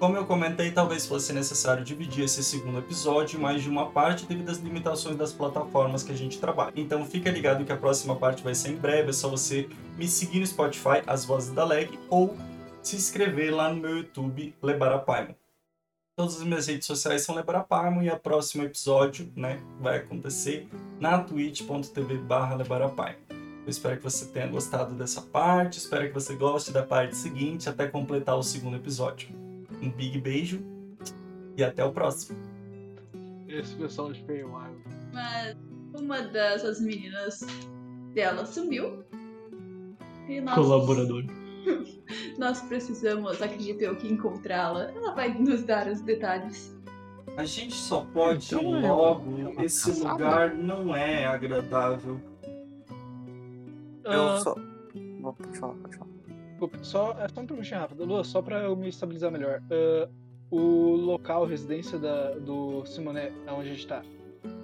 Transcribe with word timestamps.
Como 0.00 0.16
eu 0.16 0.24
comentei, 0.24 0.70
talvez 0.70 1.04
fosse 1.04 1.30
necessário 1.30 1.84
dividir 1.84 2.24
esse 2.24 2.42
segundo 2.42 2.78
episódio 2.78 3.38
em 3.38 3.42
mais 3.42 3.62
de 3.62 3.68
uma 3.68 3.90
parte 3.90 4.24
devido 4.24 4.48
às 4.48 4.56
limitações 4.56 5.14
das 5.14 5.30
plataformas 5.30 6.02
que 6.02 6.10
a 6.10 6.16
gente 6.16 6.38
trabalha. 6.38 6.72
Então 6.74 7.04
fica 7.04 7.30
ligado 7.30 7.66
que 7.66 7.70
a 7.70 7.76
próxima 7.76 8.16
parte 8.16 8.42
vai 8.42 8.54
ser 8.54 8.70
em 8.70 8.76
breve, 8.76 9.10
é 9.10 9.12
só 9.12 9.28
você 9.28 9.68
me 9.98 10.08
seguir 10.08 10.40
no 10.40 10.46
Spotify, 10.46 11.02
As 11.06 11.26
Vozes 11.26 11.52
da 11.52 11.66
Leg, 11.66 11.98
ou 12.08 12.34
se 12.82 12.96
inscrever 12.96 13.54
lá 13.54 13.68
no 13.68 13.78
meu 13.78 13.98
YouTube, 13.98 14.54
Lebarapaimon. 14.62 15.34
Todas 16.16 16.36
as 16.36 16.44
minhas 16.44 16.66
redes 16.66 16.86
sociais 16.86 17.20
são 17.20 17.34
Lebarapaimon 17.34 18.02
e 18.02 18.08
o 18.08 18.18
próximo 18.18 18.64
episódio 18.64 19.30
né, 19.36 19.60
vai 19.78 19.98
acontecer 19.98 20.66
na 20.98 21.18
twitch.tv 21.18 22.16
barra 22.16 22.54
Lebarapaimon. 22.54 23.18
Eu 23.30 23.68
espero 23.68 23.98
que 23.98 24.04
você 24.04 24.24
tenha 24.24 24.46
gostado 24.46 24.94
dessa 24.94 25.20
parte, 25.20 25.76
espero 25.76 26.08
que 26.08 26.14
você 26.14 26.34
goste 26.36 26.72
da 26.72 26.82
parte 26.82 27.14
seguinte 27.14 27.68
até 27.68 27.86
completar 27.86 28.38
o 28.38 28.42
segundo 28.42 28.76
episódio. 28.76 29.39
Um 29.82 29.90
big 29.90 30.20
beijo 30.20 30.62
e 31.56 31.64
até 31.64 31.84
o 31.84 31.92
próximo. 31.92 32.38
Esse 33.48 33.74
pessoal 33.74 34.12
de 34.12 34.22
Feywild. 34.24 34.76
Mas 35.12 35.56
uma 36.00 36.22
dessas 36.22 36.80
meninas 36.80 37.40
dela 38.14 38.46
sumiu. 38.46 39.02
E 40.28 40.40
nós, 40.40 40.54
Colaborador. 40.54 41.24
nós 42.38 42.60
precisamos, 42.62 43.40
acredito 43.42 43.82
eu, 43.82 43.96
que 43.96 44.06
encontrá-la. 44.06 44.84
Ela 44.92 45.14
vai 45.14 45.36
nos 45.36 45.62
dar 45.62 45.88
os 45.88 46.00
detalhes. 46.00 46.76
A 47.36 47.44
gente 47.44 47.74
só 47.74 48.04
pode 48.12 48.46
Então 48.54 48.78
ir 48.78 48.84
é 48.84 48.92
logo. 48.92 49.30
uma 49.30 49.64
Esse 49.64 49.90
caçada? 49.90 50.12
lugar 50.12 50.54
não 50.54 50.94
é 50.94 51.26
agradável. 51.26 52.20
Ah, 54.04 54.14
Eu 54.14 54.36
só. 54.38 54.54
Vou, 55.20 55.32
pode 55.32 55.58
falar, 55.58 55.74
pode 55.74 55.96
falar. 55.96 56.09
Desculpa, 56.60 56.84
só, 56.84 57.12
é 57.12 57.26
só 57.26 57.40
uma 57.40 57.46
perguntinha 57.46 57.80
rápida. 57.80 58.04
Lua, 58.04 58.22
só 58.22 58.42
pra 58.42 58.58
eu 58.58 58.76
me 58.76 58.90
estabilizar 58.90 59.32
melhor. 59.32 59.62
Ah, 59.70 60.08
o 60.50 60.94
local, 60.94 61.46
residência 61.46 61.98
da, 61.98 62.32
do 62.32 62.84
Simonet, 62.84 63.32
é 63.46 63.52
onde 63.52 63.70
a 63.70 63.72
gente 63.72 63.86
tá, 63.86 64.02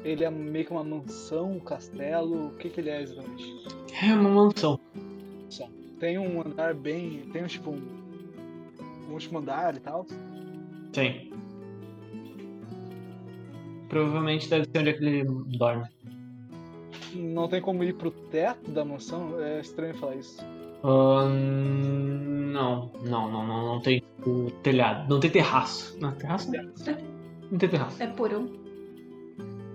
ele 0.05 0.23
é 0.23 0.31
meio 0.31 0.67
que 0.67 0.73
uma 0.73 0.85
mansão, 0.85 1.53
um 1.53 1.61
castelo? 1.61 2.49
O 2.49 2.51
que 2.57 2.69
que 2.69 2.81
ele 2.81 2.91
é 2.91 3.01
exatamente? 3.01 3.67
É 4.03 4.13
uma 4.13 4.29
mansão. 4.29 4.79
Só. 5.49 5.67
Tem 5.99 6.19
um 6.19 6.43
andar 6.43 6.75
bem... 6.75 7.31
Tem 7.33 7.43
um 7.43 7.47
tipo 7.47 7.71
um... 7.71 7.81
Um 9.09 9.13
último 9.15 9.39
andar 9.39 9.75
e 9.75 9.81
tal? 9.81 10.05
Tem. 10.93 11.33
Provavelmente 13.89 14.51
deve 14.51 14.67
ser 14.67 14.79
onde 14.81 14.91
é 14.91 14.93
que 14.93 15.03
ele 15.03 15.25
dorme. 15.57 15.87
Não 17.15 17.49
tem 17.49 17.63
como 17.63 17.83
ir 17.85 17.95
pro 17.95 18.11
teto 18.11 18.71
da 18.71 18.85
mansão? 18.85 19.41
É 19.41 19.61
estranho 19.61 19.95
falar 19.95 20.17
isso. 20.17 20.45
Ahn, 20.85 22.53
não, 22.53 22.91
não, 23.05 23.31
não, 23.31 23.47
não, 23.47 23.67
não 23.75 23.81
tem 23.81 24.03
o 24.27 24.51
telhado. 24.63 25.09
Não 25.09 25.21
tem 25.21 25.31
terraço. 25.31 25.97
Não, 26.01 26.13
terraço? 26.13 26.51
Não 27.51 27.59
tem 27.59 27.69
terraço. 27.69 28.03
É 28.03 28.07
porão 28.07 28.49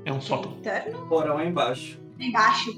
É 0.06 0.12
um 0.14 0.22
sótão. 0.22 0.52
interno? 0.54 1.06
Porão 1.08 1.40
é 1.40 1.48
embaixo. 1.48 2.00
Embaixo. 2.20 2.72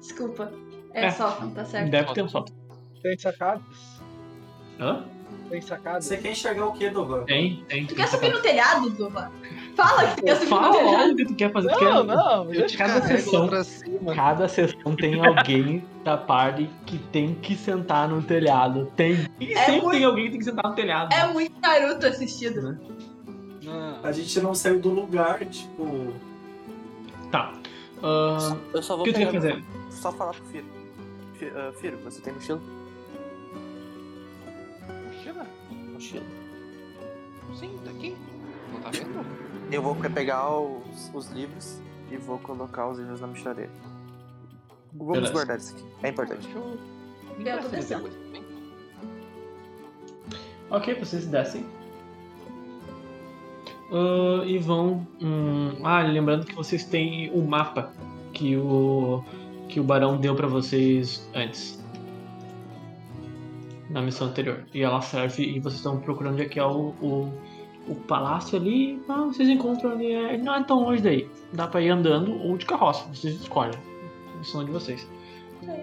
Desculpa. 0.00 0.52
É, 0.92 1.06
É. 1.06 1.10
sótão, 1.10 1.50
tá 1.50 1.64
certo. 1.64 1.90
Deve 1.90 2.12
ter 2.14 2.22
um 2.22 2.28
sótão. 2.28 2.54
Tem 3.02 3.18
sacadas? 3.18 4.00
Hã? 4.80 5.04
Tem 5.50 5.60
sacadas? 5.60 6.04
Você 6.06 6.16
quer 6.16 6.32
enxergar 6.32 6.66
o 6.66 6.72
que, 6.72 6.88
Dovan? 6.90 7.24
Tem, 7.24 7.64
tem. 7.68 7.84
Tu 7.86 7.88
tem 7.88 7.96
quer 7.96 8.08
subir 8.08 8.32
no 8.32 8.40
telhado, 8.40 8.88
Duva? 8.90 9.30
Fala 9.76 10.06
que 10.08 10.16
tu 10.16 10.24
quer 10.24 10.36
Fala 10.46 10.72
telhado. 10.76 11.12
o 11.12 11.16
que 11.16 11.24
tu 11.24 11.34
quer 11.34 11.52
fazer. 11.52 11.70
Não, 11.70 11.78
quer... 11.78 12.04
não, 12.04 12.46
cada 12.76 13.02
sessão, 13.02 13.48
pra 13.48 13.64
cima. 13.64 14.14
cada 14.14 14.48
sessão 14.48 14.94
tem 14.96 15.24
alguém 15.24 15.84
da 16.04 16.16
party 16.16 16.70
que 16.86 16.98
tem 16.98 17.34
que 17.34 17.56
sentar 17.56 18.08
no 18.08 18.22
telhado. 18.22 18.90
Tem. 18.96 19.26
E 19.40 19.52
É 19.52 19.64
sempre 19.64 19.80
muito- 19.82 19.90
tem 19.96 20.04
alguém 20.04 20.24
que 20.26 20.30
tem 20.30 20.38
que 20.38 20.44
sentar 20.44 20.68
no 20.70 20.74
telhado. 20.76 21.12
É 21.12 21.26
muito 21.32 21.54
Naruto 21.60 22.06
assistido. 22.06 22.62
Né? 22.62 22.78
A 24.02 24.12
gente 24.12 24.38
não 24.40 24.54
saiu 24.54 24.78
do 24.78 24.90
lugar, 24.90 25.44
tipo. 25.46 26.12
Tá. 27.32 27.52
Ahn, 28.02 28.56
Eu 28.74 28.82
só 28.82 28.94
o 28.94 28.96
vou 28.98 29.04
que 29.06 29.12
tu 29.12 29.18
quer 29.18 29.32
fazer? 29.32 29.64
Só 29.90 30.12
falar 30.12 30.34
pro 30.34 30.44
Firo. 30.44 30.66
Fi- 31.38 31.50
ah, 31.56 31.72
Firo, 31.80 31.96
você 32.04 32.20
tem 32.20 32.32
mochila? 32.34 32.60
Mochila? 35.06 35.46
Mochila. 35.92 36.24
Sim, 37.58 37.78
tá 37.84 37.90
aqui. 37.90 38.14
Tá 38.84 38.90
vendo? 38.90 39.24
Eu 39.72 39.80
vou 39.80 39.96
pegar 39.96 40.50
os, 40.50 41.10
os 41.14 41.30
livros 41.30 41.80
e 42.10 42.18
vou 42.18 42.38
colocar 42.38 42.86
os 42.86 42.98
livros 42.98 43.18
na 43.18 43.28
dele. 43.54 43.70
Vamos 44.92 45.14
Beleza. 45.14 45.32
guardar 45.32 45.56
isso 45.56 45.74
aqui. 45.74 45.84
É 46.02 46.08
importante. 46.10 46.42
Deixa 46.42 46.58
eu. 46.58 47.56
Eu 47.56 47.62
tô 47.62 47.68
descendo. 47.68 48.10
Ok, 50.70 50.94
vocês 50.94 51.26
descem. 51.26 51.64
Ah, 53.90 54.44
e 54.44 54.58
vão. 54.58 55.06
hum, 55.20 55.76
ah, 55.82 56.02
lembrando 56.02 56.44
que 56.44 56.54
vocês 56.54 56.84
têm 56.84 57.30
o 57.32 57.42
mapa 57.42 57.90
que 58.34 58.56
o 58.56 59.24
que 59.68 59.80
o 59.80 59.84
barão 59.84 60.18
deu 60.18 60.36
pra 60.36 60.46
vocês 60.46 61.26
antes 61.34 61.82
na 63.88 64.02
missão 64.02 64.28
anterior. 64.28 64.64
E 64.74 64.82
ela 64.82 65.00
serve 65.00 65.42
e 65.42 65.58
vocês 65.58 65.76
estão 65.76 65.98
procurando 66.00 66.34
onde 66.34 66.42
é 66.42 66.48
que 66.48 66.58
é 66.58 66.64
o, 66.64 66.94
o, 67.00 67.32
o 67.88 67.94
palácio 67.94 68.58
ali. 68.58 69.02
Ah, 69.08 69.24
vocês 69.24 69.48
encontram 69.48 69.92
ali. 69.92 70.12
É, 70.12 70.38
não 70.38 70.54
é 70.54 70.62
tão 70.64 70.84
longe 70.84 71.02
daí. 71.02 71.28
Dá 71.52 71.66
pra 71.66 71.80
ir 71.80 71.90
andando 71.90 72.34
ou 72.42 72.56
de 72.56 72.66
carroça. 72.66 73.06
Vocês 73.08 73.40
escolhem. 73.40 73.78
Missão 74.38 74.64
de 74.64 74.70
vocês. 74.70 75.06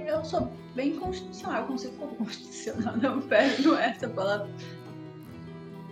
Eu 0.08 0.24
sou 0.24 0.52
bem 0.76 0.96
constitucional, 0.96 1.62
eu 1.62 1.68
consigo 1.68 1.96
falar 1.96 2.12
constitucional. 2.16 2.98
Não, 2.98 3.22
é 3.78 3.90
essa 3.90 4.08
palavra. 4.10 4.50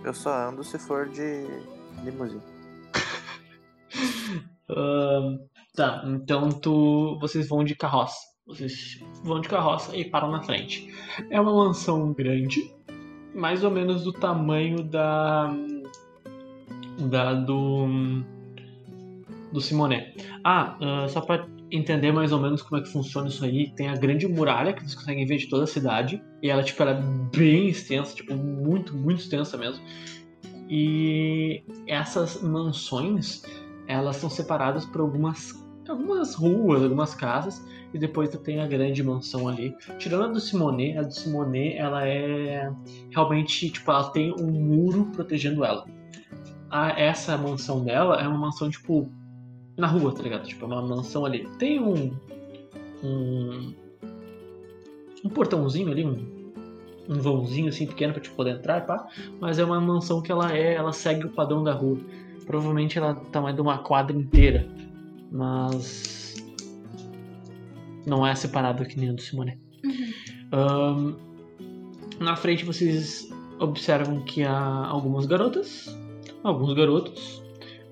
Eu 0.04 0.14
só 0.14 0.48
ando 0.48 0.62
se 0.62 0.78
for 0.78 1.08
de 1.08 1.46
limusine. 2.04 2.42
Ahn, 4.70 5.38
tá, 5.74 6.02
então 6.06 6.48
tu, 6.50 7.18
vocês 7.20 7.48
vão 7.48 7.64
de 7.64 7.74
carroça. 7.74 8.30
Vocês 8.46 9.00
vão 9.22 9.40
de 9.40 9.48
carroça 9.48 9.96
e 9.96 10.08
param 10.08 10.30
na 10.30 10.42
frente. 10.42 10.92
É 11.30 11.40
uma 11.40 11.52
mansão 11.52 12.12
grande, 12.12 12.74
mais 13.34 13.62
ou 13.62 13.70
menos 13.70 14.02
do 14.02 14.12
tamanho 14.12 14.82
da. 14.82 15.50
Da 17.08 17.34
do. 17.34 17.86
do 19.52 19.60
Simonet. 19.60 20.16
Ah, 20.44 20.76
ah, 20.80 21.08
só 21.08 21.20
pra 21.20 21.46
entender 21.70 22.12
mais 22.12 22.32
ou 22.32 22.40
menos 22.40 22.62
como 22.62 22.80
é 22.80 22.84
que 22.84 22.90
funciona 22.90 23.28
isso 23.28 23.44
aí, 23.44 23.70
tem 23.76 23.88
a 23.88 23.94
grande 23.94 24.26
muralha 24.26 24.72
que 24.72 24.80
vocês 24.80 24.94
conseguem 24.94 25.24
ver 25.24 25.36
de 25.36 25.48
toda 25.48 25.64
a 25.64 25.66
cidade. 25.66 26.22
E 26.42 26.50
ela, 26.50 26.62
tipo, 26.62 26.82
ela 26.82 26.92
é 26.92 27.36
bem 27.36 27.68
extensa, 27.68 28.14
tipo, 28.14 28.34
muito, 28.34 28.96
muito 28.96 29.20
extensa 29.20 29.56
mesmo. 29.56 29.82
E 30.68 31.62
essas 31.86 32.42
mansões 32.42 33.42
elas 33.90 34.16
são 34.16 34.30
separadas 34.30 34.86
por 34.86 35.00
algumas, 35.00 35.52
algumas 35.88 36.34
ruas, 36.34 36.82
algumas 36.82 37.12
casas, 37.12 37.60
e 37.92 37.98
depois 37.98 38.30
tem 38.44 38.60
a 38.60 38.66
grande 38.68 39.02
mansão 39.02 39.48
ali. 39.48 39.74
Tirando 39.98 40.24
a 40.24 40.28
do 40.28 40.38
Simonet, 40.38 40.96
a 40.96 41.02
do 41.02 41.12
Simonet, 41.12 41.76
ela 41.76 42.06
é 42.06 42.70
realmente, 43.10 43.68
tipo, 43.68 43.90
ela 43.90 44.08
tem 44.10 44.32
um 44.38 44.48
muro 44.48 45.06
protegendo 45.06 45.64
ela. 45.64 45.84
A, 46.70 46.90
essa 47.00 47.36
mansão 47.36 47.84
dela 47.84 48.20
é 48.20 48.28
uma 48.28 48.38
mansão, 48.38 48.70
tipo, 48.70 49.10
na 49.76 49.86
rua, 49.86 50.14
tá 50.14 50.22
ligado? 50.22 50.46
Tipo, 50.46 50.64
é 50.64 50.68
uma 50.68 50.82
mansão 50.82 51.24
ali. 51.24 51.48
Tem 51.58 51.80
um. 51.80 52.12
um. 53.02 53.74
um 55.24 55.30
portãozinho 55.30 55.90
ali, 55.90 56.04
um. 56.04 56.52
um 57.08 57.18
vãozinho 57.18 57.68
assim 57.68 57.86
pequeno 57.86 58.12
pra 58.12 58.22
te 58.22 58.30
poder 58.30 58.56
entrar, 58.56 58.86
pá. 58.86 59.08
Mas 59.40 59.58
é 59.58 59.64
uma 59.64 59.80
mansão 59.80 60.22
que 60.22 60.30
ela 60.30 60.56
é, 60.56 60.74
ela 60.74 60.92
segue 60.92 61.26
o 61.26 61.30
padrão 61.30 61.64
da 61.64 61.72
rua. 61.72 61.98
Provavelmente 62.46 62.98
ela 62.98 63.12
do 63.12 63.26
tamanho 63.26 63.54
de 63.54 63.62
uma 63.62 63.78
quadra 63.78 64.16
inteira. 64.16 64.68
Mas. 65.30 66.36
Não 68.06 68.26
é 68.26 68.34
separado 68.34 68.84
que 68.84 68.98
nem 68.98 69.10
a 69.10 69.12
do 69.12 69.20
Simone. 69.20 69.58
Ahn, 70.52 71.14
na 72.18 72.36
frente 72.36 72.64
vocês 72.64 73.28
observam 73.58 74.20
que 74.20 74.42
há 74.42 74.86
algumas 74.86 75.26
garotas, 75.26 75.94
alguns 76.42 76.74
garotos, 76.74 77.42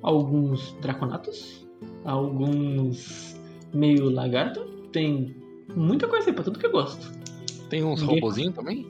alguns 0.02 0.72
draconatos, 0.80 1.66
alguns 2.04 3.38
meio 3.72 4.10
lagarto. 4.10 4.60
Tem 4.92 5.36
muita 5.76 6.08
coisa 6.08 6.30
aí 6.30 6.34
pra 6.34 6.44
tudo 6.44 6.58
que 6.58 6.66
eu 6.66 6.72
gosto. 6.72 7.12
Tem 7.68 7.84
uns 7.84 8.00
Ninguém- 8.00 8.20
robozinhos 8.20 8.54
também? 8.54 8.86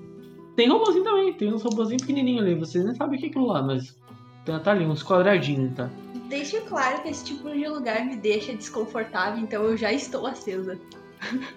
Tem 0.57 0.69
robôzinho 0.69 1.05
também, 1.05 1.33
tem 1.35 1.53
uns 1.53 1.63
robôzinhos 1.63 2.03
pequenininhos 2.03 2.43
ali. 2.45 2.55
Vocês 2.55 2.85
nem 2.85 2.95
sabem 2.95 3.17
o 3.17 3.21
que 3.21 3.27
é 3.27 3.29
aquilo 3.29 3.47
lá, 3.47 3.63
mas 3.63 3.97
tá, 4.45 4.59
tá 4.59 4.73
ali, 4.73 4.85
uns 4.85 5.03
quadradinhos, 5.03 5.75
tá? 5.77 5.89
Deixo 6.29 6.61
claro 6.63 7.03
que 7.03 7.09
esse 7.09 7.25
tipo 7.25 7.49
de 7.51 7.67
lugar 7.69 8.05
me 8.05 8.17
deixa 8.17 8.53
desconfortável, 8.53 9.43
então 9.43 9.63
eu 9.65 9.77
já 9.77 9.93
estou 9.93 10.27
acesa. 10.27 10.79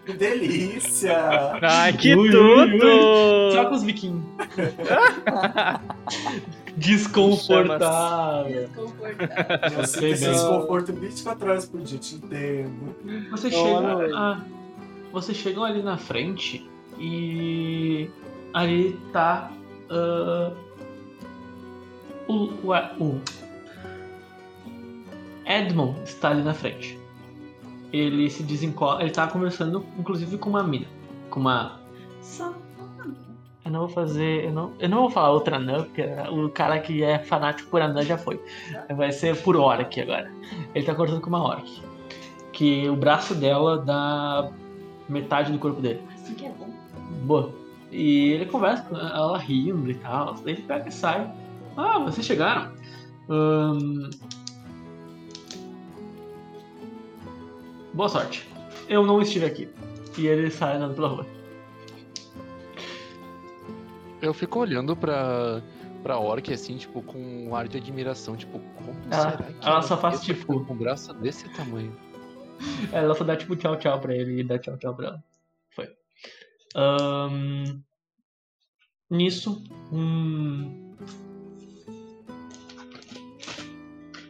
Que 0.05 0.13
delícia! 0.13 1.17
Ai, 1.61 1.93
que 1.93 2.15
Ui, 2.15 2.29
ui, 2.29 2.31
tudo! 2.31 3.51
Só 3.53 3.65
com 3.65 3.75
os 3.75 3.83
biquinhos. 3.83 4.23
Desconfortável. 6.77 8.67
Desconfortável. 8.67 9.79
Eu 9.79 9.87
sei 9.87 9.87
sinto 9.87 10.05
esse 10.13 10.25
bem. 10.25 10.33
desconforto 10.33 10.93
24 10.93 11.49
horas 11.49 11.65
por 11.65 11.81
dia, 11.81 11.99
te 11.99 12.15
entendo. 12.15 12.95
Você 13.31 13.51
chega. 13.51 13.97
aí. 13.97 14.11
Ah, 14.13 14.41
vocês 15.11 15.37
chegam 15.37 15.63
ali 15.63 15.83
na 15.83 15.97
frente 15.97 16.69
e 16.97 18.09
ali 18.53 18.97
tá 19.11 19.51
ah, 19.89 20.53
o, 22.27 22.33
o, 22.63 22.73
o 22.99 23.21
Edmond 25.45 25.99
está 26.03 26.29
ali 26.29 26.43
na 26.43 26.53
frente. 26.53 26.97
Ele 27.91 28.29
se 28.29 28.43
desencola. 28.43 29.01
Ele 29.01 29.11
tá 29.11 29.27
conversando, 29.27 29.85
inclusive, 29.99 30.37
com 30.37 30.49
uma 30.49 30.63
mina. 30.63 30.87
Com 31.29 31.41
uma. 31.41 31.81
Eu 33.63 33.71
não 33.71 33.79
vou 33.81 33.89
fazer. 33.89 34.45
Eu 34.45 34.51
não, 34.51 34.73
eu 34.79 34.89
não 34.89 35.01
vou 35.01 35.09
falar 35.09 35.31
outra 35.31 35.57
Anã, 35.57 35.83
porque 35.83 36.03
o 36.31 36.49
cara 36.49 36.79
que 36.79 37.03
é 37.03 37.19
fanático 37.19 37.69
por 37.69 37.81
Anã 37.81 38.01
já 38.01 38.17
foi. 38.17 38.41
Vai 38.95 39.11
ser 39.11 39.41
por 39.41 39.55
Orc 39.55 39.99
agora. 39.99 40.31
Ele 40.73 40.85
tá 40.85 40.93
conversando 40.93 41.21
com 41.21 41.29
uma 41.29 41.43
Orc. 41.43 41.81
Que 42.51 42.89
o 42.89 42.95
braço 42.95 43.35
dela 43.35 43.77
dá 43.77 44.51
metade 45.07 45.51
do 45.51 45.59
corpo 45.59 45.81
dele. 45.81 46.01
Assim 46.13 46.33
que 46.33 46.45
é 46.45 46.49
bom. 46.49 46.69
Boa. 47.23 47.51
E 47.91 48.31
ele 48.31 48.45
conversa 48.45 48.83
com 48.83 48.97
ela 48.97 49.37
rindo 49.37 49.91
e 49.91 49.95
tal. 49.95 50.33
Daí 50.35 50.53
ele 50.53 50.63
pega 50.63 50.87
e 50.87 50.91
sai. 50.91 51.31
Ah, 51.77 51.99
vocês 51.99 52.25
chegaram. 52.25 52.71
Ahn. 53.29 54.09
Boa 57.93 58.09
sorte. 58.09 58.47
Eu 58.87 59.05
não 59.05 59.21
estive 59.21 59.45
aqui. 59.45 59.69
E 60.17 60.25
ele 60.25 60.49
sai 60.49 60.77
andando 60.77 60.95
pela 60.95 61.07
rua. 61.09 61.25
Eu 64.21 64.33
fico 64.33 64.59
olhando 64.59 64.95
pra, 64.95 65.61
pra 66.03 66.19
Orc, 66.19 66.51
assim, 66.53 66.77
tipo, 66.77 67.01
com 67.01 67.17
um 67.47 67.55
ar 67.55 67.67
de 67.67 67.77
admiração. 67.77 68.35
Tipo, 68.35 68.59
como 68.59 68.91
Ela- 69.11 69.31
será 69.31 69.37
que 69.43 69.67
ela 69.67 69.81
só 69.81 69.97
faz, 69.97 70.21
tipo- 70.21 70.63
Com 70.65 70.73
um 70.73 70.77
braço 70.77 71.13
desse 71.15 71.49
tamanho. 71.49 71.95
Ela 72.93 73.15
só 73.15 73.23
dá 73.23 73.35
tipo 73.35 73.55
tchau 73.55 73.75
tchau 73.77 73.99
pra 73.99 74.15
ele 74.15 74.41
e 74.41 74.43
dá 74.43 74.59
tchau 74.59 74.77
tchau 74.77 74.93
pra 74.95 75.07
ela. 75.07 75.23
Foi. 75.75 75.89
Ahn, 76.75 77.81
Nisso, 79.09 79.63
um... 79.91 80.95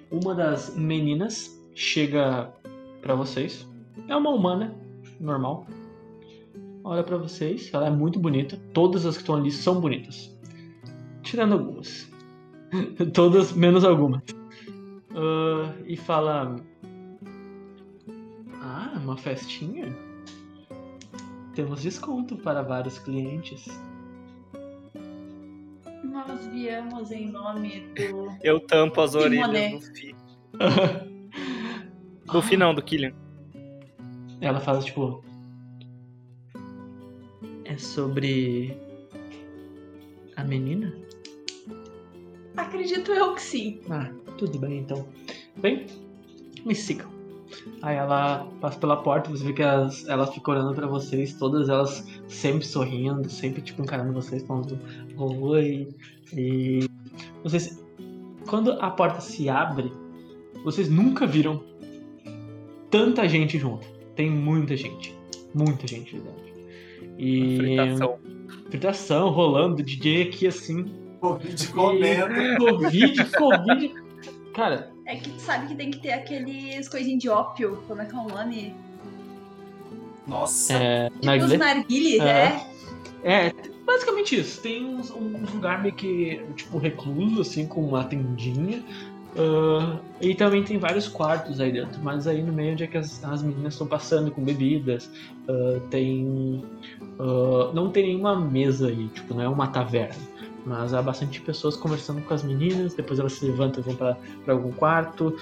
uma 0.09 0.33
das 0.33 0.75
meninas 0.75 1.51
chega 1.75 2.51
pra 3.01 3.15
vocês. 3.15 3.67
É 4.07 4.15
uma 4.15 4.29
humana, 4.31 4.73
normal. 5.19 5.67
Olha 6.83 7.03
pra 7.03 7.17
vocês, 7.17 7.69
ela 7.73 7.87
é 7.87 7.89
muito 7.89 8.19
bonita. 8.19 8.57
Todas 8.73 9.05
as 9.05 9.15
que 9.15 9.23
estão 9.23 9.35
ali 9.35 9.51
são 9.51 9.79
bonitas. 9.79 10.35
Tirando 11.21 11.53
algumas. 11.53 12.11
Todas 13.13 13.53
menos 13.53 13.83
algumas. 13.83 14.23
Ah, 15.15 15.73
e 15.85 15.95
fala. 15.95 16.55
Ah, 18.61 18.93
uma 19.03 19.17
festinha? 19.17 19.95
Temos 21.53 21.81
desconto 21.81 22.37
para 22.37 22.61
vários 22.61 22.97
clientes. 22.99 23.67
Nós 26.03 26.47
viemos 26.47 27.11
em 27.11 27.29
nome 27.29 27.87
do. 27.95 28.37
Eu 28.41 28.59
tampo 28.59 29.01
as 29.01 29.15
orelhas 29.15 29.71
do 29.71 29.95
Fi. 29.95 30.15
Do 32.25 32.41
Fi 32.41 32.57
não, 32.57 32.73
do 32.73 32.81
Killian. 32.81 33.13
Ela 34.39 34.59
fala 34.59 34.81
tipo. 34.81 35.23
É 37.71 37.77
sobre. 37.77 38.77
A 40.35 40.43
menina? 40.43 40.93
Acredito 42.57 43.13
eu 43.13 43.33
que 43.33 43.41
sim. 43.41 43.79
Ah, 43.89 44.11
tudo 44.37 44.59
bem 44.59 44.79
então. 44.79 45.07
Bem, 45.55 45.85
me 46.65 46.75
sigam. 46.75 47.09
Aí 47.81 47.95
ela 47.95 48.45
passa 48.59 48.77
pela 48.77 48.97
porta, 48.97 49.29
você 49.29 49.45
vê 49.45 49.53
que 49.53 49.61
elas, 49.61 50.05
elas 50.09 50.33
ficam 50.33 50.53
olhando 50.53 50.75
pra 50.75 50.85
vocês, 50.85 51.33
todas 51.33 51.69
elas 51.69 52.05
sempre 52.27 52.65
sorrindo, 52.65 53.29
sempre 53.29 53.61
tipo 53.61 53.81
encarando 53.81 54.11
vocês, 54.11 54.43
falando 54.43 54.77
oi. 55.17 55.87
E 56.33 56.89
vocês. 57.41 57.81
Quando 58.49 58.73
a 58.81 58.89
porta 58.89 59.21
se 59.21 59.47
abre, 59.47 59.93
vocês 60.65 60.89
nunca 60.89 61.25
viram 61.25 61.63
tanta 62.89 63.29
gente 63.29 63.57
junto. 63.57 63.87
Tem 64.13 64.29
muita 64.29 64.75
gente. 64.75 65.17
Muita 65.53 65.87
gente 65.87 66.19
dentro. 66.19 66.50
E. 67.21 67.57
Fritação. 67.57 68.19
Fritação 68.69 69.29
rolando, 69.29 69.83
DJ 69.83 70.23
aqui 70.23 70.47
assim. 70.47 70.93
Covid 71.19 71.67
comendo. 71.67 72.57
Covid, 72.57 73.25
Covid. 73.37 73.93
Cara, 74.53 74.91
É 75.05 75.15
que 75.15 75.29
tu 75.29 75.39
sabe 75.39 75.67
que 75.67 75.75
tem 75.75 75.91
que 75.91 75.99
ter 75.99 76.13
aqueles 76.13 76.87
coisinhos 76.89 77.21
de 77.21 77.29
ópio. 77.29 77.83
Como 77.87 78.01
é 78.01 78.05
que 78.05 78.15
é 78.15 78.17
o 78.19 78.27
nome? 78.27 78.75
Nossa. 80.27 80.73
é. 80.73 81.09
Tipo 81.09 81.45
os 81.45 81.57
narguile, 81.57 82.19
É. 82.19 82.23
né? 82.23 82.67
É, 83.23 83.53
basicamente 83.85 84.39
isso. 84.39 84.61
Tem 84.61 84.83
uns, 84.83 85.11
uns 85.11 85.53
lugar 85.53 85.81
meio 85.81 85.93
que, 85.93 86.41
tipo, 86.55 86.77
recluso, 86.77 87.41
assim, 87.41 87.67
com 87.67 87.81
uma 87.81 88.03
tendinha. 88.03 88.83
Ah, 89.37 89.99
e 90.19 90.35
também 90.35 90.63
tem 90.63 90.77
vários 90.77 91.07
quartos 91.07 91.59
aí 91.59 91.71
dentro, 91.71 92.01
mas 92.03 92.27
aí 92.27 92.41
no 92.43 92.51
meio 92.51 92.73
onde 92.73 92.83
é 92.83 92.87
que 92.87 92.97
as, 92.97 93.23
as 93.23 93.41
meninas 93.41 93.73
estão 93.73 93.87
passando 93.87 94.31
com 94.31 94.43
bebidas. 94.43 95.09
ah, 95.47 95.79
tem. 95.89 96.63
ah, 97.19 97.71
não 97.73 97.89
tem 97.89 98.07
nenhuma 98.07 98.39
mesa 98.39 98.87
aí, 98.87 99.07
tipo, 99.09 99.33
não 99.33 99.41
é 99.41 99.49
uma 99.49 99.67
taverna. 99.67 100.31
Mas 100.65 100.93
há 100.93 101.01
bastante 101.01 101.41
pessoas 101.41 101.75
conversando 101.75 102.21
com 102.21 102.33
as 102.33 102.43
meninas, 102.43 102.93
depois 102.93 103.19
elas 103.19 103.33
se 103.33 103.45
levantam 103.45 103.81
e 103.81 103.83
vão 103.83 103.95
pra, 103.95 104.17
pra 104.45 104.53
algum 104.53 104.71
quarto. 104.71 105.35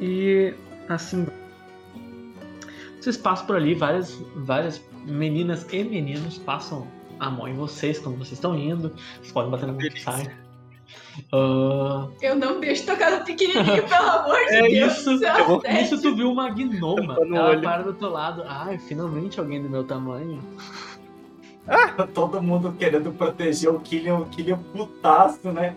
e 0.00 0.54
assim. 0.88 1.26
Vocês 2.98 3.16
passam 3.16 3.46
por 3.46 3.56
ali, 3.56 3.74
várias, 3.74 4.16
várias 4.36 4.80
meninas 5.04 5.66
e 5.72 5.82
meninos 5.82 6.38
passam 6.38 6.86
a 7.18 7.28
mão 7.28 7.48
em 7.48 7.54
vocês 7.54 7.98
quando 7.98 8.16
vocês 8.16 8.34
estão 8.34 8.56
indo. 8.56 8.92
Vocês 9.16 9.32
podem 9.32 9.50
bater 9.50 9.66
na 9.66 9.72
mão 9.72 9.80
que 9.80 10.00
sai. 10.00 10.32
Ah, 11.32 12.08
Eu 12.22 12.34
não 12.36 12.58
deixo 12.60 12.86
tocar 12.86 13.10
no 13.10 13.24
pequenininho, 13.24 13.86
pelo 13.86 14.10
amor 14.10 14.38
de 14.48 14.54
É 14.56 14.68
Deus. 14.68 14.92
isso, 14.98 15.18
céu, 15.18 15.36
eu 15.38 15.44
vou-. 15.46 15.62
Nisso 15.62 16.00
tu 16.00 16.14
viu 16.14 16.30
uma 16.30 16.48
gnoma. 16.50 17.16
Ela 17.20 17.48
olho. 17.50 17.62
para 17.62 17.82
do 17.82 17.92
teu 17.94 18.10
lado. 18.10 18.42
Ai, 18.46 18.78
finalmente 18.78 19.38
alguém 19.38 19.62
do 19.62 19.68
meu 19.68 19.84
tamanho. 19.84 20.40
Todo 22.12 22.42
mundo 22.42 22.74
querendo 22.78 23.12
proteger 23.12 23.70
o 23.70 23.78
Killian, 23.80 24.16
o 24.16 24.26
Killian 24.26 24.58
putaço, 24.72 25.52
né? 25.52 25.76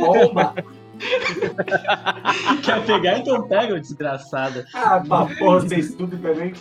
Bomba! 0.00 0.54
Quer 2.64 2.84
pegar? 2.86 3.18
Então 3.18 3.46
pega, 3.46 3.78
desgraçada. 3.78 4.64
Ah, 4.72 5.00
pra 5.06 5.26
porra, 5.26 5.60
vocês 5.60 5.94
tudo 5.94 6.16
também. 6.16 6.54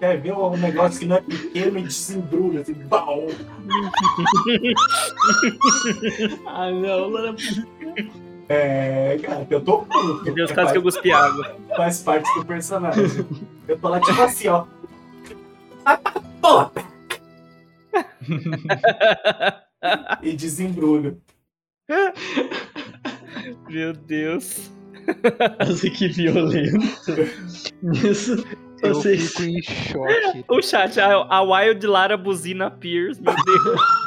Quer 0.00 0.18
ver 0.18 0.32
um 0.32 0.56
negócio 0.56 1.00
que 1.00 1.06
não 1.06 1.16
é 1.16 1.20
pequeno 1.20 1.78
e 1.78 1.82
desembrulha, 1.82 2.62
assim, 2.62 2.72
baú. 2.72 3.26
Ah, 6.46 6.70
não, 6.70 7.08
Lana. 7.08 7.36
É, 8.48 9.18
cara, 9.22 9.46
eu 9.50 9.60
tô 9.60 9.82
puto. 9.82 10.24
Meu 10.24 10.34
Deus, 10.34 10.52
quase 10.52 10.72
que 10.72 10.78
eu 10.78 10.82
cuspi 10.82 11.12
água. 11.12 11.54
Faz 11.76 12.02
parte 12.02 12.34
do 12.34 12.46
personagem. 12.46 13.04
Eu 13.68 13.78
tô 13.78 13.88
lá 13.88 14.00
tipo 14.00 14.22
assim, 14.22 14.48
ó. 14.48 14.64
Porra! 16.40 16.72
e 20.22 20.32
desembrulho. 20.32 21.20
Meu 23.68 23.92
Deus. 23.92 24.70
Nossa, 25.58 25.90
que 25.90 26.08
violento. 26.08 26.78
Nisso, 27.82 28.42
Eu 28.82 28.94
vocês. 28.94 29.32
fico 29.32 29.42
em 29.42 29.62
choque. 29.62 30.44
O 30.48 30.62
chat, 30.62 30.98
a, 31.00 31.12
a 31.28 31.42
Wild 31.42 31.86
Lara 31.86 32.16
buzina 32.16 32.70
Pierce, 32.70 33.20
meu 33.20 33.34
Deus. 33.34 33.80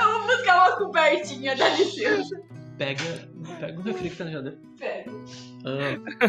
Eu 0.00 0.10
vou 0.12 0.26
buscar 0.26 0.68
uma 0.68 0.76
cobertinha, 0.76 1.54
dá 1.56 1.68
licença. 1.70 2.40
Pega, 2.78 3.02
pega 3.60 3.78
um 3.78 3.82
refri 3.82 4.08
que 4.08 4.16
tá 4.16 4.24
na 4.24 4.30
geladeira. 4.30 4.58
Pego. 4.78 5.24
Ah, 5.66 6.26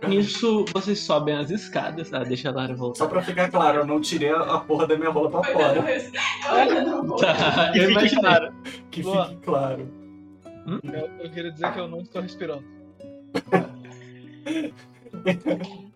tá. 0.00 0.06
Nisso, 0.08 0.66
vocês 0.74 0.98
sobem 1.00 1.34
as 1.34 1.50
escadas. 1.50 2.10
tá? 2.10 2.22
deixa 2.24 2.50
a 2.50 2.52
Lara 2.52 2.74
voltar. 2.74 2.98
Só 2.98 3.06
pra 3.08 3.22
ficar 3.22 3.50
claro, 3.50 3.78
eu 3.80 3.86
não 3.86 3.98
tirei 4.00 4.28
a 4.30 4.58
porra 4.58 4.86
da 4.86 4.96
minha 4.98 5.08
rola 5.10 5.30
pra 5.30 5.42
fora. 5.44 5.78
Eu. 5.78 7.16
Tá, 7.16 7.70
Que 7.72 7.78
eu 7.78 7.82
fique 7.88 7.90
imaginei. 7.92 8.22
claro. 8.22 8.52
Que 8.90 9.02
Boa. 9.02 9.26
fique 9.28 9.40
claro. 9.42 9.88
Eu, 10.66 11.10
eu 11.24 11.30
queria 11.30 11.50
dizer 11.52 11.72
que 11.72 11.78
eu 11.80 11.88
não 11.88 12.00
estou 12.02 12.20
respirando. 12.20 12.64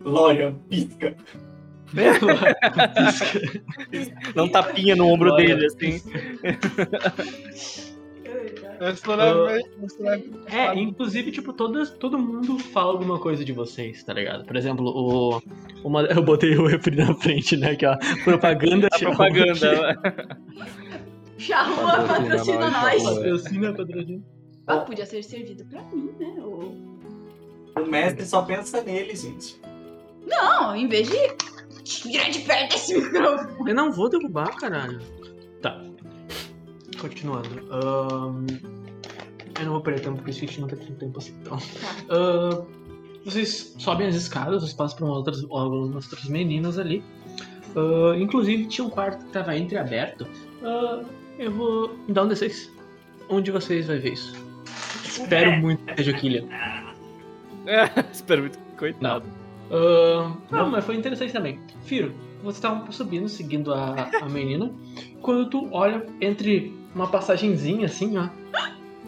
Lorian, 0.00 0.54
pisca. 0.68 1.14
Dá 4.34 4.42
um 4.42 4.48
tapinha 4.48 4.96
no 4.96 5.06
ombro 5.08 5.34
dele, 5.36 5.66
assim. 5.66 6.00
Leve- 9.16 9.64
É, 10.48 10.74
inclusive, 10.74 11.30
tipo, 11.32 11.52
todas, 11.52 11.90
todo 11.90 12.18
mundo 12.18 12.58
fala 12.58 12.92
alguma 12.92 13.18
coisa 13.18 13.44
de 13.44 13.52
vocês, 13.52 14.02
tá 14.04 14.12
ligado? 14.12 14.44
Por 14.44 14.56
exemplo, 14.56 14.86
o. 14.86 15.40
Uma, 15.82 16.02
eu 16.02 16.22
botei 16.22 16.56
o 16.56 16.66
refri 16.66 16.96
na 16.96 17.14
frente, 17.14 17.56
né? 17.56 17.74
Que 17.74 17.86
é 17.86 17.90
a 17.90 17.98
propaganda. 18.24 18.88
A 18.92 18.98
propaganda. 18.98 19.96
Charrua 21.38 22.04
patrocina 22.06 22.70
nós. 22.70 23.02
Patrocina, 23.02 23.72
patrocina. 23.72 24.22
Ah, 24.66 24.78
podia 24.80 25.06
ser 25.06 25.22
servido 25.22 25.64
pra 25.66 25.80
mim, 25.84 26.10
né? 26.18 26.34
Ou- 26.42 26.96
O 27.76 27.84
mestre 27.86 28.24
só 28.26 28.42
pensa 28.42 28.82
nele, 28.82 29.14
gente. 29.14 29.60
Não, 30.26 30.74
em 30.74 30.88
vez 30.88 31.08
de. 31.08 31.16
Tira 31.84 32.28
de 32.30 32.40
perto 32.40 32.72
desse 32.72 32.98
microfone. 32.98 33.70
Eu 33.70 33.74
não 33.74 33.92
vou 33.92 34.08
derrubar, 34.08 34.56
caralho. 34.56 35.00
Tá. 35.62 35.80
continuando. 36.98 37.48
Ahn, 37.70 38.46
eu 39.58 39.64
não 39.64 39.72
vou 39.72 39.80
perder 39.80 40.00
tempo 40.00 40.16
porque 40.16 40.30
esse 40.30 40.40
feat 40.40 40.60
não 40.60 40.68
tá 40.68 40.76
tendo 40.76 40.96
tempo 40.96 41.18
assim. 41.18 41.34
Então. 41.42 41.58
Ah, 42.10 42.64
vocês 43.24 43.74
sobem 43.78 44.06
as 44.06 44.14
escadas, 44.14 44.62
vocês 44.62 44.72
passam 44.72 44.98
por 44.98 45.08
outras, 45.08 45.42
algumas 45.50 46.04
outras 46.04 46.24
meninas 46.28 46.78
ali. 46.78 47.02
Inclusive 48.18 48.66
tinha 48.66 48.86
um 48.86 48.90
quarto 48.90 49.24
que 49.24 49.32
tava 49.32 49.56
entreaberto. 49.56 50.26
Eu 51.38 51.52
vou. 51.52 51.96
Dá 52.08 52.22
um 52.22 52.28
D6. 52.28 52.70
Onde 53.28 53.50
vocês 53.50 53.86
vai 53.86 53.98
ver 53.98 54.14
isso? 54.14 54.34
Espero 55.04 55.52
muito 55.52 55.84
que 55.84 55.96
seja 55.96 56.12
o 56.12 56.14
Killian. 56.14 56.46
Espero 58.12 58.42
muito. 58.42 58.58
Coitado. 58.78 59.26
Ah, 59.70 60.32
não, 60.50 60.70
mas 60.70 60.84
foi 60.84 60.96
interessante 60.96 61.32
também. 61.32 61.58
Firo, 61.82 62.14
você 62.42 62.60
tava 62.60 62.90
subindo, 62.92 63.28
seguindo 63.28 63.72
a, 63.72 64.08
a 64.22 64.28
menina, 64.28 64.70
quando 65.20 65.50
tu 65.50 65.68
olha 65.72 66.06
entre 66.20 66.74
uma 66.94 67.08
passagenzinha 67.08 67.86
assim, 67.86 68.16
ó, 68.16 68.28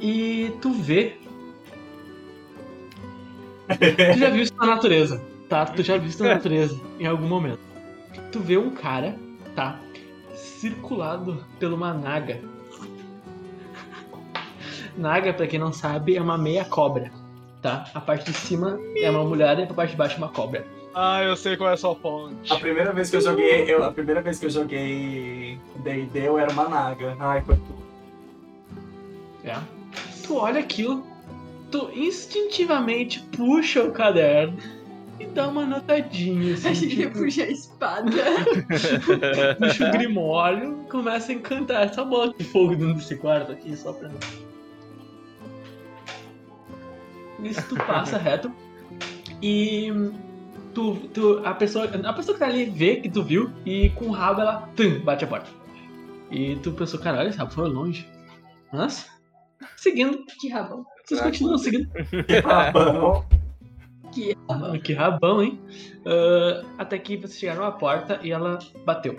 e 0.00 0.52
tu 0.60 0.72
vê. 0.72 1.16
Tu 3.68 4.18
já 4.18 4.30
viu 4.30 4.42
isso 4.42 4.54
na 4.56 4.66
natureza, 4.66 5.22
tá? 5.48 5.66
Tu 5.66 5.82
já 5.82 5.96
viu 5.96 6.08
isso 6.08 6.22
na 6.22 6.34
natureza 6.34 6.80
em 6.98 7.06
algum 7.06 7.28
momento. 7.28 7.60
Tu 8.32 8.40
vê 8.40 8.56
um 8.56 8.70
cara, 8.70 9.16
tá? 9.54 9.78
Circulado 10.34 11.44
por 11.60 11.72
uma 11.72 11.92
naga. 11.92 12.40
Naga, 14.96 15.32
pra 15.32 15.46
quem 15.46 15.60
não 15.60 15.72
sabe, 15.72 16.16
é 16.16 16.20
uma 16.20 16.36
meia 16.36 16.64
cobra, 16.64 17.12
tá? 17.62 17.84
A 17.94 18.00
parte 18.00 18.30
de 18.30 18.36
cima 18.36 18.78
é 18.96 19.10
uma 19.10 19.24
mulher 19.24 19.58
e 19.58 19.62
a 19.62 19.66
parte 19.66 19.90
de 19.90 19.96
baixo 19.96 20.14
é 20.14 20.18
uma 20.18 20.28
cobra. 20.28 20.64
Ah, 20.94 21.22
eu 21.22 21.36
sei 21.36 21.56
qual 21.56 21.70
é 21.70 21.74
a 21.74 21.76
sua 21.76 21.94
fonte. 21.94 22.52
A 22.52 22.56
primeira 22.56 22.92
vez 22.92 23.10
que 23.10 23.16
eu 23.16 23.20
joguei, 23.20 23.72
eu, 23.72 23.84
a 23.84 23.92
primeira 23.92 24.20
vez 24.20 24.38
que 24.38 24.46
eu 24.46 24.50
joguei 24.50 25.58
D&D, 25.76 26.28
eu 26.28 26.38
era 26.38 26.50
uma 26.50 26.68
naga. 26.68 27.16
Ai, 27.20 27.42
foi 27.42 27.56
tudo. 27.56 27.78
É. 29.44 29.56
Tu 30.26 30.36
olha 30.36 30.60
aquilo, 30.60 31.06
tu 31.70 31.90
instintivamente 31.94 33.20
puxa 33.36 33.84
o 33.84 33.92
caderno 33.92 34.58
e 35.20 35.26
dá 35.26 35.48
uma 35.48 35.64
notadinha, 35.64 36.54
assim, 36.54 36.68
Achei 36.70 36.88
que 36.88 36.96
ia 36.96 37.06
tipo, 37.06 37.18
puxar 37.20 37.44
a 37.44 37.50
espada. 37.50 38.10
puxa 39.58 39.88
o 39.88 39.92
grimório 39.92 40.82
e 40.84 40.90
começa 40.90 41.32
a 41.32 41.34
encantar 41.34 41.84
essa 41.84 42.04
bola 42.04 42.32
de 42.36 42.44
fogo 42.44 42.74
dentro 42.74 42.94
desse 42.94 43.16
quarto 43.16 43.52
aqui, 43.52 43.76
só 43.76 43.92
pra... 43.92 44.10
Isso 47.42 47.68
tu 47.68 47.76
passa 47.76 48.18
reto 48.18 48.52
e 49.42 49.92
tu, 50.74 50.96
tu, 51.14 51.40
a, 51.44 51.54
pessoa, 51.54 51.84
a 51.84 52.12
pessoa 52.12 52.34
que 52.34 52.40
tá 52.40 52.46
ali 52.46 52.64
vê 52.66 52.96
que 52.96 53.08
tu 53.08 53.22
viu 53.22 53.50
e 53.64 53.90
com 53.90 54.06
o 54.06 54.10
rabo 54.10 54.40
ela 54.40 54.68
tum, 54.76 55.00
bate 55.00 55.24
a 55.24 55.28
porta. 55.28 55.50
E 56.30 56.56
tu 56.56 56.72
pensou, 56.72 57.00
caralho, 57.00 57.28
esse 57.28 57.38
rabo 57.38 57.52
foi 57.52 57.68
longe. 57.68 58.08
Nossa. 58.72 59.06
Seguindo, 59.76 60.24
Que 60.40 60.48
rabão. 60.48 60.84
vocês 61.04 61.20
continuam 61.20 61.58
seguindo. 61.58 61.88
Ah, 62.44 62.70
bom. 62.70 63.24
Que 64.12 64.36
rabão. 64.48 64.78
Que 64.78 64.92
rabão, 64.92 65.42
hein? 65.42 65.60
Ah, 66.04 66.64
até 66.78 66.98
que 66.98 67.16
vocês 67.16 67.38
chegaram 67.38 67.64
à 67.64 67.72
porta 67.72 68.20
e 68.22 68.30
ela 68.30 68.58
bateu. 68.84 69.16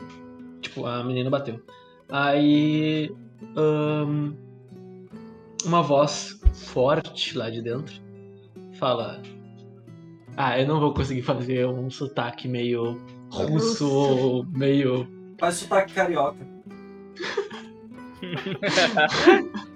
Tipo, 0.62 0.86
a 0.86 1.04
menina 1.04 1.30
bateu. 1.30 1.62
Aí. 2.10 3.12
ahn, 3.56 4.34
uma 5.66 5.82
voz 5.82 6.40
forte 6.54 7.38
lá 7.38 7.50
de 7.50 7.62
dentro 7.62 8.09
fala: 8.80 9.22
Ah, 10.36 10.60
eu 10.60 10.68
não 10.68 10.80
vou 10.80 10.94
conseguir 10.94 11.22
fazer 11.22 11.68
um 11.68 11.90
sotaque 11.90 12.48
meio 12.48 13.00
russo 13.30 13.88
ou 13.92 14.46
meio. 14.46 15.08
Faz 15.38 15.56
sotaque 15.56 15.94
carioca. 15.94 16.40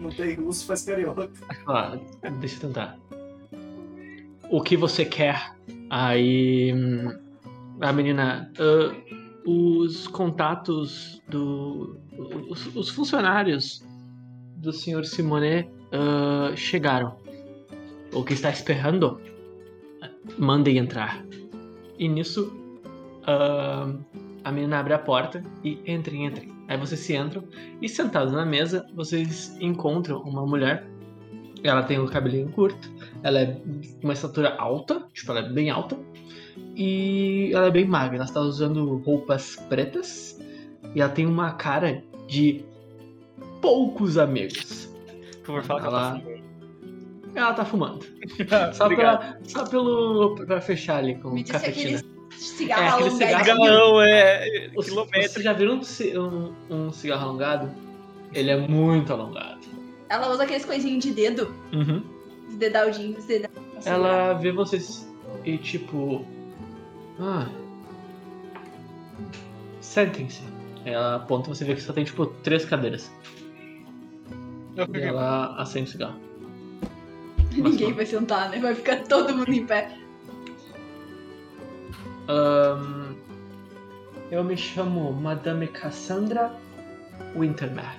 Não 0.00 0.10
tem 0.10 0.34
russo, 0.34 0.66
faz 0.66 0.82
carioca. 0.84 1.30
Ah, 1.66 1.96
deixa 2.40 2.56
eu 2.56 2.60
tentar. 2.60 2.98
O 4.50 4.60
que 4.60 4.76
você 4.76 5.04
quer? 5.04 5.54
Aí. 5.88 6.74
A 7.80 7.92
menina. 7.92 8.50
"Ah, 8.58 8.92
os 9.46 10.06
contatos 10.08 11.22
do. 11.28 11.96
Os, 12.48 12.74
os 12.74 12.88
funcionários 12.90 13.84
do 14.56 14.72
senhor 14.72 15.04
Simonet 15.04 15.68
ah, 15.92 16.52
chegaram. 16.56 17.21
O 18.12 18.22
que 18.24 18.34
está 18.34 18.50
esperando? 18.50 19.20
Mandem 20.38 20.78
entrar. 20.78 21.24
E 21.98 22.08
nisso. 22.08 22.52
ah, 23.26 23.92
a 24.44 24.50
menina 24.50 24.80
abre 24.80 24.92
a 24.92 24.98
porta 24.98 25.42
e 25.62 25.78
entrem, 25.86 26.26
entrem. 26.26 26.52
Aí 26.68 26.76
vocês 26.76 27.00
se 27.00 27.14
entram 27.14 27.44
e 27.80 27.88
sentados 27.88 28.32
na 28.32 28.44
mesa, 28.44 28.86
vocês 28.94 29.56
encontram 29.60 30.20
uma 30.22 30.44
mulher. 30.44 30.84
Ela 31.62 31.84
tem 31.84 31.98
o 32.00 32.06
cabelinho 32.06 32.48
curto, 32.50 32.90
ela 33.22 33.38
é 33.40 33.60
uma 34.02 34.12
estatura 34.12 34.56
alta, 34.56 35.06
tipo, 35.14 35.30
ela 35.30 35.40
é 35.46 35.48
bem 35.48 35.70
alta. 35.70 35.96
E 36.74 37.50
ela 37.54 37.66
é 37.66 37.70
bem 37.70 37.84
magra, 37.84 38.16
ela 38.16 38.24
está 38.24 38.40
usando 38.40 38.96
roupas 38.98 39.54
pretas. 39.68 40.40
E 40.94 41.00
ela 41.00 41.10
tem 41.10 41.24
uma 41.26 41.52
cara 41.52 42.02
de 42.26 42.64
poucos 43.60 44.18
amigos. 44.18 44.92
Por 45.44 45.62
favor, 45.62 45.82
fala 45.82 45.86
Ela- 45.86 46.22
ela 47.34 47.52
tá 47.54 47.64
fumando. 47.64 48.04
Só, 48.74 48.88
pela, 48.88 49.38
só 49.44 49.64
pelo. 49.66 50.34
pra 50.46 50.60
fechar 50.60 50.98
ali 50.98 51.14
com 51.16 51.30
Me 51.30 51.42
disse 51.42 51.52
cafetina. 51.52 51.98
aquele 51.98 52.12
cigarro 52.38 52.82
É, 52.82 52.88
aquele 52.88 53.10
cigarro- 53.10 53.44
Cigarrão 53.44 54.02
é 54.02 54.70
Os- 54.76 54.84
quilômetro. 54.86 55.22
Vocês 55.22 55.44
já 55.44 55.52
viram 55.52 55.80
um, 55.80 56.52
um- 56.70 56.92
cigarro 56.92 57.28
alongado? 57.28 57.70
Ele 58.34 58.50
é 58.50 58.56
muito 58.56 59.12
alongado. 59.12 59.60
Ela 60.08 60.30
usa 60.30 60.42
aqueles 60.44 60.64
coisinhos 60.64 61.02
de 61.04 61.12
dedo. 61.12 61.54
Uhum. 61.72 62.02
Os 62.48 62.56
dedaldinhos. 62.56 63.18
Os 63.18 63.24
dedal... 63.26 63.50
Ela 63.84 64.32
vê 64.34 64.52
vocês 64.52 65.10
e 65.44 65.56
tipo. 65.58 66.24
Ah. 67.20 67.46
Sentem-se. 69.80 70.42
Ela 70.84 71.16
aponta 71.16 71.50
e 71.50 71.54
você 71.54 71.64
vê 71.64 71.74
que 71.74 71.80
só 71.82 71.92
tem 71.92 72.04
tipo 72.04 72.26
três 72.26 72.64
cadeiras. 72.64 73.10
Eu 74.76 74.86
E 74.94 75.00
ela 75.02 75.54
acende 75.60 75.88
o 75.88 75.92
cigarro. 75.92 76.16
Ninguém 77.52 77.92
vai 77.92 78.06
sentar, 78.06 78.50
né? 78.50 78.58
Vai 78.58 78.74
ficar 78.74 79.02
todo 79.04 79.36
mundo 79.36 79.52
em 79.52 79.66
pé. 79.66 79.96
Ahn, 82.28 83.14
eu 84.30 84.42
me 84.42 84.56
chamo 84.56 85.12
Madame 85.12 85.68
Cassandra 85.68 86.54
Wintermeer. 87.36 87.98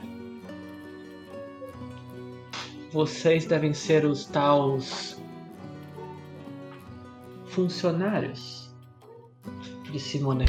Vocês 2.92 3.46
devem 3.46 3.74
ser 3.74 4.06
os 4.06 4.26
taus 4.26 5.20
funcionários 7.48 8.72
de 9.92 10.00
Simone. 10.00 10.46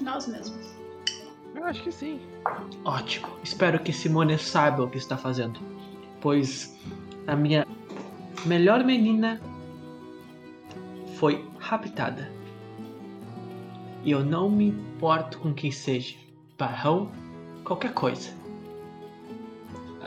Nós 0.00 0.26
mesmos. 0.26 0.74
Eu 1.54 1.64
acho 1.64 1.82
que 1.82 1.92
sim. 1.92 2.20
Ótimo. 2.84 3.28
Espero 3.42 3.78
que 3.78 3.92
Simone 3.92 4.38
saiba 4.38 4.82
o 4.82 4.90
que 4.90 4.98
está 4.98 5.16
fazendo. 5.16 5.73
Pois 6.24 6.74
a 7.26 7.36
minha 7.36 7.66
melhor 8.46 8.82
menina 8.82 9.38
foi 11.18 11.46
raptada. 11.58 12.32
E 14.02 14.10
eu 14.10 14.24
não 14.24 14.48
me 14.48 14.68
importo 14.68 15.38
com 15.38 15.52
quem 15.52 15.70
seja. 15.70 16.16
Barrão, 16.56 17.12
qualquer 17.62 17.92
coisa. 17.92 18.30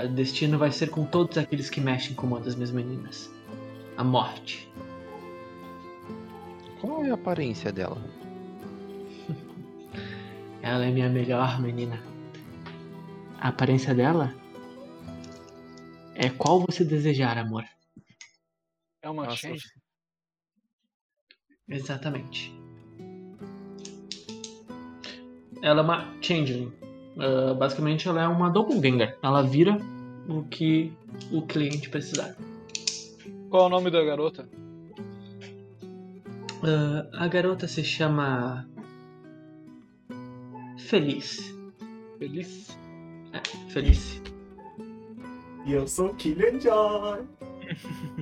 O 0.04 0.08
destino 0.08 0.58
vai 0.58 0.72
ser 0.72 0.90
com 0.90 1.06
todos 1.06 1.38
aqueles 1.38 1.70
que 1.70 1.80
mexem 1.80 2.16
com 2.16 2.26
uma 2.26 2.40
das 2.40 2.56
minhas 2.56 2.72
meninas. 2.72 3.32
A 3.96 4.04
morte. 4.04 4.68
Qual 6.82 7.06
é 7.06 7.12
a 7.12 7.14
aparência 7.14 7.72
dela? 7.72 8.02
Ela 10.64 10.84
é 10.84 10.90
minha 10.90 11.10
melhor 11.10 11.62
menina. 11.62 12.02
A 13.40 13.50
aparência 13.50 13.94
dela 13.94 14.34
é 16.18 16.30
qual 16.32 16.60
você 16.60 16.84
desejar, 16.84 17.38
amor. 17.38 17.64
É 19.02 19.10
uma 19.10 19.26
Nossa, 19.26 19.38
change. 19.38 19.66
Exatamente. 21.70 22.52
Ela 25.62 25.82
é 25.82 25.84
uma 25.84 26.22
changeling. 26.22 26.74
Ah, 27.20 27.54
basicamente, 27.54 28.08
ela 28.08 28.24
é 28.24 28.28
uma 28.28 28.50
doppelganger. 28.50 29.18
Ela 29.22 29.44
vira 29.44 29.78
o 30.28 30.44
que 30.44 30.92
o 31.32 31.44
cliente 31.44 31.90
precisar. 31.90 32.36
Qual 33.50 33.64
é 33.64 33.66
o 33.68 33.70
nome 33.70 33.92
da 33.92 34.04
garota? 34.04 34.50
Ah, 36.64 37.26
a 37.26 37.28
garota 37.28 37.68
se 37.68 37.84
chama 37.84 38.68
Feliz. 40.80 41.54
Feliz. 42.18 42.76
Feliz. 43.70 44.22
E 45.68 45.74
eu 45.74 45.86
sou 45.88 46.14
Killian 46.16 46.60
Joy. 46.60 47.26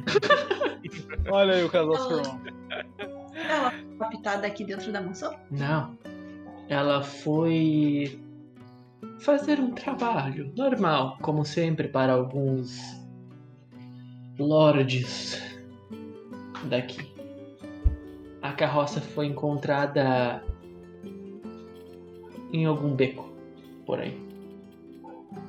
Olha 1.31 1.53
aí 1.53 1.63
o 1.63 1.69
casal 1.69 1.95
Ela- 1.95 2.21
Strong. 2.21 2.53
Ela 3.47 3.71
foi 3.99 4.17
aqui 4.47 4.63
dentro 4.65 4.91
da 4.91 5.01
mansão? 5.01 5.35
Não. 5.51 5.95
Ela 6.67 7.03
foi 7.03 8.19
fazer 9.19 9.59
um 9.59 9.71
trabalho 9.71 10.51
normal, 10.57 11.17
como 11.21 11.45
sempre 11.45 11.87
para 11.87 12.13
alguns 12.13 12.79
lords 14.39 15.39
daqui. 16.67 17.13
A 18.41 18.51
carroça 18.53 18.99
foi 18.99 19.27
encontrada 19.27 20.43
em 22.51 22.65
algum 22.65 22.95
beco 22.95 23.29
por 23.85 23.99
aí. 23.99 24.24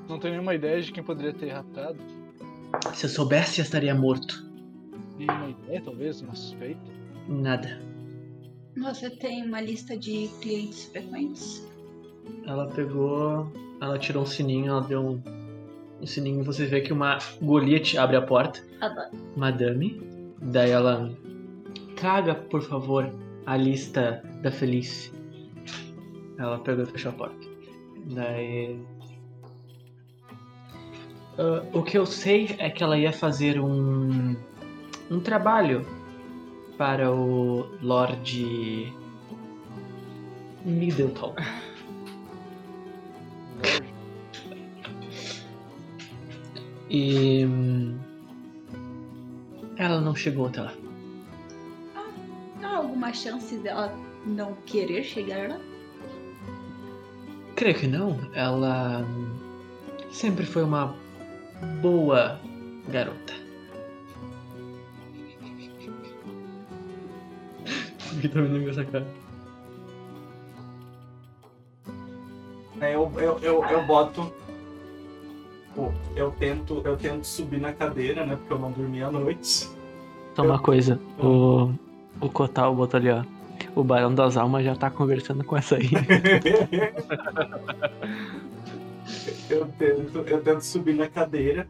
Não 0.08 0.18
tenho 0.18 0.34
nenhuma 0.34 0.54
ideia 0.54 0.80
de 0.80 0.92
quem 0.92 1.02
poderia 1.02 1.32
ter 1.32 1.50
raptado. 1.50 1.98
Se 2.94 3.06
eu 3.06 3.10
soubesse, 3.10 3.60
eu 3.60 3.64
estaria 3.64 3.94
morto. 3.94 4.44
Nenhuma 5.18 5.48
ideia, 5.48 5.82
talvez, 5.82 6.20
uma 6.20 6.34
suspeita. 6.34 6.80
Nada. 7.28 7.80
Você 8.76 9.10
tem 9.10 9.44
uma 9.46 9.60
lista 9.60 9.96
de 9.96 10.28
clientes 10.40 10.84
frequentes? 10.86 11.66
Ela 12.46 12.68
pegou, 12.68 13.50
ela 13.80 13.98
tirou 13.98 14.22
um 14.22 14.26
sininho, 14.26 14.68
ela 14.68 14.82
deu 14.82 15.00
um, 15.00 15.22
um 16.00 16.06
sininho. 16.06 16.44
Você 16.44 16.66
vê 16.66 16.80
que 16.80 16.92
uma 16.92 17.18
Goliath 17.40 17.96
abre 17.96 18.16
a 18.16 18.22
porta. 18.22 18.62
Adoro. 18.80 19.10
Madame. 19.36 20.00
Daí 20.40 20.70
ela. 20.70 21.10
Traga, 21.96 22.34
por 22.34 22.62
favor, 22.62 23.10
a 23.46 23.56
lista 23.56 24.22
da 24.42 24.50
Felice. 24.50 25.10
Ela 26.38 26.58
pegou 26.58 26.84
e 26.84 26.86
fechou 26.86 27.12
a 27.12 27.14
porta. 27.14 27.46
Daí. 28.14 28.78
Ah, 31.38 31.62
o 31.72 31.82
que 31.82 31.98
eu 31.98 32.06
sei 32.06 32.54
é 32.58 32.70
que 32.70 32.82
ela 32.82 32.98
ia 32.98 33.12
fazer 33.12 33.60
um. 33.60 34.36
um 35.10 35.20
trabalho 35.20 35.86
para 36.78 37.12
o 37.12 37.66
Lord. 37.82 38.92
Middleton. 40.64 41.34
E. 46.90 47.44
hum, 47.44 47.98
Ela 49.76 50.00
não 50.00 50.14
chegou 50.14 50.46
até 50.46 50.62
lá. 50.62 50.72
Há 52.62 52.76
alguma 52.76 53.12
chance 53.12 53.56
dela 53.58 53.94
não 54.24 54.54
querer 54.66 55.04
chegar 55.04 55.50
lá? 55.50 55.60
Creio 57.54 57.76
que 57.76 57.86
não. 57.86 58.18
Ela 58.34 59.04
sempre 60.10 60.44
foi 60.44 60.62
uma 60.62 60.94
boa 61.80 62.38
garota. 62.88 63.34
Por 68.08 68.20
que 68.20 68.28
tá 68.28 68.40
me 68.40 68.64
com 68.64 68.70
essa 68.70 68.84
cara? 68.84 69.06
Aí 72.80 72.92
eu, 72.92 73.10
eu, 73.16 73.38
eu, 73.40 73.64
eu 73.64 73.86
boto. 73.86 74.32
Pô, 75.74 75.92
eu 76.14 76.30
tento, 76.32 76.82
eu 76.84 76.96
tento 76.96 77.24
subir 77.24 77.60
na 77.60 77.72
cadeira, 77.72 78.24
né? 78.24 78.36
Porque 78.36 78.52
eu 78.52 78.58
não 78.58 78.72
dormi 78.72 79.02
à 79.02 79.10
noite. 79.10 79.68
Só 80.34 80.42
uma 80.42 80.58
coisa, 80.58 81.00
o, 81.18 81.72
o 82.20 82.28
Kotal 82.28 82.74
botou 82.74 82.98
ali, 82.98 83.10
ó. 83.10 83.22
O 83.74 83.82
Barão 83.82 84.14
das 84.14 84.36
Almas 84.36 84.64
já 84.64 84.74
tá 84.74 84.90
conversando 84.90 85.44
com 85.44 85.56
essa 85.56 85.76
aí. 85.76 85.90
eu, 89.50 89.66
tento, 89.78 90.18
eu 90.18 90.42
tento 90.42 90.60
subir 90.60 90.94
na 90.94 91.08
cadeira. 91.08 91.68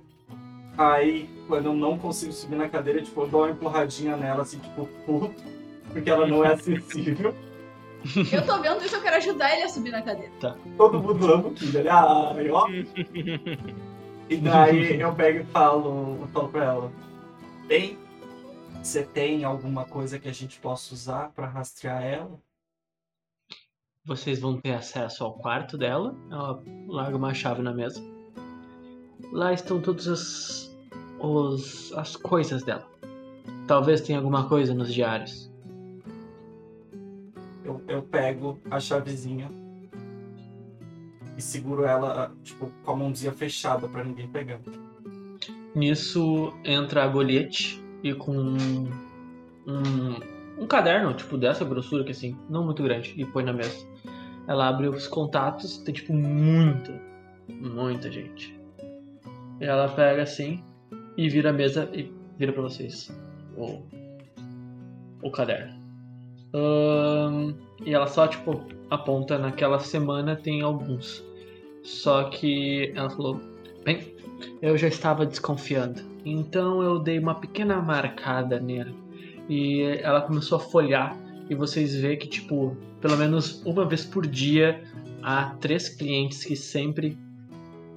Aí, 0.77 1.29
quando 1.49 1.67
eu 1.67 1.75
não 1.75 1.99
consigo 1.99 2.33
subir 2.33 2.57
na 2.57 2.69
cadeira, 2.69 3.03
tipo, 3.03 3.23
eu 3.23 3.29
dou 3.29 3.43
uma 3.43 3.51
empurradinha 3.51 4.17
nela, 4.17 4.43
assim, 4.43 4.59
tipo, 4.59 4.87
puto. 5.07 5.43
Porque 5.91 6.11
ela 6.11 6.27
não 6.27 6.45
é 6.45 6.53
acessível. 6.53 7.35
Eu 8.31 8.45
tô 8.45 8.61
vendo 8.61 8.85
isso, 8.85 8.95
eu 8.95 9.03
quero 9.03 9.17
ajudar 9.17 9.53
ele 9.53 9.63
a 9.63 9.69
subir 9.69 9.91
na 9.91 10.03
cadeira. 10.03 10.33
Todo 10.77 11.01
mundo 11.01 11.33
ama 11.33 11.49
o 11.49 11.53
Kid, 11.53 11.77
ele, 11.77 11.89
ai, 11.89 12.51
ó. 12.51 12.69
E 14.29 14.37
daí 14.37 15.01
eu 15.01 15.15
pego 15.15 15.41
e 15.41 15.45
falo, 15.45 16.19
eu 16.21 16.29
falo 16.29 16.49
pra 16.49 16.65
ela, 16.65 16.93
bem, 17.67 17.99
você 18.83 19.03
tem 19.03 19.45
alguma 19.45 19.85
coisa 19.85 20.19
que 20.19 20.29
a 20.29 20.33
gente 20.33 20.59
possa 20.61 20.93
usar 20.93 21.31
pra 21.31 21.47
rastrear 21.47 22.03
ela? 22.03 22.39
Vocês 24.07 24.39
vão 24.39 24.61
ter 24.61 24.73
acesso 24.73 25.25
ao 25.25 25.35
quarto 25.35 25.77
dela. 25.77 26.15
Ela 26.31 26.63
larga 26.87 27.17
uma 27.17 27.35
chave 27.35 27.61
na 27.61 27.73
mesa. 27.73 28.01
Lá 29.33 29.53
estão 29.53 29.81
todas 29.81 30.07
as, 30.07 30.77
os, 31.19 31.93
as 31.93 32.15
coisas 32.15 32.63
dela. 32.63 32.87
Talvez 33.67 34.01
tenha 34.01 34.19
alguma 34.19 34.49
coisa 34.49 34.73
nos 34.73 34.95
diários. 34.95 35.51
Eu, 37.65 37.83
eu 37.89 38.03
pego 38.03 38.61
a 38.71 38.79
chavezinha 38.79 39.51
e 41.37 41.43
seguro 41.43 41.85
ela, 41.85 42.33
tipo, 42.45 42.71
com 42.85 42.91
a 42.93 42.97
mãozinha 42.97 43.33
fechada 43.33 43.89
pra 43.89 44.05
ninguém 44.05 44.29
pegar. 44.29 44.61
Nisso 45.75 46.55
entra 46.65 47.03
a 47.03 47.09
Goliath 47.09 47.79
e 48.03 48.15
com 48.15 48.33
um, 48.33 48.85
um, 49.67 50.63
um 50.63 50.67
caderno, 50.67 51.13
tipo, 51.13 51.37
dessa 51.37 51.65
grossura 51.65 52.05
que 52.05 52.13
assim, 52.13 52.37
não 52.49 52.65
muito 52.65 52.83
grande, 52.83 53.13
e 53.17 53.25
põe 53.27 53.45
na 53.45 53.53
mesa. 53.53 53.87
Ela 54.49 54.69
abre 54.69 54.89
os 54.89 55.07
contatos, 55.07 55.79
tem 55.79 55.95
tipo 55.95 56.13
muita, 56.13 57.01
muita 57.49 58.11
gente. 58.11 58.59
E 59.61 59.65
ela 59.65 59.89
pega 59.89 60.23
assim 60.23 60.63
e 61.17 61.29
vira 61.29 61.51
a 61.51 61.53
mesa 61.53 61.89
e 61.93 62.13
vira 62.39 62.53
pra 62.53 62.63
vocês 62.63 63.11
o, 63.57 63.83
o 65.23 65.31
caderno. 65.31 65.75
Ahn, 66.55 67.55
e 67.85 67.93
ela 67.93 68.07
só, 68.07 68.27
tipo, 68.27 68.63
aponta 68.91 69.39
naquela 69.39 69.79
semana 69.79 70.37
tem 70.37 70.63
alguns. 70.63 71.25
Só 71.83 72.25
que 72.25 72.93
ela 72.95 73.11
falou, 73.11 73.41
bem, 73.85 74.15
eu 74.61 74.77
já 74.77 74.89
estava 74.89 75.27
desconfiando. 75.27 76.03
Então 76.25 76.83
eu 76.83 76.99
dei 76.99 77.19
uma 77.19 77.35
pequena 77.35 77.81
marcada 77.81 78.59
nele. 78.59 78.95
E 79.49 79.83
ela 80.03 80.21
começou 80.23 80.57
a 80.57 80.61
folhar. 80.61 81.17
E 81.49 81.55
vocês 81.55 81.95
vê 81.95 82.17
que, 82.17 82.27
tipo, 82.27 82.77
pelo 83.01 83.17
menos 83.17 83.63
uma 83.65 83.85
vez 83.85 84.05
por 84.05 84.27
dia 84.27 84.83
há 85.23 85.55
três 85.61 85.89
clientes 85.89 86.45
que 86.45 86.57
sempre 86.57 87.17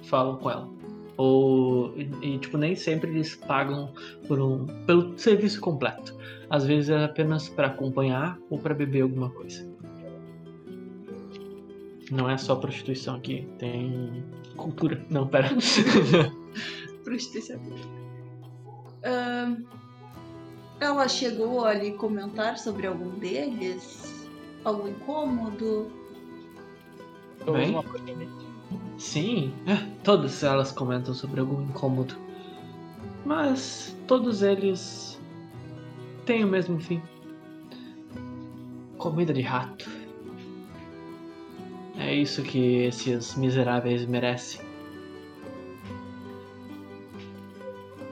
falam 0.02 0.36
com 0.36 0.50
ela. 0.50 0.68
Ou, 1.16 1.94
e, 1.96 2.10
e, 2.22 2.38
tipo, 2.38 2.56
nem 2.56 2.74
sempre 2.74 3.10
eles 3.10 3.34
pagam 3.34 3.92
por 4.26 4.40
um, 4.40 4.66
pelo 4.86 5.18
serviço 5.18 5.60
completo. 5.60 6.16
Às 6.48 6.64
vezes 6.64 6.90
é 6.90 7.04
apenas 7.04 7.48
para 7.48 7.68
acompanhar 7.68 8.38
ou 8.48 8.58
para 8.58 8.74
beber 8.74 9.02
alguma 9.02 9.30
coisa. 9.30 9.68
Não 12.10 12.28
é 12.28 12.36
só 12.36 12.56
prostituição 12.56 13.14
aqui, 13.16 13.46
tem 13.58 14.24
cultura. 14.56 15.00
Não, 15.10 15.28
pera. 15.28 15.48
Prostituição. 17.04 17.60
Ahn, 19.04 19.62
ela 20.80 21.06
chegou 21.06 21.64
a 21.64 21.74
lhe 21.74 21.92
comentar 21.92 22.58
sobre 22.58 22.86
algum 22.86 23.10
deles? 23.10 24.28
Algum 24.64 24.88
incômodo? 24.88 25.90
Bem. 27.44 27.74
coisa 27.82 28.50
Sim, 28.98 29.54
é, 29.66 29.76
todas 30.02 30.42
elas 30.42 30.72
comentam 30.72 31.14
sobre 31.14 31.40
algum 31.40 31.62
incômodo. 31.62 32.14
Mas 33.24 33.96
todos 34.06 34.42
eles 34.42 35.18
têm 36.24 36.44
o 36.44 36.48
mesmo 36.48 36.78
fim. 36.80 37.02
Comida 38.98 39.32
de 39.32 39.40
rato. 39.40 39.90
É 41.96 42.14
isso 42.14 42.42
que 42.42 42.84
esses 42.84 43.34
miseráveis 43.36 44.06
merecem. 44.06 44.60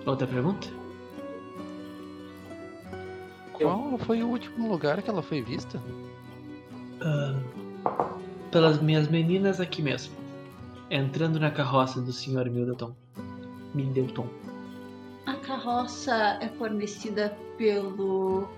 Outra 0.06 0.26
pergunta? 0.26 0.77
Qual 3.60 3.98
foi 3.98 4.22
o 4.22 4.28
último 4.28 4.68
lugar 4.68 5.02
que 5.02 5.10
ela 5.10 5.22
foi 5.22 5.42
vista? 5.42 5.82
Ah, 7.00 7.34
pelas 8.50 8.80
minhas 8.80 9.08
meninas 9.08 9.60
aqui 9.60 9.82
mesmo. 9.82 10.14
Entrando 10.90 11.38
na 11.38 11.50
carroça 11.50 12.00
do 12.00 12.12
Sr. 12.12 12.50
Middleton. 12.50 12.94
Middleton. 13.74 14.26
A 15.26 15.34
carroça 15.34 16.38
é 16.40 16.48
fornecida 16.48 17.36
pelo 17.58 18.48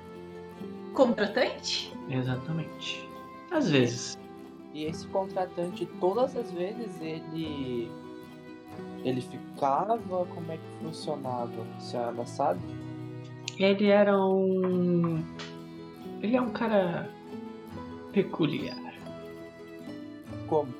contratante? 0.94 1.92
Exatamente. 2.08 3.08
Às 3.50 3.68
vezes. 3.70 4.18
E 4.72 4.84
esse 4.84 5.06
contratante, 5.08 5.86
todas 5.98 6.36
as 6.36 6.52
vezes, 6.52 7.00
ele. 7.00 7.90
Ele 9.02 9.20
ficava? 9.20 9.98
Como 9.98 10.52
é 10.52 10.56
que 10.56 10.84
funcionava? 10.84 11.66
A 11.76 11.80
senhora 11.80 12.26
sabe? 12.26 12.60
Ele 13.60 13.88
era 13.88 14.16
um. 14.18 15.22
Ele 16.22 16.34
é 16.34 16.40
um 16.40 16.50
cara 16.50 17.08
peculiar. 18.12 18.76
Como? 20.46 20.72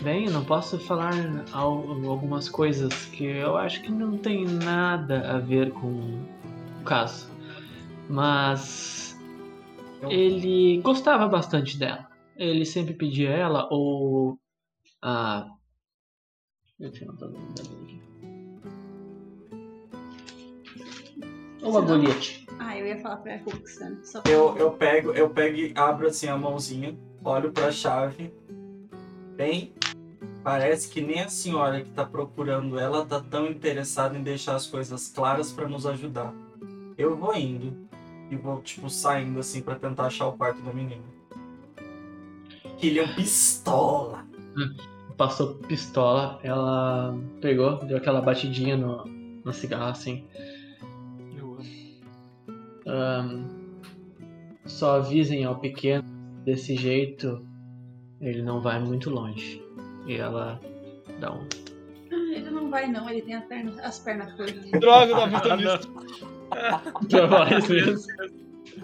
Bem, 0.00 0.26
eu 0.26 0.32
não 0.32 0.44
posso 0.44 0.78
falar 0.80 1.12
al- 1.52 2.08
algumas 2.10 2.48
coisas 2.48 3.06
que 3.06 3.24
eu 3.24 3.56
acho 3.56 3.80
que 3.82 3.92
não 3.92 4.18
tem 4.18 4.44
nada 4.44 5.30
a 5.36 5.38
ver 5.38 5.70
com 5.70 5.86
o 6.80 6.84
caso. 6.84 7.30
Mas 8.10 9.16
ele 10.10 10.80
gostava 10.82 11.28
bastante 11.28 11.78
dela. 11.78 12.08
ele 12.36 12.64
sempre 12.64 12.94
pedia 12.94 13.30
ela 13.30 13.68
ou 13.70 14.36
a. 15.00 15.46
Eu 16.80 16.90
tinha 16.90 17.06
notado 17.06 17.30
o 17.30 17.38
nome 17.38 17.54
dela 17.54 17.68
aqui. 17.84 18.03
Ou 21.64 21.78
a 21.78 21.80
Você 21.80 21.92
não- 21.92 21.98
Goliath. 22.00 22.44
Ah, 22.58 22.78
eu 22.78 22.86
ia 22.86 22.98
falar 23.00 23.16
pra 23.16 23.36
Roxana. 23.38 23.98
Só 24.04 24.22
Eu, 24.26 24.56
eu 24.56 24.70
pego, 24.72 25.10
eu 25.12 25.30
pego 25.30 25.56
e 25.56 25.72
abro 25.74 26.06
assim 26.06 26.28
a 26.28 26.36
mãozinha, 26.36 26.96
olho 27.24 27.50
pra 27.52 27.72
chave. 27.72 28.32
Bem, 29.36 29.72
parece 30.44 30.88
que 30.88 31.00
nem 31.00 31.20
a 31.20 31.28
senhora 31.28 31.80
que 31.80 31.90
tá 31.90 32.04
procurando 32.04 32.78
ela 32.78 33.04
tá 33.04 33.20
tão 33.20 33.46
interessada 33.46 34.16
em 34.16 34.22
deixar 34.22 34.54
as 34.54 34.66
coisas 34.66 35.08
claras 35.08 35.50
pra 35.50 35.66
nos 35.68 35.86
ajudar. 35.86 36.32
Eu 36.96 37.16
vou 37.16 37.34
indo 37.34 37.76
e 38.30 38.36
vou 38.36 38.60
tipo 38.62 38.88
saindo 38.88 39.40
assim 39.40 39.60
pra 39.62 39.74
tentar 39.74 40.06
achar 40.06 40.28
o 40.28 40.32
quarto 40.32 40.60
da 40.62 40.72
menina. 40.72 41.02
Killian 42.78 43.08
pistola. 43.14 44.24
Passou 45.16 45.54
pistola, 45.54 46.38
ela 46.42 47.16
pegou, 47.40 47.76
deu 47.84 47.96
aquela 47.96 48.20
batidinha 48.20 48.76
no, 48.76 49.04
no 49.44 49.52
cigarro 49.52 49.90
assim. 49.90 50.24
Ahn, 52.94 53.44
só 54.66 54.96
avisem 54.96 55.44
ao 55.44 55.58
pequeno, 55.58 56.04
desse 56.44 56.76
jeito 56.76 57.46
ele 58.20 58.42
não 58.42 58.60
vai 58.60 58.80
muito 58.80 59.10
longe. 59.10 59.62
E 60.06 60.14
ela 60.14 60.60
dá 61.20 61.32
um. 61.32 61.46
Ah, 62.10 62.14
ele 62.34 62.50
não 62.50 62.70
vai 62.70 62.86
não, 62.90 63.08
ele 63.08 63.22
tem 63.22 63.34
a 63.34 63.40
perna- 63.42 63.82
as 63.82 63.98
pernas 63.98 64.32
curtas. 64.34 64.70
Droga, 64.70 65.40
tô 65.40 65.50
Ah, 65.52 65.56
nisso. 65.56 65.94
Pra 67.10 67.26
mais 67.26 67.68
mesmo. 67.68 68.06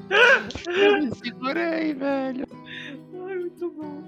Me 0.08 1.14
segurei, 1.16 1.94
velho. 1.94 2.46
Ai, 3.26 3.36
muito 3.38 3.70
bom. 3.70 4.02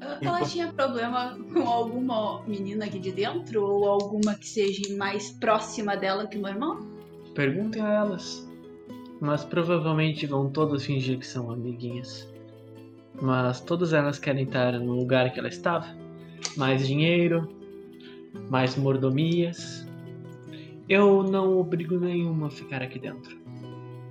Ah, 0.00 0.18
Ela 0.20 0.42
tinha 0.42 0.72
problema 0.72 1.36
com 1.52 1.68
alguma 1.68 2.42
menina 2.46 2.84
aqui 2.84 2.98
de 2.98 3.10
dentro? 3.10 3.64
Ou 3.64 3.88
alguma 3.88 4.34
que 4.34 4.46
seja 4.46 4.94
mais 4.96 5.30
próxima 5.32 5.96
dela 5.96 6.26
que 6.26 6.38
o 6.38 6.42
normal? 6.42 6.78
Perguntem 7.34 7.82
a 7.82 7.92
elas. 7.92 8.48
Mas 9.20 9.44
provavelmente 9.44 10.26
vão 10.26 10.50
todas 10.50 10.84
fingir 10.84 11.18
que 11.18 11.26
são 11.26 11.50
amiguinhas. 11.50 12.28
Mas 13.20 13.60
todas 13.60 13.92
elas 13.92 14.18
querem 14.18 14.44
estar 14.44 14.72
no 14.72 14.92
lugar 14.92 15.32
que 15.32 15.38
ela 15.38 15.48
estava. 15.48 15.86
Mais 16.56 16.86
dinheiro, 16.86 17.48
mais 18.50 18.76
mordomias. 18.76 19.86
Eu 20.88 21.22
não 21.22 21.58
obrigo 21.58 21.98
nenhuma 21.98 22.48
a 22.48 22.50
ficar 22.50 22.82
aqui 22.82 22.98
dentro. 22.98 23.38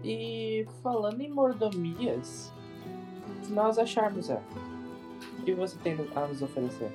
E 0.03 0.65
falando 0.81 1.21
em 1.21 1.29
mordomias, 1.29 2.51
se 3.41 3.53
nós 3.53 3.77
acharmos 3.77 4.29
ela, 4.29 4.43
o 5.39 5.43
que 5.43 5.53
você 5.53 5.77
tem 5.79 5.95
a 6.15 6.27
nos 6.27 6.41
oferecer? 6.41 6.91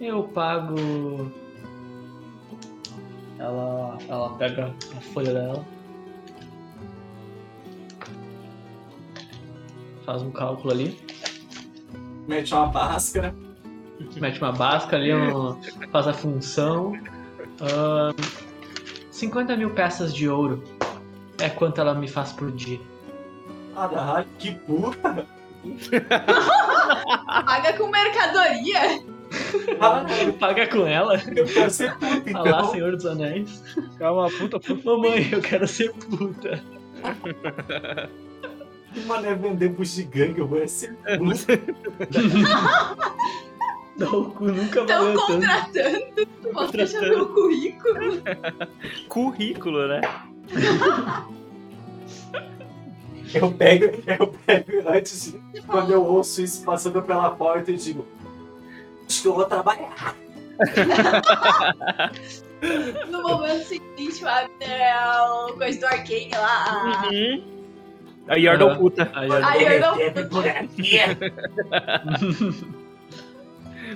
Eu 0.00 0.24
pago. 0.24 0.76
Ela, 3.38 3.98
ela 4.08 4.30
pega 4.36 4.74
a 4.96 5.00
folha 5.00 5.32
dela. 5.32 5.64
Faz 10.10 10.22
um 10.22 10.30
cálculo 10.32 10.72
ali. 10.72 10.98
Mete 12.26 12.52
uma 12.52 12.66
máscara. 12.66 13.32
Mete 14.16 14.42
uma 14.42 14.50
basca 14.50 14.96
ali, 14.96 15.14
um- 15.14 15.56
faz 15.92 16.08
a 16.08 16.12
função. 16.12 16.94
Ahn, 17.60 18.12
50 19.12 19.56
mil 19.56 19.70
peças 19.70 20.12
de 20.12 20.28
ouro 20.28 20.64
é 21.40 21.48
quanto 21.48 21.80
ela 21.80 21.94
me 21.94 22.08
faz 22.08 22.32
por 22.32 22.50
dia. 22.50 22.80
Ah, 23.76 24.24
que 24.36 24.52
puta. 24.52 25.24
Paga 27.46 27.72
com 27.74 27.86
mercadoria! 27.86 29.04
Ah, 29.80 30.04
Paga 30.40 30.66
com 30.66 30.88
ela. 30.88 31.14
eu 31.36 31.44
quero 31.46 31.70
ser 31.70 31.96
puta, 31.98 32.28
então. 32.30 32.64
Senhor 32.72 32.96
dos 32.96 33.06
Anéis. 33.06 33.62
É 34.00 34.10
uma 34.10 34.28
puta 34.28 34.58
puta. 34.58 34.82
Mamãe, 34.90 35.28
eu 35.30 35.40
quero 35.40 35.68
ser 35.68 35.92
puta. 35.92 36.60
Que 38.92 39.00
mané 39.00 39.34
vender 39.34 39.68
bugiganga, 39.70 40.40
eu 40.40 40.46
vou 40.48 40.66
ser 40.66 40.94
puta. 40.96 41.60
Não, 43.96 44.20
o 44.20 44.30
cu 44.30 44.44
nunca 44.46 44.80
Estão 44.80 44.98
valeu 44.98 45.14
tanto. 45.26 45.32
contratando! 45.32 46.86
Já 46.86 47.00
viu 47.00 47.22
o 47.22 47.34
currículo? 47.34 48.22
Currículo, 49.08 49.88
né? 49.88 50.00
Eu 53.32 53.52
pego, 53.52 53.84
eu 54.08 54.26
pego 54.26 54.88
antes 54.88 55.30
de, 55.52 55.62
quando 55.62 55.92
eu 55.92 56.04
ouço 56.04 56.42
isso 56.42 56.64
passando 56.64 57.00
pela 57.00 57.30
porta, 57.30 57.70
eu 57.70 57.76
digo, 57.76 58.04
acho 59.06 59.22
que 59.22 59.28
eu 59.28 59.34
vou 59.34 59.44
trabalhar. 59.44 60.16
No 63.08 63.22
momento 63.22 63.64
seguinte, 63.64 64.22
o 64.22 64.28
Abner 64.28 64.68
é 64.68 64.94
o 65.48 65.54
coisa 65.54 65.80
do 65.80 65.86
Arcane 65.86 66.30
lá. 66.32 67.06
Uhum. 67.10 67.59
A 68.28 68.36
Yordle 68.36 68.70
Ah. 68.70 68.76
puta. 68.78 69.04
Deve 69.96 70.24
por 70.28 70.46
aqui. 70.46 70.98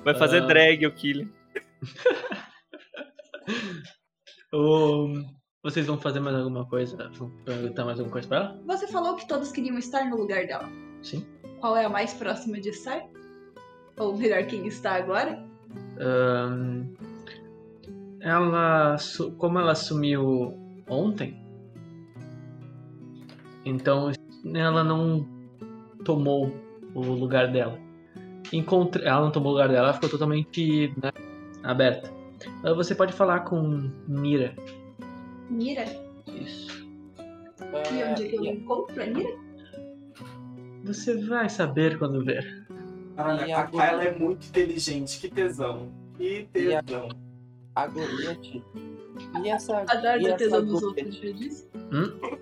Vai 0.05 0.15
fazer 0.15 0.43
Ah. 0.43 0.47
drag 0.47 0.87
o 0.87 0.93
Killian. 0.93 1.29
Ô, 4.53 5.09
vocês 5.63 5.87
vão 5.87 5.99
fazer 5.99 6.21
mais 6.21 6.37
alguma 6.37 6.65
coisa? 6.67 7.11
Vão 7.15 7.31
perguntar 7.45 7.85
mais 7.85 7.99
alguma 7.99 8.13
coisa 8.13 8.29
pra 8.29 8.37
ela? 8.39 8.61
Você 8.67 8.87
falou 8.89 9.17
que 9.17 9.27
todos 9.29 9.51
queriam 9.53 9.77
estar 9.79 10.05
no 10.09 10.17
lugar 10.17 10.47
dela. 10.47 10.69
Sim. 11.03 11.25
Qual 11.61 11.77
é 11.77 11.85
a 11.85 11.89
mais 11.89 12.15
próxima 12.15 12.61
de 12.61 12.69
estar? 12.71 13.03
Ou 13.99 14.17
melhor, 14.17 14.45
quem 14.47 14.67
está 14.67 14.93
agora? 14.97 15.43
Ahn, 16.01 16.87
ela, 18.21 18.97
como 19.39 19.59
ela 19.59 19.75
sumiu 19.75 20.57
ontem, 20.89 21.44
então 23.65 24.11
ela 24.55 24.85
não 24.85 25.27
tomou 26.05 26.53
o 26.95 27.01
lugar 27.01 27.51
dela. 27.51 27.79
Encontre... 28.53 29.05
Ela 29.05 29.21
não 29.23 29.31
tomou 29.31 29.51
o 29.51 29.55
lugar 29.55 29.69
dela, 29.69 29.87
ela 29.89 29.93
ficou 29.95 30.09
totalmente 30.09 30.93
né, 31.03 31.11
aberta. 31.63 32.13
Ah, 32.63 32.73
Você 32.75 32.95
pode 32.95 33.13
falar 33.13 33.41
com 33.41 33.91
Mira. 34.07 34.55
Mira? 35.51 35.85
Isso. 36.27 36.87
E 37.93 38.05
onde 38.05 38.25
é 38.25 38.29
que 38.29 38.37
eu 38.37 38.45
e- 38.45 38.49
encontro 38.51 39.03
a 39.03 39.07
Mira? 39.07 39.35
Você 40.85 41.17
vai 41.27 41.49
saber 41.49 41.99
quando 41.99 42.23
ver. 42.25 42.67
E 43.47 43.53
a 43.53 43.61
a 43.61 43.67
Kyla 43.67 44.05
é 44.05 44.19
muito 44.19 44.47
inteligente, 44.47 45.19
que 45.21 45.29
tesão. 45.31 45.89
Que 46.19 46.47
E 46.55 46.75
a- 46.75 46.83
tesão. 46.83 47.09
a 47.75 47.87
Goliath. 47.87 48.63
E 49.43 49.49
essa. 49.49 49.79
Adoro 49.89 50.21
e 50.21 50.25
ter 50.25 50.29
essa 50.29 50.37
tesão 50.37 50.65
dos 50.67 50.83
outros, 50.83 51.15
já 51.17 51.31
disse. 51.33 51.67
Hum? 51.93 52.37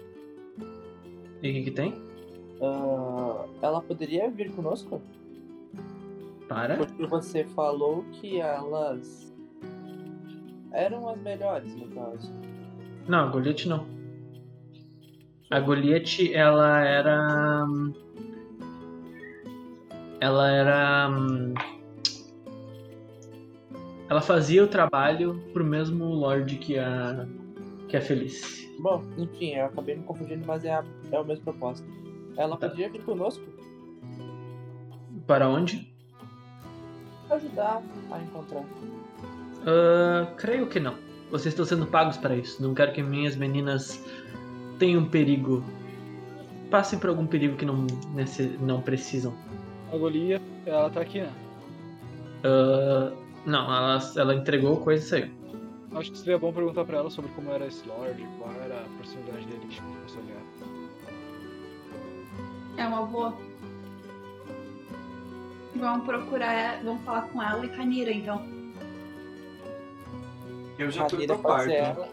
E 1.43 1.51
o 1.51 1.53
que, 1.55 1.63
que 1.65 1.71
tem? 1.73 1.95
Ah, 2.61 3.45
ela 3.61 3.81
poderia 3.83 4.31
vir 4.31 4.53
conosco? 4.53 5.01
Para. 6.49 6.77
Porque 6.77 7.07
você 7.07 7.45
falou 7.45 8.05
que 8.13 8.41
elas 8.41 9.33
eram 10.73 11.09
as 11.09 11.21
melhores, 11.21 11.75
no 11.75 11.89
caso. 11.89 12.33
Não, 13.09 13.19
a 13.21 13.27
Goliath 13.27 13.67
não. 13.67 13.87
A 15.51 15.59
Goliath, 15.61 16.21
ela 16.33 16.81
era. 16.87 17.65
hum, 17.69 17.93
Ela 20.21 20.51
era. 20.51 21.09
hum, 21.11 21.55
Ela 24.09 24.21
fazia 24.21 24.63
o 24.63 24.69
trabalho 24.69 25.43
pro 25.53 25.65
mesmo 25.65 26.05
Lorde 26.05 26.57
que 26.57 26.79
a. 26.79 27.27
que 27.89 27.97
a 27.97 28.01
Felice. 28.01 28.72
Bom, 28.83 29.03
enfim, 29.17 29.55
eu 29.55 29.67
acabei 29.67 29.95
me 29.95 30.03
confundindo, 30.03 30.45
mas 30.45 30.65
é, 30.65 30.75
a, 30.75 30.85
é 31.13 31.19
o 31.19 31.25
mesmo 31.25 31.45
propósito. 31.45 31.89
Ela 32.37 32.57
Tá. 32.57 32.69
poderia 32.69 32.91
vir 32.91 33.03
conosco 33.05 33.43
Para 35.27 35.49
onde? 35.49 35.91
ajudar 37.31 37.81
a 38.11 38.19
encontrar. 38.21 38.65
Ah, 39.67 40.27
creio 40.37 40.67
que 40.67 40.79
não. 40.81 40.95
Vocês 41.31 41.55
estão 41.55 41.65
sendo 41.65 41.87
pagos 41.87 42.17
para 42.19 42.35
isso. 42.37 42.63
Não 42.63 42.75
quero 42.75 42.93
que 42.93 43.03
minhas 43.03 43.37
meninas 43.37 44.05
tenham 44.79 45.05
perigo. 45.09 45.65
Passem 46.71 46.99
por 46.99 47.09
algum 47.09 47.27
perigo 47.27 47.57
que 47.57 47.65
não, 47.65 47.87
nesse- 48.15 48.59
não 48.61 48.83
precisam. 48.83 49.33
A 49.91 49.97
Golia, 49.97 50.43
ela 50.67 50.91
tá 50.91 51.01
aqui, 51.01 51.21
né? 51.23 51.33
Ah, 52.45 53.13
não, 53.47 53.65
ela, 53.75 53.99
ela 54.17 54.35
entregou 54.35 54.77
coisa 54.79 55.03
e 55.05 55.09
saiu. 55.09 55.31
Acho 55.95 56.11
que 56.11 56.19
seria 56.19 56.39
bom 56.39 56.53
perguntar 56.53 56.85
pra 56.85 56.99
ela 56.99 57.11
sobre 57.11 57.31
como 57.33 57.51
era 57.53 57.67
esse 57.67 57.87
Lorde, 57.87 58.27
qual 58.39 58.51
era 58.65 58.81
a 58.81 58.85
proximidade 58.97 59.45
dele 59.47 59.61
que 59.69 59.75
tipo 59.75 59.87
pessoa 60.05 60.23
ele 60.25 60.33
era. 60.33 60.43
É 62.83 62.87
uma 62.89 63.05
boa. 63.07 63.37
Vamos 65.77 66.07
procurar, 66.07 66.83
vamos 66.83 67.03
falar 67.05 67.23
com 67.23 67.43
ela 67.43 67.65
e 67.65 67.69
com 67.69 67.83
a 67.83 67.85
Nira, 67.85 68.11
então. 68.13 68.43
Eu 70.79 70.91
já 70.91 71.05
tô 71.05 71.17
no 71.17 71.39
quarto. 71.39 71.71
ela. 71.71 72.09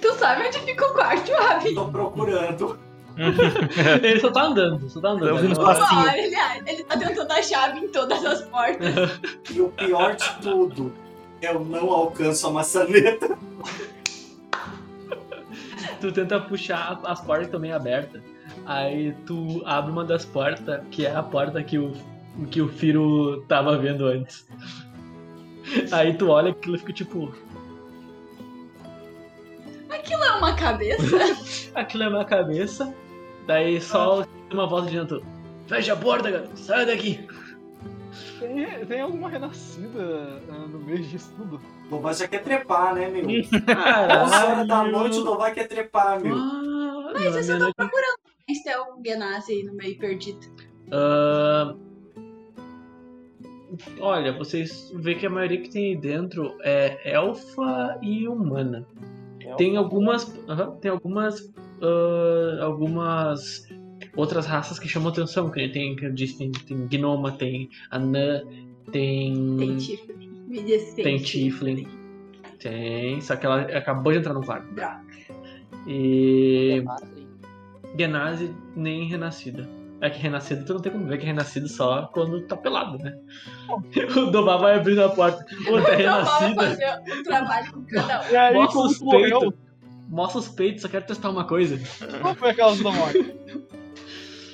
Tu 0.00 0.12
sabe 0.14 0.46
onde 0.46 0.58
fica 0.60 0.86
o 0.86 0.92
quarto, 0.92 1.32
Abby? 1.34 1.74
Tô 1.74 1.88
procurando. 1.88 2.78
Ele 4.02 4.20
só 4.20 4.30
tá 4.30 4.44
andando, 4.44 4.88
só 4.88 5.00
tá 5.00 5.10
andando. 5.10 5.54
Passinho. 5.56 6.00
Ó, 6.00 6.08
ele, 6.08 6.34
ele 6.66 6.84
tá 6.84 6.96
tentando 6.98 7.30
a 7.30 7.42
chave 7.42 7.80
em 7.80 7.88
todas 7.88 8.24
as 8.24 8.42
portas. 8.42 9.20
E 9.50 9.60
o 9.60 9.68
pior 9.68 10.16
de 10.16 10.40
tudo, 10.40 10.92
eu 11.42 11.64
não 11.64 11.90
alcanço 11.90 12.46
a 12.46 12.50
maçaneta. 12.50 13.36
tu 16.00 16.12
tenta 16.12 16.40
puxar 16.40 17.00
as 17.04 17.20
portas 17.20 17.38
que 17.38 17.44
estão 17.46 17.60
meio 17.60 17.76
abertas. 17.76 18.22
Aí 18.64 19.12
tu 19.26 19.62
abre 19.64 19.90
uma 19.90 20.04
das 20.04 20.24
portas, 20.24 20.80
que 20.90 21.04
é 21.04 21.14
a 21.14 21.22
porta 21.22 21.62
que 21.62 21.78
o, 21.78 21.92
que 22.50 22.60
o 22.60 22.68
Firo 22.68 23.42
tava 23.48 23.76
vendo 23.76 24.06
antes. 24.06 24.46
Aí 25.90 26.14
tu 26.14 26.28
olha 26.28 26.50
aquilo 26.50 26.76
e 26.76 26.78
fica 26.78 26.92
tipo, 26.92 27.34
Aquilo 29.88 30.24
é 30.24 30.30
uma 30.32 30.54
cabeça? 30.54 31.16
aquilo 31.74 32.04
é 32.04 32.10
minha 32.10 32.24
cabeça. 32.24 32.94
Daí 33.46 33.80
só 33.80 34.24
uma 34.52 34.66
voz 34.66 34.86
de 34.86 34.98
dentro. 34.98 35.24
Fecha 35.66 35.92
a 35.92 35.96
porta, 35.96 36.30
cara. 36.30 36.48
Sai 36.54 36.86
daqui. 36.86 37.26
Tem, 38.38 38.86
tem 38.86 39.00
alguma 39.00 39.28
renascida 39.28 40.40
ah, 40.48 40.66
no 40.66 40.78
meio 40.80 41.02
disso 41.02 41.32
tudo? 41.36 41.60
O 41.86 41.90
Dovar 41.90 42.14
já 42.14 42.28
quer 42.28 42.42
trepar, 42.42 42.94
né, 42.94 43.08
meu? 43.08 43.24
11 43.24 43.60
Caralho. 43.62 44.50
horas 44.50 44.68
da 44.68 44.84
noite 44.84 45.18
o 45.18 45.24
Dovar 45.24 45.54
quer 45.54 45.68
trepar, 45.68 46.20
meu. 46.20 46.34
Ah, 46.36 47.12
Mas 47.14 47.36
eu 47.36 47.42
só 47.42 47.66
tô 47.66 47.74
procurando. 47.74 48.18
Esse 48.48 48.68
é 48.68 48.80
um 48.80 49.02
Genasi 49.04 49.52
aí 49.52 49.62
no 49.62 49.74
meio 49.74 49.98
perdido. 49.98 50.46
Ah, 50.90 51.74
olha, 54.00 54.32
vocês 54.36 54.92
vê 54.96 55.14
que 55.14 55.26
a 55.26 55.30
maioria 55.30 55.60
que 55.60 55.70
tem 55.70 55.94
aí 55.94 55.96
dentro 55.96 56.56
é 56.62 57.14
elfa 57.14 57.98
e 58.02 58.28
humana. 58.28 58.86
Tem 59.56 59.76
algumas, 59.76 60.24
tem 60.80 60.90
algumas, 60.90 61.52
ah, 61.80 62.64
algumas 62.64 63.66
outras 64.16 64.46
raças 64.46 64.78
que 64.78 64.88
chamam 64.88 65.10
atenção. 65.10 65.50
Que 65.50 65.68
tem, 65.68 65.96
que 65.96 66.06
eu 66.06 66.12
disse, 66.12 66.38
tem, 66.38 66.52
tem 66.52 66.86
gnoma, 66.88 67.32
tem 67.32 67.68
anã, 67.90 68.42
tem 68.90 69.56
Tem 69.58 69.76
Tiflin. 69.76 70.30
Me 70.48 70.62
diz 70.62 70.82
se 70.82 71.02
tem 71.02 71.16
Tiflin. 71.18 71.86
tem, 72.58 73.20
só 73.20 73.36
que 73.36 73.46
ela 73.46 73.62
acabou 73.62 74.12
de 74.12 74.18
entrar 74.18 74.34
no 74.34 74.44
quarto. 74.44 74.66
Droga. 74.74 75.00
E 75.86 76.84
Genasi 77.98 78.54
nem 78.76 79.06
renascida. 79.08 79.68
É 80.00 80.10
que 80.10 80.18
renascido 80.18 80.64
tu 80.64 80.74
não 80.74 80.80
tem 80.80 80.90
como 80.90 81.06
ver 81.06 81.16
que 81.18 81.24
é 81.24 81.26
renascido 81.28 81.68
só 81.68 82.06
quando 82.12 82.40
tá 82.46 82.56
pelado, 82.56 82.98
né? 82.98 83.16
O 84.16 84.30
Dobar 84.32 84.58
vai 84.58 84.74
abrindo 84.76 85.02
a 85.02 85.08
porta. 85.10 85.44
Outra 85.70 85.94
é 85.94 86.00
Então 86.02 86.24
vamos 86.24 86.56
renascida. 86.56 86.62
fazer 86.62 87.18
um 87.18 87.22
trabalho 87.22 87.72
com 87.72 87.84
cada 87.84 88.20
um. 88.22 88.32
E 88.32 88.36
aí, 88.36 88.54
como 88.54 88.68
tu 88.68 89.04
morreu, 89.04 89.40
suspeito. 89.40 89.54
Mó 90.08 90.28
suspeito, 90.28 90.80
só 90.82 90.88
quero 90.88 91.06
testar 91.06 91.30
uma 91.30 91.44
coisa. 91.44 91.78
qual 92.20 92.34
foi 92.34 92.50
aquelas 92.50 92.80
da 92.80 92.90
morte? 92.90 93.34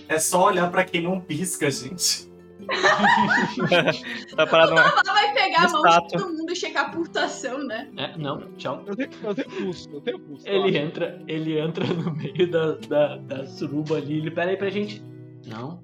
É 0.09 0.18
só 0.18 0.47
olhar 0.47 0.71
pra 0.71 0.85
quem 0.85 1.03
não 1.03 1.21
pisca, 1.21 1.71
gente. 1.71 2.29
Tá 4.37 4.47
parado 4.47 4.73
uma... 4.73 4.83
Ela 4.83 5.03
vai 5.03 5.33
pegar 5.33 5.64
a 5.64 5.68
mão 5.71 5.83
de 5.83 6.09
todo 6.09 6.37
mundo 6.37 6.53
e 6.53 6.57
checar 6.57 6.87
a 6.87 6.88
pulsação, 6.90 7.64
né? 7.64 7.88
É, 7.97 8.16
não, 8.18 8.40
tchau. 8.57 8.83
Eu 8.87 8.94
tenho, 8.94 9.11
eu 9.23 9.35
tenho 9.35 9.49
pulso, 9.51 9.88
eu 9.90 10.01
tenho 10.01 10.18
pulso. 10.18 10.47
Ele 10.47 10.77
entra, 10.77 11.23
ele 11.27 11.59
entra 11.59 11.85
no 11.87 12.12
meio 12.14 12.51
da, 12.51 12.73
da, 12.75 13.16
da 13.16 13.47
suruba 13.47 13.97
ali, 13.97 14.18
ele 14.18 14.31
pera 14.31 14.51
aí 14.51 14.57
pra 14.57 14.68
gente. 14.71 15.03
Não, 15.47 15.81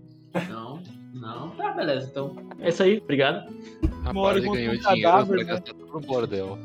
não, 0.49 0.83
não. 1.15 1.51
Tá, 1.51 1.73
beleza, 1.73 2.09
então. 2.11 2.37
É 2.61 2.69
isso 2.69 2.83
aí, 2.83 2.99
obrigado. 2.99 3.51
Rapaz, 4.03 4.17
hora 4.17 4.39
ele 4.39 4.49
ganhou 4.51 4.75
um 4.75 4.77
dinheiro 4.77 5.03
cadáver, 5.03 5.27
pra 5.27 5.37
né? 5.37 5.45
gastar 5.45 5.73
tudo 5.75 5.87
no 5.93 6.01
bordel. 6.01 6.59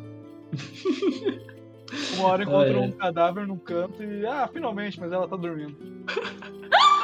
Uma 2.17 2.28
hora 2.28 2.43
encontrou 2.43 2.82
Ah, 2.82 2.86
é. 2.86 2.88
um 2.88 2.91
cadáver 2.91 3.48
num 3.48 3.58
canto 3.58 4.04
e. 4.04 4.26
Ah, 4.26 4.50
finalmente, 4.52 5.00
mas 5.00 5.12
ela 5.12 5.28
tá 5.28 5.36
dormindo. 5.36 5.78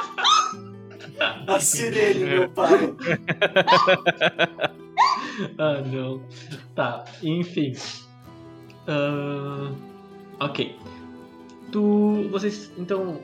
A 1.46 1.60
sirene, 1.60 2.24
meu 2.24 2.48
pai. 2.50 2.94
Ah, 5.58 5.82
não. 5.84 6.22
Tá, 6.74 7.04
enfim. 7.22 7.74
Ah, 8.88 9.70
ok. 10.40 10.74
Tu. 11.70 12.28
Vocês. 12.30 12.72
Então, 12.78 13.20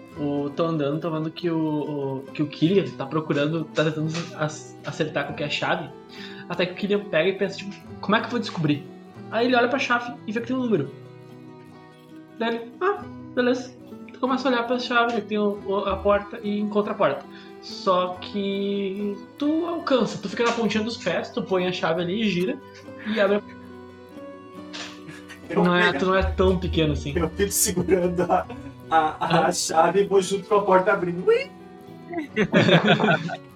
estão 0.49 0.67
andando, 0.67 0.97
estão 0.97 1.11
vendo 1.11 1.31
que 1.31 1.51
o, 1.51 2.23
que 2.35 2.43
o 2.43 2.47
Killian 2.49 2.85
tá 2.99 3.07
procurando, 3.07 3.65
tá 3.65 3.85
tentando 3.85 4.13
ac- 4.37 4.77
acertar 4.85 5.27
qualquer 5.27 5.51
chave. 5.51 5.89
Até 6.51 6.67
que 6.67 6.73
o 6.73 6.77
Killian 6.77 7.05
pega 7.05 7.31
e 7.31 7.33
pensa, 7.39 7.59
tipo, 7.59 7.75
como 8.01 8.15
é 8.17 8.21
que 8.21 8.27
eu 8.27 8.31
vou 8.33 8.41
descobrir? 8.41 8.85
Aí 9.31 9.47
ele 9.47 9.57
olha 9.57 9.69
pra 9.69 9.79
chave 9.79 10.13
e 10.27 10.33
vê 10.33 10.41
que 10.41 10.49
tem 10.49 10.57
um 10.57 10.61
número. 10.65 10.91
Daí 12.39 12.57
ele, 12.57 12.73
ah, 12.83 13.03
beleza. 13.35 13.75
Tu 14.13 14.19
começa 14.21 14.49
a 14.49 14.53
olhar 14.53 14.67
pra 14.67 14.79
chave, 14.79 15.23
tem 15.23 15.39
a 15.39 15.97
porta 15.97 16.39
e 16.43 16.59
encontra 16.61 16.93
a 16.93 16.97
porta. 16.97 17.25
Só 17.63 18.17
que 18.21 19.17
tu 19.39 19.67
alcança, 19.67 20.19
tu 20.19 20.29
fica 20.29 20.43
na 20.45 20.53
pontinha 20.53 20.83
dos 20.83 20.97
pés, 20.97 21.31
tu 21.31 21.43
põe 21.43 21.67
a 21.67 21.73
chave 21.73 22.03
ali 22.03 22.23
e 22.23 22.29
gira 22.29 22.59
e 23.07 23.21
abre. 23.21 23.37
a- 23.37 23.43
Não 25.55 25.77
é, 25.77 25.93
tu 25.93 26.07
não 26.07 26.15
é 26.17 26.23
tão 26.25 26.59
pequeno 26.59 26.93
assim. 26.95 27.13
eu 27.17 27.29
fico 27.31 27.53
segurando 27.53 28.23
a, 28.23 28.47
a, 28.91 29.47
a 29.47 29.53
chave 29.53 30.01
e 30.03 30.07
vou 30.07 30.21
junto 30.21 30.49
com 30.49 30.57
a 30.57 30.63
porta 30.63 30.93
abrindo. 30.93 31.25
Ui! 31.27 31.51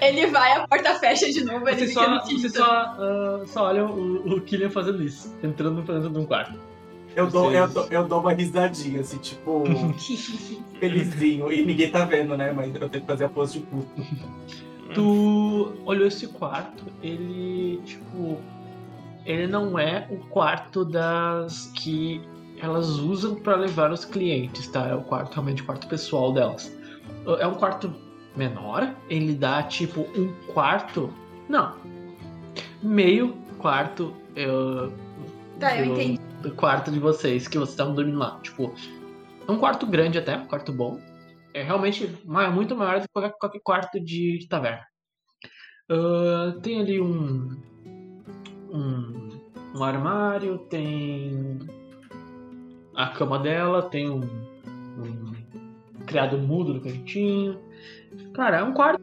Ele 0.00 0.26
vai, 0.26 0.52
a 0.52 0.66
porta 0.66 0.94
fecha 0.98 1.30
de 1.30 1.44
novo, 1.44 1.68
ele 1.68 1.80
Você 1.80 1.86
fica 1.88 2.00
só, 2.04 2.10
no 2.10 2.20
você 2.40 2.48
só, 2.48 2.64
ah, 2.64 3.42
só 3.46 3.64
olha 3.66 3.84
o, 3.86 4.34
o 4.36 4.40
Killian 4.40 4.70
fazendo 4.70 5.02
isso, 5.02 5.32
entrando 5.42 5.82
pra 5.82 5.94
dentro 5.96 6.10
de 6.10 6.18
um 6.18 6.26
quarto. 6.26 6.58
Eu 7.14 7.26
dou, 7.28 7.52
eu, 7.52 7.68
dou, 7.68 7.86
eu 7.90 8.08
dou 8.08 8.20
uma 8.20 8.32
risadinha, 8.32 9.00
assim, 9.00 9.18
tipo, 9.18 9.64
felizinho. 10.80 11.52
E 11.52 11.64
ninguém 11.64 11.90
tá 11.90 12.04
vendo, 12.04 12.36
né? 12.36 12.52
Mas 12.52 12.74
eu 12.74 12.88
tenho 12.88 13.02
que 13.04 13.10
fazer 13.10 13.24
a 13.24 13.28
pose 13.28 13.58
de 13.58 13.66
puto. 13.66 13.88
Tu 14.94 15.72
olhou 15.86 16.06
esse 16.06 16.26
quarto, 16.28 16.84
ele, 17.02 17.80
tipo, 17.84 18.38
ele 19.24 19.46
não 19.46 19.78
é 19.78 20.06
o 20.10 20.16
quarto 20.28 20.84
das 20.84 21.70
que 21.74 22.20
elas 22.60 22.88
usam 22.98 23.34
pra 23.36 23.56
levar 23.56 23.90
os 23.90 24.04
clientes, 24.04 24.68
tá? 24.68 24.86
É 24.88 24.94
o 24.94 25.02
quarto, 25.02 25.34
realmente, 25.34 25.62
o 25.62 25.64
quarto 25.66 25.86
pessoal 25.88 26.32
delas. 26.32 26.72
É 27.38 27.46
um 27.46 27.54
quarto 27.54 27.92
menor, 28.36 28.94
ele 29.08 29.34
dá, 29.34 29.62
tipo, 29.62 30.02
um 30.16 30.32
quarto, 30.52 31.10
não, 31.48 31.74
meio 32.82 33.34
quarto 33.58 34.12
eh, 34.36 34.88
Tá, 35.58 35.76
eu 35.76 35.86
do- 35.86 35.92
entendi. 35.92 36.20
Do 36.42 36.54
quarto 36.54 36.90
de 36.90 36.98
vocês, 36.98 37.46
que 37.48 37.56
vocês 37.58 37.70
estavam 37.70 37.94
dormindo 37.94 38.18
lá. 38.18 38.38
Tipo, 38.42 38.74
é 39.46 39.50
um 39.50 39.58
quarto 39.58 39.86
grande 39.86 40.18
até, 40.18 40.36
um 40.36 40.46
quarto 40.46 40.72
bom. 40.72 41.00
É 41.54 41.62
realmente 41.62 42.08
ma- 42.24 42.50
muito 42.50 42.74
maior 42.76 42.96
do 43.00 43.02
que 43.02 43.12
qualquer, 43.12 43.34
qualquer 43.38 43.60
quarto 43.62 44.00
de, 44.00 44.38
de 44.38 44.48
taverna. 44.48 44.84
Ah, 45.90 46.54
tem 46.62 46.80
ali 46.80 47.00
um, 47.00 47.56
um. 48.70 49.28
um 49.74 49.84
armário, 49.84 50.58
tem. 50.70 51.58
a 52.96 53.08
cama 53.08 53.38
dela, 53.38 53.82
tem 53.82 54.08
um. 54.10 54.20
um 54.22 55.32
criado 56.06 56.38
mudo 56.38 56.74
no 56.74 56.80
cantinho. 56.80 57.60
Cara, 58.34 58.58
é 58.58 58.62
um 58.62 58.72
quarto 58.72 59.02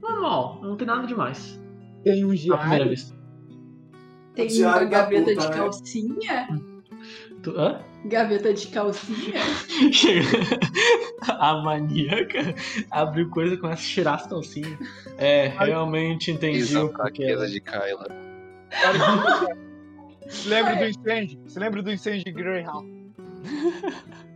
normal, 0.00 0.60
não 0.62 0.76
tem 0.76 0.86
nada 0.86 1.06
demais. 1.06 1.60
Tem 2.04 2.24
um 2.24 2.28
À 2.30 2.34
primeira 2.34 2.60
diário. 2.68 2.90
vista. 2.90 3.15
Tem 4.36 4.62
uma 4.62 4.84
gaveta 4.84 5.30
puta, 5.30 5.40
de 5.40 5.48
né? 5.48 5.56
calcinha. 5.56 6.48
Tu, 7.42 7.50
hã? 7.58 7.80
Gaveta 8.04 8.52
de 8.52 8.66
calcinha. 8.68 9.40
A 11.26 11.54
maníaca 11.62 12.54
abriu 12.90 13.30
coisa 13.30 13.54
e 13.54 13.56
começa 13.56 13.80
a 13.80 13.84
cheirar 13.84 14.14
as 14.14 14.26
calcinhas. 14.26 14.78
É, 15.16 15.48
realmente 15.48 16.30
entendi 16.30 16.58
Isso, 16.58 16.78
o 16.78 16.86
a 16.86 16.88
porquê. 16.88 17.24
fraqueza 17.24 17.48
de 17.48 17.60
Kyla. 17.60 18.06
Se 20.28 20.48
lembra 20.48 20.76
do 20.76 20.84
incêndio? 20.84 21.40
Se 21.48 21.58
lembra 21.58 21.82
do 21.82 21.90
incêndio 21.90 22.24
de 22.24 22.32
Greyhound? 22.32 23.12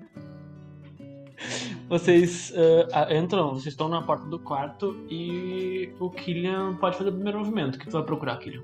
Vocês 1.89 2.53
ah, 2.93 3.13
entram, 3.13 3.51
vocês 3.51 3.73
estão 3.73 3.89
na 3.89 4.01
porta 4.01 4.25
do 4.27 4.39
quarto 4.39 4.97
e 5.11 5.93
o 5.99 6.09
Killian 6.09 6.77
pode 6.77 6.97
fazer 6.97 7.11
o 7.11 7.13
primeiro 7.13 7.41
movimento. 7.41 7.75
O 7.75 7.79
que 7.81 7.87
tu 7.87 7.93
vai 7.93 8.05
procurar, 8.05 8.37
Killian? 8.39 8.63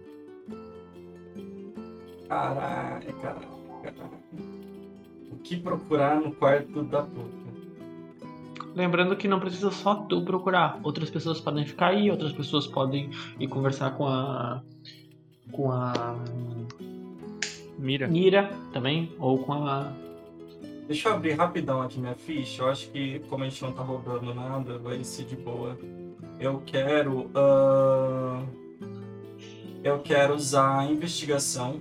Caralho, 2.28 3.12
caralho, 3.14 3.48
caralho. 3.82 4.10
O 5.32 5.36
que 5.38 5.56
procurar 5.56 6.20
no 6.20 6.32
quarto 6.32 6.82
da 6.84 7.02
puta? 7.02 7.46
Lembrando 8.74 9.16
que 9.16 9.26
não 9.26 9.40
precisa 9.40 9.70
só 9.70 9.94
tu 9.94 10.22
procurar. 10.22 10.78
Outras 10.82 11.08
pessoas 11.08 11.40
podem 11.40 11.64
ficar 11.64 11.88
aí, 11.88 12.10
outras 12.10 12.32
pessoas 12.32 12.66
podem 12.66 13.10
ir 13.40 13.48
conversar 13.48 13.92
com 13.96 14.06
a. 14.06 14.62
com 15.50 15.70
a. 15.72 15.92
Mira. 17.78 18.06
Nira 18.06 18.50
também, 18.72 19.12
ou 19.18 19.38
com 19.38 19.54
a. 19.54 19.92
Deixa 20.86 21.08
eu 21.08 21.14
abrir 21.14 21.32
rapidão 21.32 21.80
aqui 21.80 21.98
minha 21.98 22.14
ficha. 22.14 22.62
Eu 22.62 22.68
acho 22.68 22.90
que, 22.90 23.18
como 23.30 23.44
a 23.44 23.48
gente 23.48 23.62
não 23.62 23.72
tá 23.72 23.82
roubando 23.82 24.34
nada, 24.34 24.78
vai 24.78 25.02
ser 25.02 25.24
de 25.24 25.36
boa. 25.36 25.76
Eu 26.38 26.62
quero. 26.66 27.30
ah, 27.34 28.42
Eu 29.82 30.00
quero 30.00 30.34
usar 30.34 30.80
a 30.80 30.84
investigação. 30.84 31.80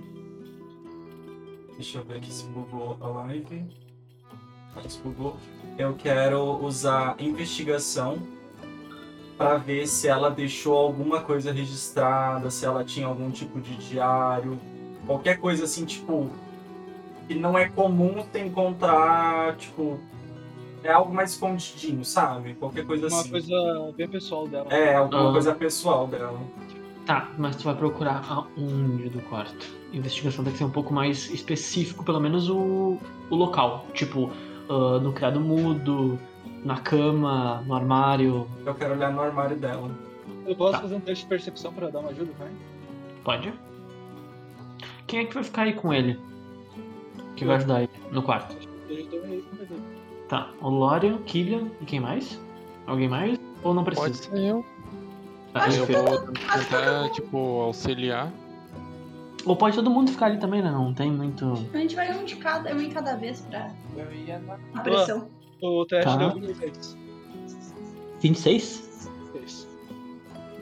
Deixa 1.76 1.98
eu 1.98 2.04
ver 2.04 2.16
aqui 2.16 2.32
se 2.32 2.44
bugou 2.46 2.96
a 3.00 3.06
live. 3.08 3.64
Nossa, 4.74 4.98
bugou. 5.02 5.36
Eu 5.78 5.94
quero 5.94 6.42
usar 6.64 7.16
investigação 7.18 8.18
pra 9.36 9.56
ver 9.58 9.86
se 9.86 10.08
ela 10.08 10.30
deixou 10.30 10.76
alguma 10.76 11.20
coisa 11.20 11.52
registrada, 11.52 12.50
se 12.50 12.64
ela 12.64 12.82
tinha 12.84 13.06
algum 13.06 13.30
tipo 13.30 13.60
de 13.60 13.76
diário, 13.76 14.58
qualquer 15.06 15.38
coisa 15.38 15.64
assim, 15.64 15.84
tipo, 15.84 16.30
que 17.28 17.34
não 17.34 17.58
é 17.58 17.68
comum 17.68 18.14
você 18.14 18.38
encontrar, 18.40 19.54
tipo, 19.56 20.00
é 20.82 20.90
algo 20.90 21.12
mais 21.12 21.32
escondidinho, 21.32 22.02
sabe? 22.04 22.54
Qualquer 22.54 22.86
coisa 22.86 23.08
Uma 23.08 23.20
assim. 23.20 23.30
coisa 23.30 23.92
bem 23.94 24.08
pessoal 24.08 24.48
dela. 24.48 24.72
É, 24.72 24.94
alguma 24.94 25.28
Ah. 25.28 25.32
coisa 25.32 25.54
pessoal 25.54 26.06
dela. 26.06 26.40
Tá, 27.04 27.30
mas 27.36 27.56
tu 27.56 27.64
vai 27.64 27.74
procurar 27.74 28.24
aonde 28.28 29.10
do 29.10 29.20
quarto? 29.28 29.66
Investigação 29.96 30.44
tem 30.44 30.52
que 30.52 30.58
ser 30.58 30.64
um 30.64 30.70
pouco 30.70 30.92
mais 30.92 31.30
específico, 31.30 32.04
pelo 32.04 32.20
menos 32.20 32.50
o, 32.50 32.98
o 33.30 33.34
local. 33.34 33.86
Tipo, 33.94 34.30
ah, 34.68 34.98
no 35.00 35.12
criado 35.12 35.40
mudo, 35.40 36.18
na 36.64 36.76
cama, 36.78 37.62
no 37.66 37.74
armário. 37.74 38.46
Eu 38.64 38.74
quero 38.74 38.92
olhar 38.94 39.10
no 39.12 39.20
armário 39.22 39.56
dela. 39.56 39.90
Eu 40.46 40.54
posso 40.54 40.72
Tá. 40.72 40.80
fazer 40.80 40.94
um 40.96 41.00
teste 41.00 41.24
de 41.24 41.28
percepção 41.28 41.72
pra 41.72 41.88
dar 41.88 42.00
uma 42.00 42.10
ajuda, 42.10 42.30
vai? 42.38 42.50
Pode? 43.24 43.52
Quem 45.06 45.20
é 45.20 45.24
que 45.24 45.34
vai 45.34 45.42
ficar 45.44 45.62
aí 45.62 45.72
com 45.72 45.92
ele? 45.94 46.18
Que 47.36 47.44
vai 47.44 47.56
ajudar 47.56 47.82
ele 47.82 47.92
no 48.12 48.22
quarto? 48.22 48.56
Tá, 50.28 50.50
o 50.60 50.68
Lorian, 50.68 51.18
Killian 51.18 51.68
e 51.80 51.84
quem 51.84 52.00
mais? 52.00 52.40
Alguém 52.86 53.08
mais? 53.08 53.38
Ou 53.62 53.72
não 53.72 53.84
precisa? 53.84 54.06
Pode 54.08 54.16
ser 54.18 54.38
eu. 54.38 54.64
Tá, 55.52 55.68
Eu 55.70 55.86
vou 55.86 56.18
tentar, 56.32 57.10
tipo, 57.12 57.60
auxiliar. 57.62 58.30
Ou 59.46 59.54
pode 59.56 59.76
todo 59.76 59.88
mundo 59.90 60.10
ficar 60.10 60.26
ali 60.26 60.38
também, 60.38 60.60
né? 60.60 60.70
Não 60.70 60.92
tem 60.92 61.10
muito. 61.10 61.52
A 61.72 61.76
gente 61.78 61.94
vai 61.94 62.12
um 62.16 62.24
de 62.24 62.36
cada, 62.36 62.74
um 62.74 62.80
em 62.80 62.90
cada 62.90 63.14
vez 63.16 63.40
pra 63.42 63.70
Eu 63.96 64.12
ia 64.12 64.38
na. 64.40 64.58
a 64.74 64.80
pressão. 64.82 65.28
O 65.62 65.86
teste 65.86 66.04
Tá. 66.04 66.16
deu 66.16 66.30
26. 66.34 66.96
26? 68.20 69.08
26. 69.34 69.68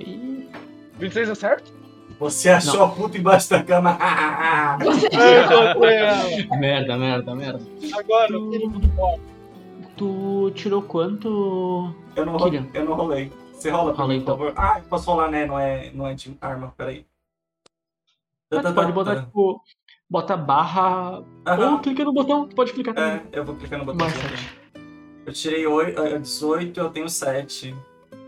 Ih, 0.00 0.48
26 0.98 1.28
é 1.30 1.34
certo? 1.34 1.72
Você 2.20 2.48
achou 2.50 2.84
a 2.84 2.88
puta 2.90 3.18
embaixo 3.18 3.50
da 3.50 3.62
cama? 3.64 3.98
Você 4.80 6.46
merda, 6.56 6.96
merda, 6.96 7.34
merda. 7.34 7.60
Agora, 7.98 8.38
bom. 8.38 9.18
Tu 9.96 10.50
tirou 10.54 10.82
quanto. 10.82 11.92
eu, 12.16 12.26
não 12.26 12.36
ro- 12.36 12.44
Killian. 12.44 12.66
eu 12.74 12.84
não 12.84 12.94
rolei. 12.94 13.32
Você 13.52 13.70
rola 13.70 13.92
pra 13.94 14.02
Rola 14.04 14.14
mim, 14.14 14.20
por 14.20 14.32
então. 14.34 14.36
favor. 14.38 14.52
Ah, 14.56 14.80
posso 14.88 15.10
rolar, 15.10 15.30
né? 15.30 15.46
Não 15.46 15.58
é, 15.58 15.90
não 15.94 16.06
é 16.06 16.14
de 16.14 16.36
arma, 16.40 16.72
peraí. 16.76 17.06
Ah, 18.58 18.62
tu 18.62 18.74
pode 18.74 18.92
botar, 18.92 19.24
tipo. 19.24 19.60
Bota 20.08 20.36
barra. 20.36 21.18
Ou 21.18 21.24
Aham, 21.46 21.78
clica 21.80 22.04
no 22.04 22.12
botão, 22.12 22.48
pode 22.48 22.72
clicar 22.72 22.94
também. 22.94 23.22
é, 23.32 23.38
eu 23.38 23.44
vou 23.44 23.56
clicar 23.56 23.78
no 23.78 23.84
botão. 23.84 24.06
Mais 24.06 24.18
aqui. 24.18 24.36
sete. 24.36 24.64
Eu 25.26 25.32
tirei 25.32 25.66
8, 25.66 25.98
eh, 26.02 26.18
18, 26.18 26.78
eu 26.78 26.90
tenho 26.90 27.08
7. 27.08 27.74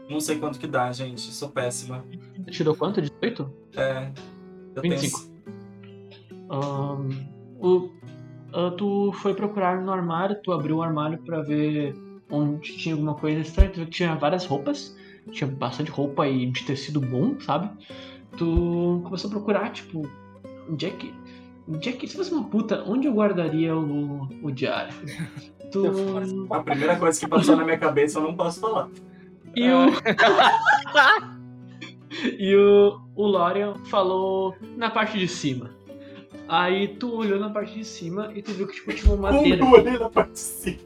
Não 0.08 0.18
sei 0.18 0.38
quanto 0.38 0.58
que 0.58 0.66
dá, 0.66 0.90
gente. 0.92 1.20
Sou 1.20 1.50
péssima. 1.50 2.02
Tirou 2.50 2.74
quanto? 2.74 3.02
18? 3.02 3.52
É. 3.76 4.10
Eu 4.74 4.82
25. 4.82 5.20
tenho. 5.20 5.36
Ahn, 6.50 7.10
o, 7.60 7.90
ah, 8.52 8.70
tu 8.76 9.12
foi 9.14 9.34
procurar 9.34 9.80
no 9.82 9.92
armário, 9.92 10.40
tu 10.42 10.52
abriu 10.52 10.76
o 10.76 10.82
armário 10.82 11.18
pra 11.18 11.42
ver 11.42 11.94
onde 12.30 12.76
tinha 12.78 12.94
alguma 12.94 13.14
coisa 13.14 13.40
estranha, 13.40 13.70
tu 13.70 13.76
viu 13.76 13.84
que 13.84 13.90
tinha 13.92 14.14
várias 14.14 14.46
roupas, 14.46 14.96
tinha 15.32 15.48
bastante 15.50 15.90
roupa 15.90 16.26
e 16.26 16.46
de 16.50 16.64
tecido 16.64 17.00
bom, 17.00 17.38
sabe? 17.40 17.68
Tu 18.36 19.00
começou 19.04 19.28
a 19.28 19.30
procurar, 19.30 19.70
tipo, 19.72 20.08
onde 20.70 20.86
é 20.86 20.90
que. 20.90 21.12
Onde 21.68 21.88
é 21.88 21.92
que. 21.92 22.06
Se 22.06 22.16
fosse 22.16 22.32
uma 22.32 22.44
puta, 22.44 22.84
onde 22.86 23.08
eu 23.08 23.12
guardaria 23.14 23.76
o, 23.76 24.28
o 24.42 24.50
diário? 24.50 24.92
Tu. 25.72 25.82
A 26.50 26.60
primeira 26.62 26.96
coisa 26.96 27.18
que 27.18 27.26
passou 27.26 27.56
na 27.56 27.64
minha 27.64 27.78
cabeça 27.78 28.18
eu 28.18 28.22
não 28.22 28.36
posso 28.36 28.60
falar. 28.60 28.88
E 29.54 29.68
o. 29.68 29.86
e 32.38 32.54
o, 32.56 33.00
o 33.16 33.26
Lorian 33.26 33.74
falou 33.86 34.54
na 34.76 34.90
parte 34.90 35.18
de 35.18 35.26
cima. 35.26 35.70
Aí 36.48 36.86
tu 36.88 37.12
olhou 37.16 37.40
na 37.40 37.50
parte 37.50 37.74
de 37.74 37.84
cima 37.84 38.30
e 38.34 38.42
tu 38.42 38.52
viu 38.52 38.68
que 38.68 38.74
tipo, 38.74 38.92
tinha 38.92 39.12
uma 39.12 39.32
madeira. 39.32 39.64
Eu 39.64 39.70
olhei 39.70 39.98
na 39.98 40.08
parte 40.08 40.32
de 40.34 40.38
cima? 40.38 40.78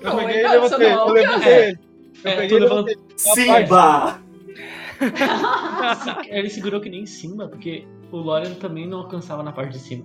Eu 0.00 0.16
peguei 0.16 0.36
e 0.36 0.40
então, 0.40 0.52
levantei. 0.52 0.92
Eu 0.92 1.08
levantei 1.08 1.52
é. 1.52 1.68
ele. 1.68 1.78
Eu 2.24 2.30
É, 2.30 2.36
peguei 2.36 2.56
e 2.56 2.60
levantou. 2.60 2.84
levantei. 2.84 2.96
Simba! 3.16 4.20
Ele 6.28 6.50
segurou 6.50 6.80
que 6.80 6.88
nem 6.88 7.02
em 7.02 7.06
cima, 7.06 7.48
porque 7.48 7.86
o 8.10 8.16
Lorian 8.16 8.54
também 8.54 8.86
não 8.86 8.98
alcançava 8.98 9.42
na 9.42 9.52
parte 9.52 9.72
de 9.72 9.78
cima. 9.78 10.04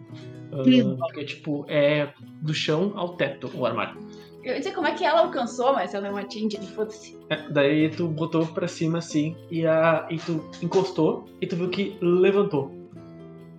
Ah, 0.52 0.64
Sim. 0.64 0.98
porque, 0.98 1.24
tipo, 1.24 1.66
é 1.68 2.14
do 2.42 2.54
chão 2.54 2.94
ao 2.96 3.16
teto 3.16 3.50
o 3.54 3.66
armário. 3.66 3.98
Eu 4.44 4.54
ia 4.54 4.60
dizer 4.60 4.74
como 4.74 4.88
é 4.88 4.94
que 4.94 5.06
ela 5.06 5.22
alcançou, 5.22 5.74
mas 5.74 5.94
ela 5.94 6.08
é 6.08 6.12
uma 6.12 6.30
change, 6.30 6.58
foda-se. 6.76 7.18
É, 7.30 7.38
daí 7.50 7.90
tu 7.90 8.08
botou 8.08 8.46
pra 8.48 8.68
cima 8.68 8.98
assim, 8.98 9.36
e, 9.52 9.66
a, 9.68 10.08
e 10.10 10.18
tu 10.18 10.44
encostou, 10.64 11.26
e 11.40 11.46
tu 11.46 11.56
viu 11.56 11.70
que 11.70 11.96
levantou 12.02 12.72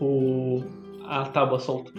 o, 0.01 0.62
a 1.05 1.25
tábua 1.27 1.61
solta. 1.61 1.92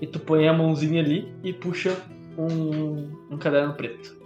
E 0.00 0.06
tu 0.06 0.18
põe 0.18 0.48
a 0.48 0.54
mãozinha 0.54 1.02
ali 1.02 1.30
e 1.44 1.52
puxa 1.52 1.94
um, 2.38 3.10
um 3.30 3.36
caderno 3.36 3.74
preto. 3.74 4.18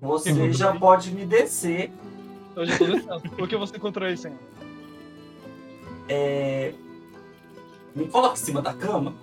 Você 0.00 0.52
já 0.52 0.74
pode 0.74 1.12
me 1.12 1.24
descer. 1.24 1.92
Eu 2.56 2.64
já 2.66 2.78
tô 2.78 2.84
descendo. 2.86 3.20
Por 3.36 3.48
que 3.48 3.56
você 3.56 3.76
encontrou 3.76 4.08
isso, 4.08 4.28
hein? 4.28 4.34
É... 6.08 6.72
Me 7.94 8.06
coloca 8.08 8.34
em 8.34 8.36
cima 8.36 8.62
da 8.62 8.72
cama. 8.74 9.14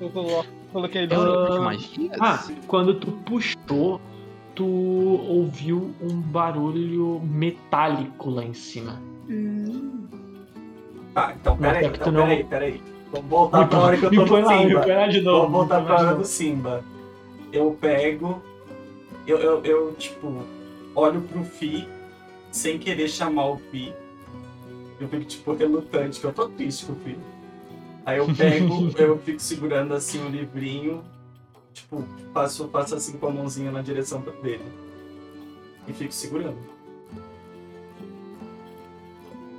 Eu 0.00 0.10
colo- 0.10 0.44
coloquei 0.72 1.02
ele. 1.02 1.14
Ah, 1.14 1.60
magia? 1.60 2.10
Ah, 2.20 2.44
quando 2.66 2.94
tu 2.94 3.10
puxou, 3.12 4.00
tu 4.54 4.66
ouviu 4.66 5.94
um 6.00 6.20
barulho 6.20 7.20
metálico 7.24 8.30
lá 8.30 8.44
em 8.44 8.54
cima. 8.54 9.00
Hum. 9.28 10.06
Tá, 11.14 11.34
então 11.40 11.56
peraí, 11.56 11.84
é 11.84 11.88
então, 11.88 12.12
não- 12.12 12.22
peraí, 12.22 12.44
peraí. 12.44 12.82
Vamos 13.12 13.28
voltar 13.30 13.66
pra 13.68 13.78
hora 13.78 13.96
que 13.96 14.04
eu 14.04 14.10
tô 14.10 14.24
no 14.24 14.40
lá, 14.46 14.58
Simba. 14.58 14.80
põe 14.80 14.94
lá 14.94 15.06
de 15.08 15.20
novo. 15.22 15.38
Vamos 15.40 15.52
voltar 15.52 15.84
pra 15.84 15.94
hora 15.96 16.14
do 16.14 16.24
Simba. 16.24 16.84
Eu 17.52 17.76
pego. 17.80 18.42
Eu, 19.26 19.38
eu, 19.38 19.62
eu, 19.64 19.94
tipo, 19.94 20.42
olho 20.94 21.20
pro 21.22 21.42
Fi 21.44 21.86
sem 22.50 22.78
querer 22.78 23.08
chamar 23.08 23.50
o 23.50 23.58
Fi. 23.58 23.92
Eu 25.00 25.08
fico, 25.08 25.24
tipo, 25.24 25.52
relutante, 25.52 26.20
que 26.20 26.26
eu 26.26 26.32
tô 26.32 26.48
triste 26.48 26.86
com 26.86 26.92
o 26.92 26.96
Fi. 26.96 27.18
Aí 28.04 28.18
eu 28.18 28.26
pego, 28.34 28.90
eu 28.98 29.18
fico 29.18 29.40
segurando 29.40 29.94
assim 29.94 30.24
o 30.24 30.28
livrinho, 30.28 31.04
tipo, 31.72 32.02
passo, 32.32 32.66
passo 32.68 32.94
assim 32.94 33.18
com 33.18 33.26
a 33.26 33.30
mãozinha 33.30 33.70
na 33.70 33.82
direção 33.82 34.20
dele. 34.42 34.64
E 35.86 35.92
fico 35.92 36.12
segurando. 36.12 36.58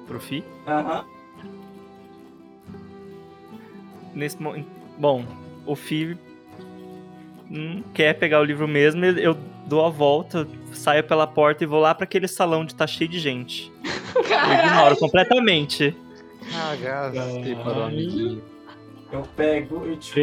Pro 0.07 0.19
Fi. 0.19 0.43
Aham. 0.67 1.05
Nesse 4.13 4.41
momento. 4.41 4.67
Bom, 4.97 5.23
o 5.65 5.75
Fi 5.75 6.17
hum, 7.49 7.83
quer 7.93 8.13
pegar 8.13 8.41
o 8.41 8.43
livro 8.43 8.67
mesmo, 8.67 9.05
eu 9.05 9.37
dou 9.69 9.85
a 9.85 9.89
volta, 9.89 10.47
saio 10.73 11.03
pela 11.03 11.27
porta 11.27 11.63
e 11.63 11.67
vou 11.67 11.79
lá 11.79 11.93
pra 11.95 12.03
aquele 12.03 12.27
salão 12.27 12.61
onde 12.61 12.75
tá 12.75 12.87
cheio 12.87 13.09
de 13.09 13.19
gente. 13.19 13.71
Eu 14.15 14.21
ignoro 14.21 14.27
Caralho! 14.27 14.97
completamente. 14.97 15.95
Cagaste 16.51 17.55
para 17.55 17.63
Caralho. 17.63 17.83
amiguinho. 17.83 18.43
Eu 19.11 19.21
pego 19.35 19.87
e, 19.87 19.97
tipo. 19.97 20.19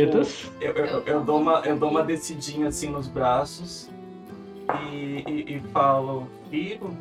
Eu, 0.60 0.72
eu, 0.72 1.02
eu 1.06 1.24
dou 1.24 1.40
uma, 1.40 1.60
eu 1.60 1.76
dou 1.78 1.90
uma 1.90 2.04
descidinha 2.04 2.68
assim 2.68 2.88
nos 2.90 3.08
braços 3.08 3.88
e, 4.92 5.24
e, 5.26 5.56
e 5.56 5.60
falo, 5.72 6.28
Firo, 6.50 6.96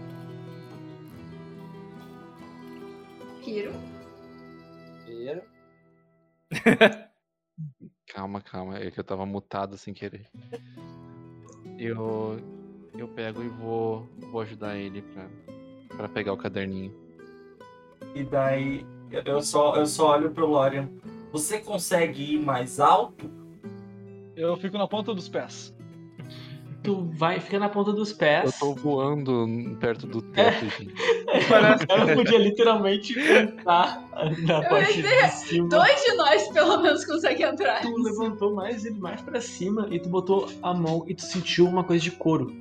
Kiro. 3.46 3.74
Primeiro. 5.04 5.44
Calma, 8.08 8.40
calma. 8.42 8.78
É 8.78 8.90
que 8.90 9.00
eu 9.00 9.04
tava 9.04 9.26
mutado 9.26 9.78
sem 9.78 9.94
querer. 9.94 10.28
Eu. 11.80 12.38
Eu 12.98 13.08
pego 13.10 13.44
e 13.44 13.50
vou, 13.50 14.08
vou 14.32 14.40
ajudar 14.42 14.78
ele 14.78 15.02
pra, 15.02 15.26
pra 15.98 16.08
pegar 16.10 16.32
o 16.32 16.38
caderninho. 16.38 16.94
e 18.14 18.24
daí 18.24 18.86
eu- 19.12 19.22
eu 19.26 19.42
só, 19.42 19.76
eu 19.76 19.86
só 19.86 20.12
olho 20.14 20.32
pro 20.32 20.46
Lorian. 20.46 20.90
Você 21.34 21.58
consegue 21.60 22.36
ir 22.36 22.40
mais 22.40 22.80
alto? 22.80 23.30
Eu 24.36 24.56
fico 24.56 24.78
na 24.78 24.88
ponta 24.88 25.14
dos 25.14 25.28
pés. 25.28 25.76
Tu 26.84 27.04
vai, 27.18 27.40
fica 27.42 27.60
na 27.60 27.68
ponta 27.68 27.92
dos 27.92 28.12
Eu 28.12 28.18
pés. 28.18 28.58
tô 28.60 28.74
voando 28.76 29.76
perto 29.80 30.08
do 30.08 30.22
teto, 30.22 30.66
gente. 30.80 30.94
Parece 31.50 31.88
cara 31.88 32.14
podia 32.16 32.38
literalmente 32.38 33.18
entrar 33.20 34.04
na 34.46 34.64
Eu 34.64 34.70
parte 34.70 35.02
de 35.02 35.30
cima. 35.30 35.70
Dois 35.70 36.04
de 36.04 36.14
nós, 36.16 36.48
pelo 36.50 36.82
menos, 36.82 37.06
conseguem 37.06 37.46
entrar. 37.46 37.82
Tu 37.82 37.96
levantou 37.98 38.54
mais 38.54 38.86
ele 38.86 39.00
mais 39.00 39.22
pra 39.22 39.40
cima 39.42 39.88
e 39.92 40.00
tu 40.00 40.10
botou 40.10 40.48
a 40.62 40.74
mão 40.74 41.06
e 41.08 41.14
tu 41.16 41.24
sentiu 41.24 41.66
uma 41.66 41.84
coisa 41.84 42.04
de 42.04 42.12
couro. 42.12 42.54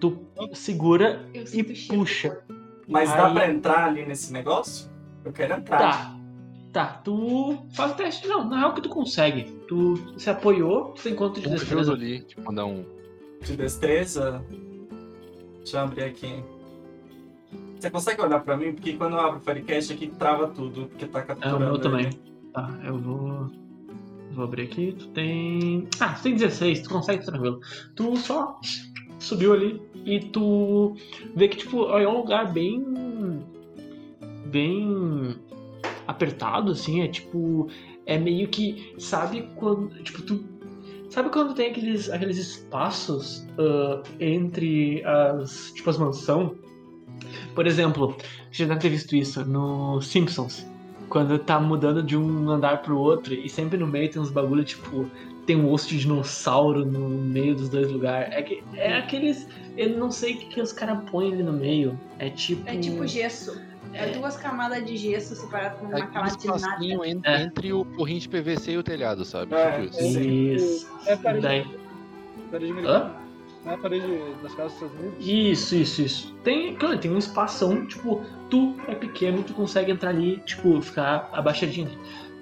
Tu 0.00 0.18
segura 0.52 1.24
Eu 1.32 1.44
e 1.52 1.62
puxa. 1.88 2.38
Mas 2.86 3.10
dá 3.10 3.28
Aí- 3.28 3.34
pra 3.34 3.50
entrar 3.50 3.84
ali 3.86 4.04
nesse 4.04 4.32
negócio? 4.32 4.90
Eu 5.24 5.32
quero 5.32 5.54
entrar. 5.54 5.78
Tá. 5.78 6.14
Tá, 6.72 6.86
tu 7.04 7.56
faz 7.72 7.92
o 7.92 7.94
teste. 7.94 8.26
Não, 8.26 8.44
não 8.48 8.58
é 8.60 8.66
o 8.66 8.74
que 8.74 8.80
tu 8.80 8.88
consegue. 8.88 9.44
Tu 9.68 9.94
se 10.18 10.28
apoiou, 10.28 10.86
tu 10.86 11.02
tem 11.04 11.14
quanto 11.14 11.40
de 11.40 11.48
destreza? 11.48 11.92
ali, 11.92 12.20
tipo, 12.22 12.42
mandar 12.42 12.66
um. 12.66 12.84
De 13.40 13.56
destreza. 13.56 14.44
Deixa 15.58 15.76
eu 15.78 15.80
abrir 15.82 16.02
aqui. 16.04 16.42
Você 17.78 17.90
consegue 17.90 18.20
olhar 18.22 18.40
pra 18.40 18.56
mim? 18.56 18.72
Porque 18.72 18.94
quando 18.94 19.14
eu 19.14 19.20
abro 19.20 19.38
o 19.38 19.40
Firecast 19.40 19.92
aqui 19.92 20.06
trava 20.08 20.48
tudo, 20.48 20.86
porque 20.86 21.06
tá 21.06 21.20
É 21.20 21.22
o 21.22 21.26
capturando. 21.26 21.58
meu 21.60 21.74
ele. 21.74 21.82
também. 21.82 22.10
Tá, 22.52 22.80
eu 22.84 22.98
vou. 22.98 23.50
Vou 24.32 24.44
abrir 24.44 24.62
aqui. 24.62 24.92
Tu 24.98 25.08
tem. 25.08 25.86
Ah, 26.00 26.14
tu 26.14 26.22
tem 26.22 26.34
16, 26.34 26.82
tu 26.82 26.88
consegue 26.90 27.24
tranquilo. 27.24 27.60
Tu 27.94 28.16
só 28.16 28.58
subiu 29.18 29.52
ali 29.52 29.80
e 30.04 30.20
tu 30.20 30.94
vê 31.36 31.48
que, 31.48 31.58
tipo, 31.58 31.84
é 31.96 32.06
um 32.08 32.18
lugar 32.18 32.52
bem. 32.52 32.82
bem 34.46 35.36
apertado, 36.06 36.72
assim. 36.72 37.02
É 37.02 37.08
tipo. 37.08 37.68
É 38.06 38.18
meio 38.18 38.48
que. 38.48 38.94
Sabe 38.98 39.48
quando. 39.56 39.90
Tipo, 40.02 40.22
tu. 40.22 40.44
Sabe 41.10 41.30
quando 41.30 41.54
tem 41.54 41.70
aqueles, 41.70 42.10
aqueles 42.10 42.38
espaços 42.38 43.46
ah, 43.58 44.02
entre 44.18 45.02
as. 45.04 45.72
Tipo, 45.74 45.90
as 45.90 45.98
mansão? 45.98 46.56
Por 47.54 47.66
exemplo, 47.66 48.16
você 48.50 48.64
já 48.64 48.66
deve 48.66 48.80
ter 48.80 48.88
visto 48.90 49.14
isso 49.16 49.44
no 49.44 50.00
Simpsons 50.00 50.66
quando 51.08 51.38
tá 51.38 51.60
mudando 51.60 52.02
de 52.02 52.16
um 52.16 52.48
andar 52.50 52.82
pro 52.82 52.98
outro 52.98 53.34
e 53.34 53.48
sempre 53.48 53.76
no 53.78 53.86
meio 53.86 54.10
tem 54.10 54.20
uns 54.20 54.30
bagulho 54.30 54.64
tipo 54.64 55.08
tem 55.46 55.54
um 55.56 55.70
osso 55.70 55.88
de 55.88 55.98
dinossauro 55.98 56.86
no 56.86 57.06
meio 57.08 57.54
dos 57.54 57.68
dois 57.68 57.90
lugares. 57.92 58.32
É, 58.34 58.40
que, 58.42 58.64
é 58.74 58.96
aqueles. 58.96 59.46
Eu 59.76 59.90
não 59.98 60.10
sei 60.10 60.32
o 60.34 60.38
que, 60.38 60.46
que 60.46 60.60
os 60.62 60.72
caras 60.72 60.98
põem 61.10 61.34
ali 61.34 61.42
no 61.42 61.52
meio. 61.52 62.00
É 62.18 62.30
tipo. 62.30 62.66
É 62.66 62.76
tipo 62.78 63.06
gesso. 63.06 63.60
É 63.92 64.06
duas 64.08 64.38
camadas 64.38 64.82
de 64.86 64.96
gesso 64.96 65.36
separadas 65.36 65.78
por 65.78 65.88
uma 65.88 65.98
É 65.98 66.06
camada 66.06 66.34
de 66.34 66.46
nada. 66.46 66.58
espacinho 66.58 67.04
en- 67.04 67.20
É. 67.24 67.42
entre 67.42 67.72
o 67.74 67.84
forrinho 67.94 68.20
de 68.20 68.28
PVC 68.30 68.72
e 68.72 68.78
o 68.78 68.82
telhado, 68.82 69.22
sabe? 69.26 69.54
É, 69.54 69.82
Tipo 69.82 70.02
isso. 70.02 70.18
Isso. 70.20 70.90
É 71.06 71.14
parede, 71.16 71.42
Daí- 71.42 71.66
parede 72.50 72.72
americana. 72.72 73.04
Não 73.18 73.23
é 73.66 73.74
a 73.74 73.78
parede 73.78 74.06
das 74.42 74.54
casas 74.54 74.72
dos 74.72 74.82
Estados 74.82 74.98
Unidos? 74.98 75.26
Isso, 75.26 75.74
isso, 75.74 76.02
isso. 76.02 76.34
Tem, 76.42 76.74
claro, 76.74 76.98
tem 76.98 77.10
um 77.10 77.18
espação, 77.18 77.86
tipo, 77.86 78.22
tu 78.50 78.74
é 78.86 78.94
pequeno, 78.94 79.42
tu 79.42 79.54
consegue 79.54 79.90
entrar 79.90 80.10
ali, 80.10 80.38
tipo, 80.40 80.80
ficar 80.82 81.30
abaixadinho. 81.32 81.90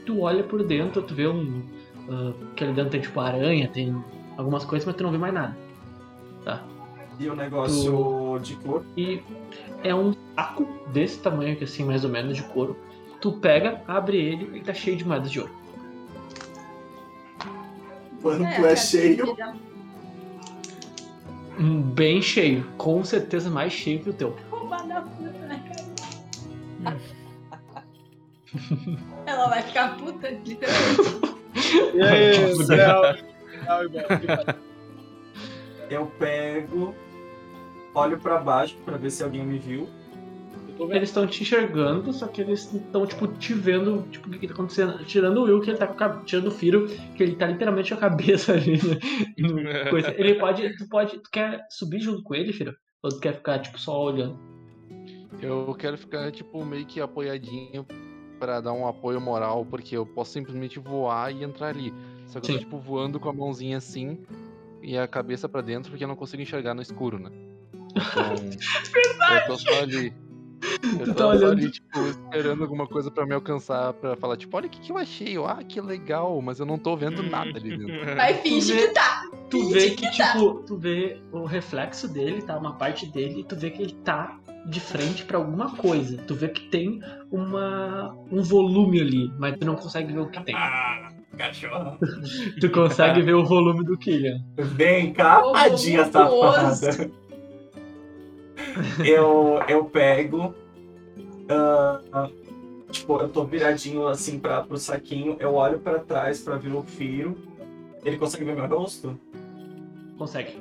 Tu 0.04 0.20
olha 0.20 0.42
por 0.42 0.64
dentro, 0.64 1.02
tu 1.02 1.14
vê 1.14 1.28
um. 1.28 1.62
ah, 2.08 2.32
que 2.56 2.64
ali 2.64 2.72
dentro 2.72 2.90
tem 2.90 3.00
tipo 3.00 3.20
aranha, 3.20 3.68
tem 3.68 3.94
algumas 4.36 4.64
coisas, 4.64 4.84
mas 4.84 4.96
tu 4.96 5.04
não 5.04 5.12
vê 5.12 5.18
mais 5.18 5.32
nada. 5.32 5.56
Tá. 6.44 6.64
E 7.20 7.28
o 7.28 7.36
negócio 7.36 8.38
de 8.40 8.56
cor. 8.56 8.84
E 8.96 9.22
é 9.84 9.94
um 9.94 10.12
saco 10.34 10.66
desse 10.92 11.20
tamanho 11.20 11.52
aqui, 11.52 11.64
assim, 11.64 11.84
mais 11.84 12.04
ou 12.04 12.10
menos, 12.10 12.36
de 12.36 12.42
couro. 12.42 12.76
Tu 13.20 13.32
pega, 13.34 13.80
abre 13.86 14.16
ele 14.16 14.58
e 14.58 14.60
tá 14.60 14.74
cheio 14.74 14.96
de 14.96 15.06
moedas 15.06 15.30
de 15.30 15.38
ouro. 15.38 15.52
Quanto 18.20 18.44
é, 18.44 18.56
cara, 18.56 18.76
cheio. 18.76 19.36
Bem 21.94 22.20
cheio. 22.20 22.66
Com 22.76 23.04
certeza 23.04 23.48
mais 23.48 23.72
cheio 23.72 24.02
que 24.02 24.10
o 24.10 24.12
teu. 24.12 24.36
Roubar 24.50 24.86
da 24.86 25.02
puta, 25.02 25.30
né, 25.46 25.62
cara? 26.82 27.00
Ela 29.26 29.48
vai 29.48 29.62
ficar 29.62 29.96
puta, 29.96 30.28
literalmente. 30.28 31.32
E 31.94 32.02
aí, 32.02 32.54
Léo? 32.66 33.16
Eu 35.88 36.06
pego, 36.18 36.94
olho 37.94 38.18
pra 38.18 38.38
baixo 38.38 38.76
pra 38.84 38.96
ver 38.96 39.10
se 39.10 39.22
alguém 39.22 39.44
me 39.44 39.58
viu. 39.58 39.88
Eu. 40.82 40.94
Eles 40.94 41.08
estão 41.08 41.26
te 41.26 41.42
enxergando, 41.42 42.12
só 42.12 42.26
que 42.26 42.40
eles 42.40 42.72
estão, 42.72 43.06
tipo, 43.06 43.26
te 43.26 43.54
vendo, 43.54 44.06
tipo, 44.10 44.28
o 44.28 44.32
que, 44.32 44.38
que 44.38 44.48
tá 44.48 44.54
acontecendo. 44.54 45.04
Tirando 45.04 45.38
o 45.38 45.44
Will, 45.44 45.60
que 45.60 45.70
ele 45.70 45.78
tá 45.78 45.86
com 45.86 46.04
a 46.04 46.22
Tirando 46.24 46.48
o 46.48 46.50
Firo, 46.50 46.86
que 47.16 47.22
ele 47.22 47.36
tá 47.36 47.46
literalmente 47.46 47.90
com 47.90 47.96
a 47.96 48.08
cabeça 48.10 48.52
ali. 48.54 48.78
né, 49.38 49.84
no 49.84 49.90
coisa. 49.90 50.14
Ele 50.16 50.34
pode. 50.34 50.76
Tu 50.76 50.88
pode. 50.88 51.18
Tu 51.18 51.30
quer 51.30 51.60
subir 51.70 52.00
junto 52.00 52.22
com 52.22 52.34
ele, 52.34 52.52
Firo? 52.52 52.74
Ou 53.02 53.10
tu 53.10 53.20
quer 53.20 53.34
ficar, 53.34 53.58
tipo, 53.58 53.78
só 53.78 54.00
olhando? 54.02 54.38
Eu 55.40 55.74
quero 55.78 55.98
ficar, 55.98 56.30
tipo, 56.30 56.64
meio 56.64 56.86
que 56.86 57.00
apoiadinho 57.00 57.84
pra 58.38 58.60
dar 58.60 58.72
um 58.72 58.86
apoio 58.86 59.20
moral, 59.20 59.64
porque 59.64 59.96
eu 59.96 60.04
posso 60.04 60.32
simplesmente 60.32 60.78
voar 60.78 61.34
e 61.34 61.42
entrar 61.42 61.68
ali. 61.68 61.92
Só 62.26 62.40
que 62.40 62.46
eu 62.50 62.54
Sim. 62.54 62.58
tô, 62.58 62.58
tipo, 62.58 62.78
voando 62.78 63.18
com 63.18 63.28
a 63.28 63.32
mãozinha 63.32 63.76
assim 63.76 64.18
e 64.82 64.98
a 64.98 65.06
cabeça 65.06 65.48
pra 65.48 65.60
dentro, 65.60 65.90
porque 65.90 66.02
eu 66.02 66.08
não 66.08 66.16
consigo 66.16 66.42
enxergar 66.42 66.74
no 66.74 66.82
escuro, 66.82 67.18
né? 67.18 67.30
Então, 69.24 69.36
eu 69.36 69.46
tô 69.46 69.56
só 69.56 69.80
ali. 69.80 70.12
Eu 70.98 71.04
Tu 71.06 71.14
tá 71.14 71.28
olhando. 71.28 71.52
ali, 71.52 71.70
tipo, 71.70 71.98
esperando 72.00 72.62
alguma 72.62 72.86
coisa 72.86 73.10
pra 73.10 73.26
me 73.26 73.34
alcançar, 73.34 73.92
pra 73.94 74.16
falar, 74.16 74.36
tipo, 74.36 74.56
olha 74.56 74.66
o 74.66 74.70
que, 74.70 74.80
que 74.80 74.92
eu 74.92 74.98
achei, 74.98 75.36
eu, 75.36 75.46
ah, 75.46 75.62
que 75.62 75.80
legal, 75.80 76.40
mas 76.40 76.60
eu 76.60 76.66
não 76.66 76.78
tô 76.78 76.96
vendo 76.96 77.22
nada 77.22 77.50
ali 77.58 77.76
dentro. 77.76 77.92
Vai 78.16 78.34
fingir 78.34 78.76
vê- 78.76 78.86
que 78.88 78.94
tá. 78.94 79.22
Tu 79.50 79.58
Finge 79.58 79.74
vê 79.74 79.90
que 79.90 80.08
que, 80.10 80.18
tá. 80.18 80.32
tipo, 80.32 80.54
tu 80.66 80.76
vê 80.78 81.20
o 81.32 81.44
reflexo 81.44 82.06
dele, 82.08 82.42
tá? 82.42 82.56
Uma 82.58 82.74
parte 82.76 83.06
dele, 83.06 83.40
e 83.40 83.44
tu 83.44 83.56
vê 83.56 83.70
que 83.70 83.82
ele 83.82 83.94
tá 84.04 84.38
de 84.66 84.78
frente 84.80 85.24
pra 85.24 85.38
alguma 85.38 85.74
coisa. 85.76 86.16
Tu 86.18 86.34
vê 86.34 86.48
que 86.48 86.68
tem 86.68 87.00
uma 87.30 88.14
um 88.30 88.42
volume 88.42 89.00
ali, 89.00 89.30
mas 89.38 89.56
tu 89.58 89.66
não 89.66 89.74
consegue 89.74 90.12
ver 90.12 90.20
o 90.20 90.28
que 90.30 90.42
tem. 90.44 90.54
Ah, 90.54 91.10
cachorro. 91.36 91.98
Tu 92.60 92.70
consegue 92.70 93.20
ver 93.22 93.34
o 93.34 93.44
volume 93.44 93.84
do 93.84 93.98
Killian. 93.98 94.38
Vem 94.56 95.12
cá, 95.12 95.40
voluptuoso. 95.40 96.12
safada. 96.12 97.10
Eu, 99.04 99.60
eu 99.68 99.84
pego. 99.84 100.54
ah, 101.48 102.28
tipo, 102.90 103.18
eu 103.20 103.28
tô 103.28 103.44
viradinho 103.44 104.06
assim 104.06 104.38
pra, 104.38 104.62
pro 104.62 104.76
saquinho. 104.76 105.36
Eu 105.40 105.54
olho 105.54 105.78
pra 105.78 105.98
trás 105.98 106.40
pra 106.40 106.56
ver 106.56 106.72
o 106.74 106.82
Firo. 106.82 107.36
Ele 108.04 108.16
consegue 108.18 108.44
ver 108.44 108.54
meu 108.56 108.66
rosto? 108.66 109.18
Consegue. 110.18 110.58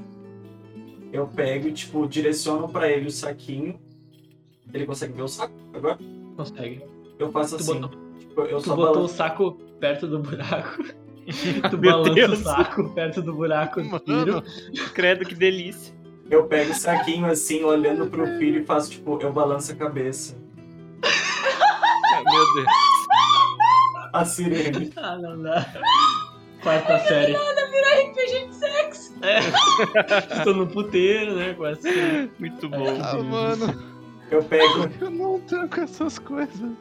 Eu 1.11 1.27
pego 1.27 1.67
e, 1.67 1.73
tipo, 1.73 2.07
direciono 2.07 2.69
pra 2.69 2.89
ele 2.89 3.07
o 3.07 3.11
saquinho. 3.11 3.79
Ele 4.73 4.85
consegue 4.85 5.13
ver 5.13 5.23
o 5.23 5.27
saco 5.27 5.53
agora? 5.73 5.97
Consegue. 6.37 6.81
Eu 7.19 7.31
faço 7.31 7.57
Tu 7.57 7.61
assim. 7.61 7.79
botou, 7.81 7.99
Tipo, 8.19 8.41
eu 8.43 8.57
tu 8.59 8.65
só 8.65 8.75
botou 8.75 9.03
o 9.03 9.07
saco 9.07 9.51
perto 9.79 10.07
do 10.07 10.19
buraco. 10.19 10.83
tu 11.69 11.77
balança 11.77 12.13
Deus. 12.13 12.39
o 12.39 12.43
saco 12.43 12.89
perto 12.91 13.21
do 13.21 13.33
buraco 13.33 13.81
do 13.81 13.99
Firo. 13.99 14.41
Credo, 14.93 15.25
que 15.25 15.35
delícia. 15.35 15.93
Eu 16.31 16.45
pego 16.45 16.71
o 16.71 16.75
saquinho 16.75 17.25
assim, 17.25 17.61
olhando 17.63 18.07
pro 18.07 18.25
filho 18.37 18.61
e 18.61 18.65
faço, 18.65 18.89
tipo, 18.89 19.19
eu 19.21 19.33
balanço 19.33 19.73
a 19.73 19.75
cabeça. 19.75 20.35
Ah, 21.03 22.23
meu 22.23 22.53
Deus. 22.53 22.67
A 24.13 24.25
sirene. 24.25 24.93
Ah, 24.95 25.17
não 25.17 25.41
dá. 25.43 25.67
Quarta 26.63 26.99
série. 26.99 27.35
RPG 27.35 28.47
de 28.47 28.55
sexo. 28.55 29.13
É. 29.21 29.39
Estou 30.37 30.53
no 30.53 30.67
puteiro, 30.67 31.35
né? 31.35 31.53
Com 31.53 31.65
essa... 31.65 31.89
Muito 32.39 32.69
bom. 32.69 32.97
ah, 33.01 33.17
mano, 33.21 33.83
Eu 34.29 34.41
pego, 34.43 34.89
eu 35.01 35.09
não 35.09 35.39
tranco 35.41 35.81
essas 35.81 36.17
coisas. 36.17 36.61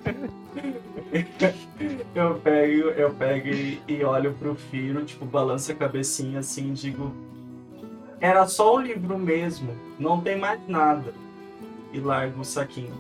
eu 2.15 2.35
pego, 2.37 2.89
eu 2.91 3.15
pego 3.15 3.49
e, 3.49 3.83
e 3.89 4.05
olho 4.05 4.33
pro 4.35 4.55
Firo, 4.55 5.05
tipo, 5.05 5.25
balanço 5.25 5.73
a 5.73 5.75
cabecinha 5.75 6.39
assim 6.39 6.71
e 6.71 6.73
digo. 6.73 7.30
Era 8.21 8.47
só 8.47 8.75
o 8.77 8.81
livro 8.81 9.19
mesmo, 9.19 9.75
não 9.99 10.21
tem 10.21 10.39
mais 10.39 10.61
nada. 10.69 11.15
E 11.93 11.99
largo 11.99 12.41
o 12.41 12.45
saquinho. 12.45 12.93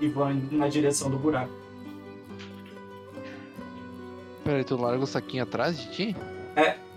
E 0.00 0.08
vou 0.08 0.28
na 0.50 0.68
direção 0.68 1.10
do 1.10 1.16
buraco. 1.18 1.52
Peraí, 4.44 4.64
tu 4.64 4.76
larga 4.80 5.04
o 5.04 5.06
saquinho 5.06 5.42
atrás 5.42 5.78
de 5.78 5.90
ti? 5.92 6.16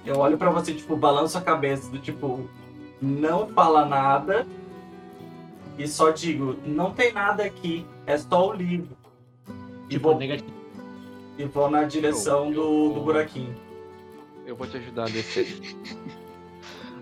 Eu 0.03 0.17
olho 0.17 0.35
pra 0.35 0.49
você, 0.49 0.73
tipo, 0.73 0.95
balanço 0.95 1.37
a 1.37 1.41
cabeça 1.41 1.87
do 1.91 1.99
tipo, 1.99 2.49
não 2.99 3.47
fala 3.49 3.85
nada. 3.85 4.47
E 5.77 5.87
só 5.87 6.09
digo, 6.09 6.55
não 6.65 6.91
tem 6.91 7.13
nada 7.13 7.43
aqui, 7.43 7.85
é 8.07 8.17
só 8.17 8.49
o 8.49 8.53
livro. 8.53 8.97
E 9.85 9.89
Tipo, 9.93 10.09
vou, 10.09 10.17
negativo. 10.17 10.49
e 11.37 11.45
vou 11.45 11.69
na 11.69 11.83
direção 11.83 12.45
Eu- 12.45 12.53
eu 12.53 12.53
do, 12.53 12.93
do 12.95 13.01
buraquinho. 13.01 13.55
Eu 14.45 14.55
vou 14.55 14.65
te 14.65 14.77
ajudar 14.77 15.03
a 15.03 15.09
descer. 15.09 15.61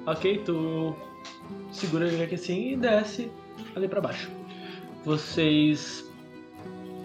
Ok, 0.06 0.40
tu 0.46 0.96
segura 1.72 2.08
ele 2.08 2.24
aqui 2.24 2.36
assim 2.36 2.72
e 2.74 2.76
desce 2.78 3.32
ali 3.76 3.88
pra 3.88 4.02
baixo. 4.02 4.30
Vocês. 5.06 6.06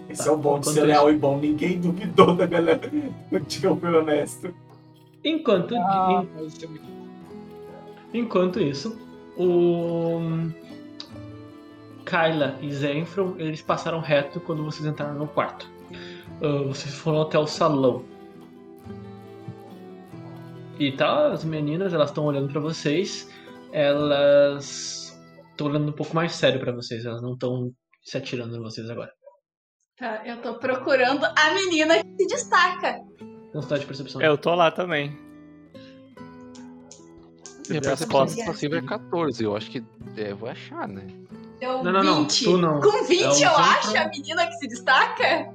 Esse 0.09 0.23
Tá, 0.23 0.29
é 0.29 0.33
o 0.33 0.37
bom 0.37 0.59
de 0.59 0.65
ser 0.67 0.71
isso- 0.79 0.85
leal 0.85 1.11
e 1.11 1.15
bom. 1.17 1.37
Ninguém 1.39 1.79
duvidou 1.79 2.35
da 2.35 2.45
galera. 2.45 2.81
Eu 3.31 3.75
fui 3.77 3.89
honesto. 3.95 4.53
Enquanto, 5.23 5.75
Ah, 5.75 6.23
é 8.13 8.17
enquanto 8.17 8.59
isso, 8.59 8.95
o. 9.37 10.19
Kyla 12.05 12.59
e 12.61 12.71
Zenfron, 12.71 13.33
eles 13.39 13.61
passaram 13.63 13.99
reto 13.99 14.39
quando 14.39 14.63
vocês 14.63 14.85
entraram 14.85 15.15
no 15.15 15.27
quarto. 15.27 15.67
Ah, 16.41 16.63
vocês 16.67 16.93
foram 16.93 17.21
até 17.23 17.39
o 17.39 17.47
salão. 17.47 18.03
E 20.77 20.91
tá, 20.91 21.31
as 21.31 21.43
meninas, 21.45 21.93
elas 21.93 22.09
estão 22.09 22.25
olhando 22.25 22.51
pra 22.51 22.59
vocês. 22.59 23.29
Elas 23.71 25.17
estão 25.51 25.67
olhando 25.67 25.89
um 25.89 25.93
pouco 25.93 26.15
mais 26.15 26.33
sério 26.33 26.59
pra 26.59 26.71
vocês. 26.71 27.05
Elas 27.05 27.21
não 27.21 27.33
estão 27.33 27.71
se 28.03 28.17
atirando 28.17 28.55
em 28.55 28.59
vocês 28.61 28.89
agora. 28.89 29.11
Tá, 29.97 30.21
eu 30.25 30.41
tô 30.41 30.55
procurando 30.55 31.23
a 31.25 31.53
menina 31.53 31.95
que 32.03 32.09
se 32.23 32.27
destaca. 32.27 32.99
Não 33.53 33.61
está 33.61 33.77
de 33.77 33.85
percepção. 33.85 34.21
É, 34.21 34.27
eu 34.27 34.37
tô 34.37 34.53
lá 34.53 34.69
também. 34.69 35.17
Minha 37.69 37.81
percepção 37.81 38.27
passiva 38.45 38.77
é 38.77 38.81
14, 38.81 39.43
eu 39.43 39.55
acho 39.55 39.71
que 39.71 39.83
é, 40.17 40.31
eu 40.31 40.37
vou 40.37 40.49
achar, 40.49 40.87
né? 40.87 41.07
Deu 41.59 41.81
Não, 41.83 41.91
não, 41.93 42.03
não. 42.03 42.21
20. 42.23 42.43
Tu 42.43 42.57
não. 42.57 42.79
Com 42.81 43.03
20 43.05 43.21
É 43.21 43.25
eu 43.27 43.31
Zenfron. 43.31 43.55
acho 43.55 43.97
a 43.97 44.07
menina 44.09 44.45
que 44.47 44.53
se 44.53 44.67
destaca. 44.67 45.51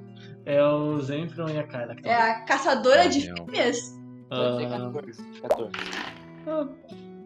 É 0.47 0.64
o 0.64 0.99
Zenfron 1.01 1.51
e 1.51 1.59
a 1.59 1.62
Kyla. 1.66 1.95
que 1.95 2.09
É 2.09 2.14
a 2.14 2.41
caçadora 2.47 3.09
de 3.09 3.27
Daniel. 3.29 3.47
fêmeas. 3.47 3.99
Pode 4.31 4.57
ser 4.57 4.66
Ah, 4.66 4.91
14. 4.93 5.22
14. 5.43 5.72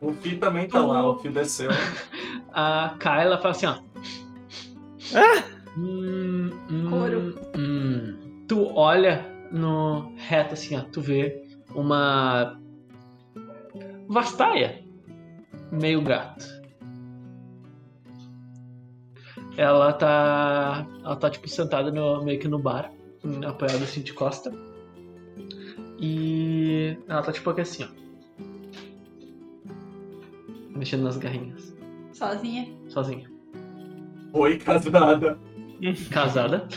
O 0.00 0.12
Fih 0.14 0.36
também 0.36 0.66
tá 0.68 0.84
lá, 0.84 1.06
o 1.08 1.18
Fih 1.18 1.28
desceu. 1.30 1.70
a 2.52 2.96
Kyla 2.98 3.38
fala 3.38 3.50
assim, 3.50 3.66
ó. 3.66 3.76
Hum, 5.76 6.50
hum, 6.70 6.90
Couro. 6.90 7.40
hum. 7.56 8.44
Tu 8.48 8.66
olha 8.74 9.24
no 9.52 10.12
reto 10.16 10.54
assim, 10.54 10.76
ó. 10.76 10.80
Tu 10.82 11.00
vê 11.00 11.42
uma 11.74 12.58
vastaia, 14.08 14.82
meio 15.72 16.02
gato. 16.02 16.44
Ela 19.56 19.92
tá, 19.92 20.86
ela 21.04 21.16
tá 21.16 21.30
tipo 21.30 21.48
sentada 21.48 21.90
no, 21.92 22.24
meio 22.24 22.40
que 22.40 22.48
no 22.48 22.58
bar, 22.58 22.90
hum, 23.24 23.46
apoiada 23.46 23.84
assim 23.84 24.02
de 24.02 24.12
costa. 24.12 24.52
E 26.06 26.98
ela 27.08 27.22
tá 27.22 27.32
tipo 27.32 27.48
aqui 27.48 27.62
assim, 27.62 27.84
ó. 27.84 27.88
Mexendo 30.76 31.04
nas 31.04 31.16
garrinhas, 31.16 31.74
Sozinha. 32.12 32.68
sozinha. 32.88 33.30
Oi, 34.34 34.58
casada. 34.58 35.38
Casada. 36.10 36.68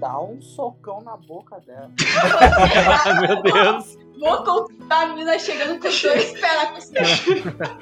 Dá 0.00 0.18
um 0.20 0.40
socão 0.40 1.02
na 1.02 1.16
boca 1.18 1.60
dela. 1.60 1.90
Meu 3.20 3.42
Deus. 3.42 3.98
Vou 4.18 4.44
contar 4.44 5.02
a 5.02 5.06
menina 5.08 5.38
chegando 5.38 5.74
com 5.74 5.80
dois 5.82 6.00
pés 6.40 6.40
na 6.40 6.66
costela. 6.72 7.78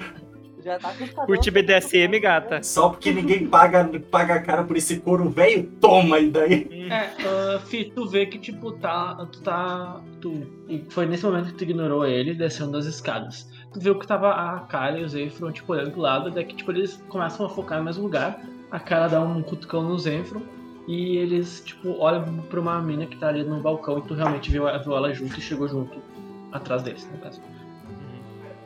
Já 0.65 0.79
tá 0.79 0.93
com 0.93 1.27
Curte 1.27 1.51
BDSM, 1.51 2.21
gata? 2.21 2.63
Só 2.63 2.91
porque 2.91 3.13
ninguém 3.13 3.47
paga, 3.47 3.89
paga 4.11 4.35
a 4.35 4.43
cara 4.43 4.65
por 4.65 4.77
esse 4.77 4.99
couro 5.01 5.29
velho, 5.31 5.65
toma 5.81 6.19
e 6.19 6.31
daí. 6.31 6.89
É, 6.91 7.57
uh, 7.57 7.61
Fi, 7.61 7.93
tu 7.95 8.07
vê 8.07 8.27
que, 8.27 8.39
tipo, 8.39 8.73
tá. 8.73 9.15
Tu 9.33 9.41
tá. 9.43 10.01
Tu, 10.21 10.47
e 10.69 10.85
foi 10.91 11.07
nesse 11.07 11.25
momento 11.25 11.47
que 11.47 11.55
tu 11.55 11.65
ignorou 11.65 12.07
ele 12.07 12.35
descendo 12.35 12.77
as 12.77 12.87
escadas. 12.87 13.49
Tu 13.73 13.81
viu 13.81 13.99
que 13.99 14.07
tava 14.07 14.31
a 14.31 14.61
Kyla 14.61 14.99
e 14.99 15.05
o 15.05 15.09
Zenfron, 15.09 15.53
tipo, 15.53 15.73
olhando 15.73 15.93
pro 15.93 16.01
lado, 16.01 16.31
daí 16.31 16.45
que, 16.45 16.57
tipo, 16.57 16.73
eles 16.73 17.03
começam 17.09 17.47
a 17.47 17.49
focar 17.49 17.79
no 17.79 17.85
mesmo 17.85 18.03
lugar. 18.03 18.41
A 18.71 18.79
Kyla 18.79 19.09
dá 19.09 19.21
um 19.21 19.43
cutucão 19.43 19.83
no 19.83 19.99
Zenfron. 19.99 20.43
E 20.89 21.19
eles, 21.19 21.63
tipo, 21.65 21.97
olham 21.99 22.25
pra 22.49 22.61
uma 22.61 22.81
mina 22.83 23.07
que 23.07 23.17
tá 23.17 23.29
ali 23.29 23.45
no 23.45 23.61
balcão 23.61 23.99
e 23.99 24.03
tu 24.03 24.15
realmente 24.15 24.51
viu, 24.51 24.65
viu 24.83 24.97
ela 24.97 25.13
junto 25.13 25.39
e 25.39 25.41
chegou 25.41 25.69
junto 25.69 26.03
atrás 26.51 26.83
deles, 26.83 27.09
no 27.13 27.19
caso. 27.19 27.41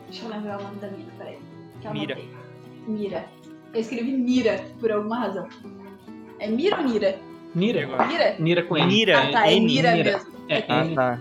Deixa 0.07 0.25
eu 0.25 0.29
lembrar 0.29 0.59
o 0.59 0.63
nome 0.63 0.75
da 0.77 0.87
mina. 0.87 1.11
Que 1.85 1.89
eu 1.89 1.93
Mira. 1.93 2.13
anotei. 2.15 2.35
Mira. 2.87 3.25
Eu 3.73 3.81
escrevi 3.81 4.11
Mira 4.11 4.65
por 4.79 4.91
alguma 4.91 5.19
razão. 5.19 5.47
É 6.39 6.47
Mira 6.47 6.77
ou 6.77 6.83
Nira? 6.83 7.19
Nira. 7.53 8.05
Mira? 8.07 8.35
Nira 8.39 8.63
com 8.63 8.77
N. 8.77 8.87
Mira. 8.87 9.19
Ah, 9.21 9.31
tá, 9.31 9.47
é 9.47 9.53
N, 9.53 9.65
Mira 9.65 9.91
Mira. 9.91 10.11
mesmo. 10.17 10.31
É, 10.49 10.65
Ah, 10.67 10.85
tá. 10.95 11.19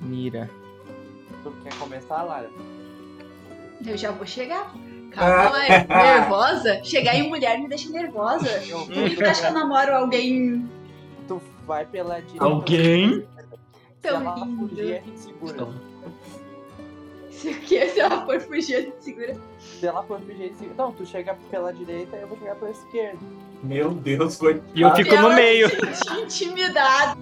Mira. 0.00 0.50
Tu 1.42 1.50
quer 1.62 1.74
começar, 1.78 2.22
Lara? 2.22 2.50
Eu 3.86 3.96
já 3.96 4.10
vou 4.10 4.26
chegar. 4.26 4.72
Calma, 5.12 5.64
é 5.66 5.86
nervosa? 5.86 6.82
Chegar 6.84 7.14
em 7.14 7.28
mulher 7.28 7.58
me 7.58 7.68
deixa 7.68 7.90
nervosa. 7.90 8.48
Eu 8.66 8.86
Por 8.86 8.92
que 8.94 9.16
tu 9.16 9.24
acha 9.24 9.42
que 9.42 9.46
eu 9.48 9.52
namoro 9.52 9.94
alguém 9.94 10.68
Tu 11.28 11.40
vai 11.66 11.84
pela 11.84 12.20
direita. 12.20 12.44
Alguém? 12.44 13.26
Tão 14.00 14.34
lindo? 14.36 14.68
fugir, 14.68 14.94
a 14.96 15.00
gente 15.00 15.18
segura. 15.20 15.52
Então. 15.54 15.91
Se 17.42 17.48
o 17.48 17.60
que? 17.60 17.88
Se 17.88 17.98
ela 17.98 18.24
for 18.24 18.40
fugir, 18.40 18.76
a 18.76 18.80
gente 18.82 19.02
segura. 19.02 19.36
Se 19.58 19.84
ela 19.84 20.04
for 20.04 20.20
fugir, 20.20 20.34
a 20.34 20.46
gente 20.46 20.58
segura. 20.58 20.76
Não, 20.76 20.92
tu 20.92 21.04
chega 21.04 21.36
pela 21.50 21.72
direita 21.72 22.16
e 22.16 22.20
eu 22.20 22.28
vou 22.28 22.38
chegar 22.38 22.54
pela 22.54 22.70
esquerda. 22.70 23.18
Meu 23.64 23.90
Deus, 23.90 24.36
coitado. 24.36 24.64
E 24.76 24.82
eu 24.82 24.94
fico 24.94 25.16
no 25.16 25.34
meio. 25.34 25.68
se 25.92 26.20
intimidada. 26.20 27.16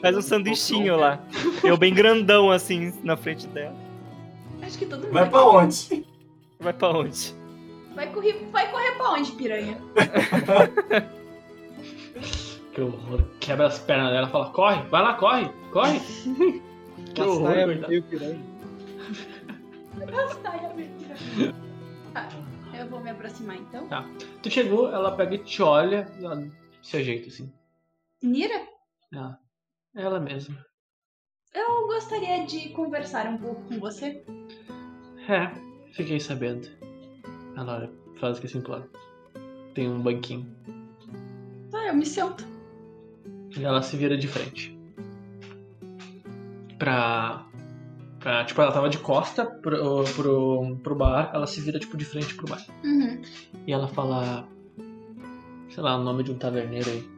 Faz 0.00 0.16
um 0.16 0.22
sanduichinho 0.22 0.96
lá. 0.96 1.18
Eu 1.64 1.76
bem 1.76 1.92
grandão 1.92 2.52
assim 2.52 2.92
na 3.02 3.16
frente 3.16 3.48
dela. 3.48 3.74
Acho 4.62 4.78
que 4.78 4.86
todo 4.86 5.02
mundo 5.02 5.12
Vai 5.12 5.28
pra 5.28 5.44
onde? 5.44 6.06
Vai 6.60 6.72
pra 6.72 6.88
onde? 6.90 7.34
Vai 7.96 8.06
correr, 8.12 8.48
vai 8.52 8.70
correr 8.70 8.92
pra 8.92 9.10
onde, 9.10 9.32
piranha? 9.32 9.76
Que 12.72 12.80
horror. 12.80 13.22
Quebra 13.38 13.68
as 13.68 13.78
pernas 13.78 14.10
dela 14.10 14.26
e 14.26 14.30
fala: 14.32 14.50
corre, 14.50 14.82
vai 14.88 15.00
lá, 15.00 15.14
corre, 15.14 15.48
corre. 15.70 16.00
que 17.14 17.22
horror, 17.22 17.66
meio 17.88 18.02
piranha. 18.02 18.40
Sai. 20.42 21.52
Tá, 22.12 22.28
eu 22.78 22.88
vou 22.88 23.00
me 23.00 23.10
aproximar 23.10 23.56
então. 23.56 23.88
Tu 24.42 24.50
chegou, 24.50 24.92
ela 24.92 25.16
pega 25.16 25.34
e 25.34 25.38
te 25.38 25.62
olha 25.62 26.06
e 26.18 26.24
ela 26.24 26.48
se 26.82 26.96
ajeita 26.96 27.28
assim. 27.28 27.52
Nira, 28.22 28.66
Ela, 29.12 29.38
ela 29.94 30.20
mesma. 30.20 30.64
eu 31.52 31.86
gostaria 31.86 32.46
de 32.46 32.70
conversar 32.70 33.26
um 33.26 33.38
pouco 33.38 33.62
com 33.64 33.78
você. 33.80 34.24
É, 35.28 35.50
fiquei 35.92 36.18
sabendo. 36.20 36.68
Ela 37.56 37.76
olha, 37.76 37.90
faz 38.20 38.38
que 38.38 38.46
assim 38.46 38.60
pro 38.60 38.72
lado. 38.72 38.90
Tem 39.74 39.88
um 39.90 40.00
banquinho. 40.00 40.46
Tá, 41.70 41.86
eu 41.86 41.94
me 41.94 42.06
sento. 42.06 42.44
E 43.56 43.64
ela 43.64 43.82
se 43.82 43.96
vira 43.96 44.16
de 44.16 44.28
frente. 44.28 44.76
Pra. 46.78 47.44
Pra 48.24 48.42
tipo, 48.42 48.60
ela 48.62 48.72
tava 48.72 48.88
de 48.88 48.98
costa 48.98 49.44
pro, 49.44 50.02
pro, 50.16 50.76
pro 50.82 50.94
bar, 50.94 51.30
ela 51.34 51.46
se 51.46 51.60
vira 51.60 51.78
tipo 51.78 51.94
de 51.96 52.06
frente 52.06 52.34
pro 52.34 52.48
bar. 52.48 52.64
Uhum. 52.82 53.20
E 53.66 53.72
ela 53.72 53.86
fala. 53.86 54.48
Sei 55.68 55.82
lá, 55.82 55.96
o 55.96 56.02
nome 56.02 56.24
de 56.24 56.32
um 56.32 56.38
taverneiro 56.38 56.88
aí. 56.88 57.08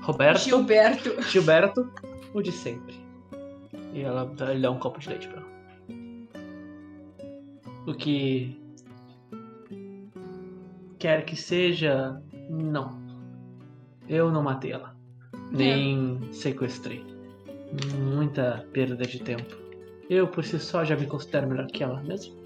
Roberto. 0.00 0.40
Gilberto. 0.40 1.22
Gilberto, 1.22 1.92
o 2.32 2.40
de 2.40 2.50
sempre. 2.50 2.94
E 3.92 4.00
ela 4.00 4.24
dá, 4.24 4.52
ele 4.52 4.62
dá 4.62 4.70
um 4.70 4.78
copo 4.78 4.98
de 4.98 5.10
leite 5.10 5.28
pra 5.28 5.38
ela. 5.38 5.52
O 7.86 7.94
que 7.94 8.58
quer 10.98 11.24
que 11.24 11.36
seja, 11.36 12.22
não. 12.48 13.02
Eu 14.08 14.30
não 14.32 14.42
matei 14.42 14.72
ela. 14.72 14.96
Nem 15.50 16.20
sequestrei. 16.32 17.04
Muita 17.98 18.66
perda 18.72 19.04
de 19.04 19.20
tempo. 19.20 19.61
Eu 20.14 20.28
por 20.28 20.44
si 20.44 20.60
só 20.60 20.84
já 20.84 20.94
me 20.94 21.06
considero 21.06 21.48
melhor 21.48 21.66
que 21.68 21.82
ela 21.82 21.98
mesmo. 22.02 22.36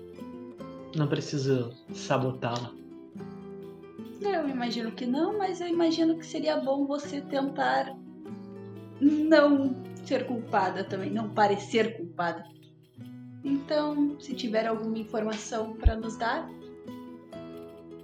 Não 0.94 1.08
preciso 1.08 1.72
sabotá-la. 1.92 2.70
Eu 4.20 4.48
imagino 4.48 4.92
que 4.92 5.04
não, 5.04 5.36
mas 5.36 5.60
eu 5.60 5.66
imagino 5.66 6.16
que 6.16 6.24
seria 6.24 6.58
bom 6.58 6.86
você 6.86 7.20
tentar 7.22 7.92
não 9.00 9.74
ser 10.04 10.28
culpada 10.28 10.84
também, 10.84 11.10
não 11.10 11.30
parecer 11.30 11.96
culpada. 11.96 12.46
Então, 13.42 14.16
se 14.20 14.32
tiver 14.32 14.68
alguma 14.68 14.98
informação 14.98 15.74
para 15.74 15.96
nos 15.96 16.16
dar, 16.16 16.48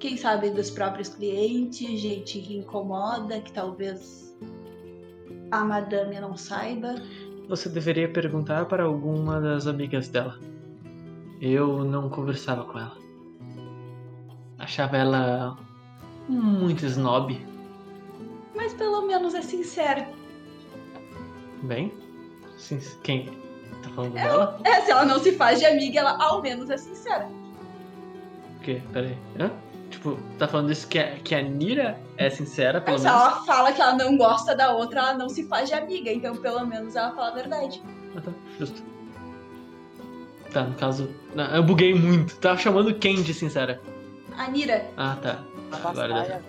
quem 0.00 0.16
sabe 0.16 0.50
dos 0.50 0.70
próprios 0.70 1.10
clientes, 1.10 2.00
gente 2.00 2.40
que 2.40 2.56
incomoda, 2.56 3.40
que 3.40 3.52
talvez 3.52 4.36
a 5.52 5.64
madame 5.64 6.18
não 6.18 6.36
saiba. 6.36 6.96
Você 7.48 7.68
deveria 7.68 8.08
perguntar 8.08 8.66
para 8.66 8.84
alguma 8.84 9.40
das 9.40 9.66
amigas 9.66 10.08
dela. 10.08 10.38
Eu 11.40 11.84
não 11.84 12.08
conversava 12.08 12.64
com 12.64 12.78
ela. 12.78 12.96
Achava 14.58 14.96
ela 14.96 15.58
muito 16.28 16.86
snob. 16.86 17.44
Mas 18.54 18.72
pelo 18.74 19.06
menos 19.06 19.34
é 19.34 19.42
sincero. 19.42 20.04
Bem? 21.62 21.92
Sim, 22.56 22.78
quem? 23.02 23.26
Tá 23.82 23.90
falando 23.90 24.12
dela? 24.12 24.60
É, 24.64 24.80
se 24.82 24.90
ela 24.90 25.04
não 25.04 25.18
se 25.18 25.32
faz 25.32 25.58
de 25.58 25.66
amiga, 25.66 26.00
ela 26.00 26.16
ao 26.22 26.40
menos 26.40 26.70
é 26.70 26.76
sincera. 26.76 27.28
O 28.56 28.60
quê? 28.60 28.80
Peraí. 28.92 29.18
Hã? 29.38 29.50
Tipo, 29.92 30.18
tá 30.38 30.48
falando 30.48 30.72
isso 30.72 30.88
que 30.88 30.98
a, 30.98 31.16
que 31.18 31.34
a 31.34 31.42
Nira 31.42 32.00
é 32.16 32.28
sincera, 32.30 32.80
pelo 32.80 32.98
se 32.98 33.04
menos? 33.04 33.20
ela 33.20 33.42
fala 33.44 33.72
que 33.72 33.80
ela 33.80 33.94
não 33.94 34.16
gosta 34.16 34.56
da 34.56 34.72
outra, 34.72 35.00
ela 35.00 35.14
não 35.14 35.28
se 35.28 35.46
faz 35.46 35.68
de 35.68 35.74
amiga. 35.74 36.10
Então, 36.10 36.34
pelo 36.34 36.66
menos, 36.66 36.96
ela 36.96 37.10
fala 37.14 37.28
a 37.28 37.34
verdade. 37.34 37.82
Ah, 38.16 38.20
tá, 38.22 38.32
justo. 38.58 38.82
Tá, 40.50 40.64
no 40.64 40.74
caso. 40.74 41.08
Não, 41.34 41.44
eu 41.54 41.62
buguei 41.62 41.94
muito. 41.94 42.36
Tava 42.38 42.56
chamando 42.58 42.94
quem 42.94 43.22
de 43.22 43.32
sincera? 43.34 43.80
A 44.36 44.48
Nira, 44.48 44.86
Ah, 44.96 45.16
tá. 45.20 45.38
A 45.70 45.88
Agora. 45.90 46.42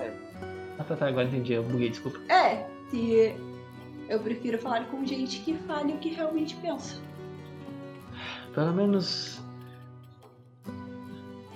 Ah, 0.79 0.83
tá, 0.83 0.95
tá, 0.95 1.07
agora 1.07 1.25
entendi. 1.27 1.53
Eu 1.53 1.63
buguei, 1.63 1.89
desculpa. 1.89 2.19
é, 2.29 2.65
se 2.89 3.35
eu 4.09 4.19
prefiro 4.19 4.57
falar 4.57 4.85
com 4.85 5.05
gente 5.05 5.39
que 5.41 5.53
fale 5.67 5.93
o 5.93 5.97
que 5.97 6.09
realmente 6.09 6.55
pensa. 6.55 6.95
Pelo 8.55 8.71
menos. 8.73 9.41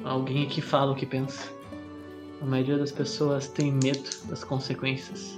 Alguém 0.03 0.45
aqui 0.45 0.61
fala 0.61 0.91
o 0.91 0.95
que 0.95 1.05
pensa. 1.05 1.49
A 2.41 2.45
maioria 2.45 2.77
das 2.77 2.91
pessoas 2.91 3.47
tem 3.47 3.71
medo 3.71 4.09
das 4.25 4.43
consequências. 4.43 5.37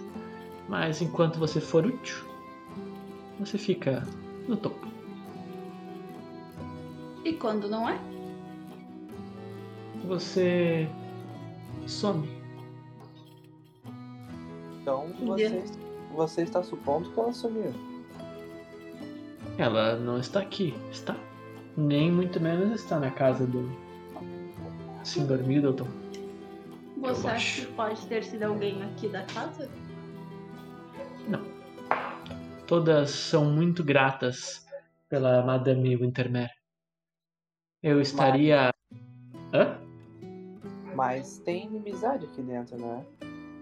Mas 0.68 1.02
enquanto 1.02 1.40
você 1.40 1.60
for 1.60 1.86
útil, 1.86 2.18
você 3.40 3.58
fica 3.58 4.06
no 4.48 4.58
topo. 4.58 4.88
E 7.24 7.34
quando 7.34 7.70
não 7.70 7.88
é? 7.88 8.00
Você 10.06 10.90
some. 11.88 12.30
Então 14.82 15.08
você, 15.26 15.64
você 16.16 16.42
está 16.44 16.64
supondo 16.64 17.12
que 17.12 17.20
ela 17.20 17.34
sumiu. 17.34 17.74
Ela 19.58 19.98
não 19.98 20.20
está 20.20 20.40
aqui, 20.40 20.74
está? 20.92 21.16
Nem 21.76 22.12
muito 22.12 22.40
menos 22.40 22.82
está 22.82 23.00
na 23.00 23.12
casa 23.12 23.46
do 23.46 23.70
Sr. 25.04 25.44
Middleton. 25.46 25.88
Você 27.00 27.28
Eu 27.28 27.32
acha 27.32 27.36
acho. 27.36 27.66
que 27.68 27.74
pode 27.74 28.08
ter 28.08 28.24
sido 28.24 28.44
alguém 28.44 28.82
aqui 28.84 29.08
da 29.08 29.24
casa? 29.24 29.70
Todas 32.68 33.10
são 33.10 33.46
muito 33.46 33.84
gratas 33.84 34.68
pela 35.10 35.44
Madame 35.44 35.96
Wintermere. 35.96 36.52
Eu 37.82 38.00
estaria. 38.00 38.70
Hã? 39.54 39.80
Mas 40.94 41.40
tem 41.40 41.66
inimizade 41.66 42.26
aqui 42.26 42.42
dentro, 42.44 42.78
né? 42.78 43.04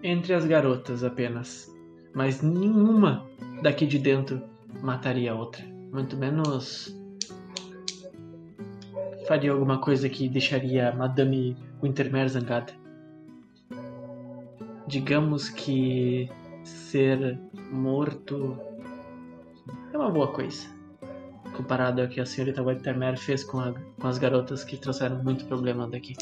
Entre 0.04 0.34
as 0.34 0.46
garotas 0.46 1.04
apenas. 1.04 1.74
Mas 2.14 2.42
nenhuma 2.42 3.26
daqui 3.62 3.86
de 3.86 3.98
dentro 4.00 4.42
mataria 4.82 5.32
a 5.32 5.36
outra. 5.36 5.64
Muito 5.94 6.18
menos. 6.18 6.94
Faria 9.28 9.52
alguma 9.52 9.80
coisa 9.80 10.10
que 10.10 10.28
deixaria 10.28 10.90
a 10.90 10.96
Madame 10.96 11.56
Wintermere 11.82 12.28
zangada. 12.30 12.74
Digamos 14.88 15.50
que 15.50 16.30
ser 16.64 17.38
morto 17.72 18.58
é 19.94 19.98
uma 19.98 20.10
boa 20.10 20.32
coisa. 20.32 20.68
Comparado 21.56 22.02
ao 22.02 22.08
que 22.08 22.20
a 22.22 22.26
senhorita 22.26 22.64
Wintermere 22.64 23.18
fez 23.18 23.44
com, 23.44 23.60
a- 23.60 23.74
com 24.00 24.08
as 24.08 24.18
garotas 24.18 24.64
que 24.64 24.78
trouxeram 24.78 25.24
muito 25.24 25.46
problema 25.46 25.88
daqui. 25.88 26.16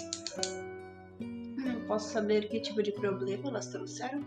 Não 1.57 1.81
posso 1.87 2.09
saber 2.11 2.47
que 2.49 2.59
tipo 2.59 2.81
de 2.81 2.91
problema 2.91 3.49
elas 3.49 3.67
trouxeram? 3.67 4.21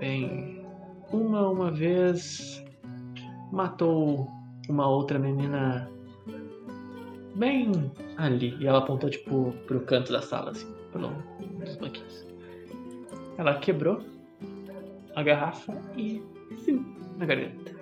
Bem, 0.00 0.64
uma 1.12 1.48
uma 1.48 1.70
vez 1.70 2.62
matou 3.52 4.28
uma 4.68 4.86
outra 4.88 5.18
menina 5.18 5.90
bem 7.36 7.70
ali. 8.16 8.56
E 8.60 8.66
ela 8.66 8.78
apontou 8.78 9.08
tipo 9.08 9.52
pro 9.66 9.80
canto 9.82 10.12
da 10.12 10.20
sala, 10.20 10.50
assim, 10.50 10.66
pelo 10.92 11.10
dos 11.64 11.76
banquinhos. 11.76 12.26
Ela 13.40 13.58
quebrou 13.58 14.02
a 15.16 15.22
garrafa 15.22 15.72
e 15.96 16.22
sim, 16.62 16.84
na 17.16 17.24
garganta. 17.24 17.74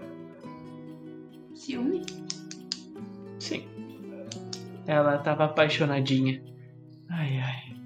Ciúme? 1.53 2.07
Sim. 3.41 3.67
Ela 4.87 5.19
tava 5.19 5.47
apaixonadinha. 5.47 6.41
Ai 7.11 7.41
ai. 7.41 7.77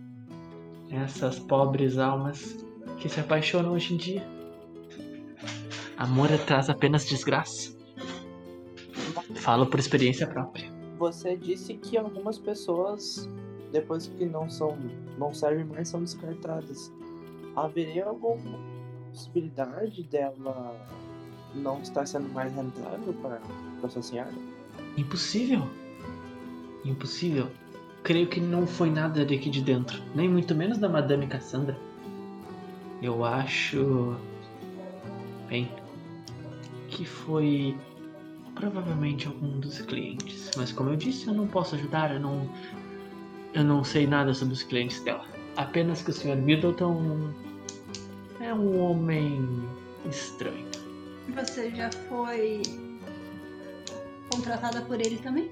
Essas 0.91 1.39
pobres 1.39 1.97
almas 1.97 2.63
que 2.99 3.09
se 3.09 3.21
apaixonam 3.21 3.73
hoje 3.73 3.95
em 3.95 3.97
dia. 3.97 4.23
Amor 5.97 6.29
traz 6.47 6.69
apenas 6.69 7.07
desgraça. 7.07 7.75
Falo 9.37 9.65
por 9.65 9.81
experiência 9.81 10.27
própria. 10.27 10.71
Você 10.99 11.39
disse 11.39 11.73
que 11.79 11.97
algumas 11.97 12.39
pessoas, 12.39 13.27
depois 13.73 14.09
que 14.09 14.27
não 14.27 14.51
são, 14.51 14.77
não 15.17 15.33
servem 15.33 15.65
mais, 15.65 15.89
são 15.89 16.03
descartadas. 16.03 16.93
Haveria 17.55 18.07
alguma 18.07 18.59
possibilidade 19.11 20.03
dela 20.05 20.77
não 21.55 21.81
estar 21.83 22.07
sendo 22.07 22.33
mais 22.33 22.55
rentável 22.55 23.15
para 23.81 23.89
sua 23.91 24.03
senhora? 24.03 24.33
Impossível. 24.97 25.69
Impossível. 26.85 27.49
Creio 28.03 28.27
que 28.27 28.41
não 28.41 28.67
foi 28.67 28.91
nada 28.91 29.25
daqui 29.25 29.49
de 29.49 29.63
dentro, 29.63 30.03
nem 30.15 30.29
muito 30.29 30.55
menos 30.55 30.79
da 30.79 30.89
Madame 30.89 31.27
Cassandra. 31.27 31.79
Eu 33.01 33.25
acho. 33.25 34.17
Bem. 35.49 35.69
Que 36.89 37.05
foi. 37.05 37.77
Provavelmente 38.55 39.27
algum 39.27 39.59
dos 39.61 39.81
clientes. 39.81 40.51
Mas 40.57 40.73
como 40.73 40.91
eu 40.91 40.97
disse, 40.97 41.27
eu 41.27 41.35
não 41.35 41.47
posso 41.47 41.75
ajudar, 41.75 42.13
eu 42.13 42.21
não. 42.21 42.49
Eu 43.55 43.65
não 43.65 43.85
sei 43.85 44.07
nada 44.07 44.33
sobre 44.35 44.55
os 44.55 44.63
clientes 44.63 45.03
dela. 45.05 45.32
Apenas 45.57 46.03
que 46.03 46.11
o 46.11 46.13
Sr. 46.13 46.37
Middleton. 46.37 47.31
É 48.41 48.53
um 48.53 48.81
homem 48.81 49.47
estranho. 50.09 50.67
Você 51.35 51.71
já 51.71 51.91
foi 52.09 52.63
contratada 54.33 54.81
por 54.83 55.01
ele 55.01 55.19
também? 55.19 55.51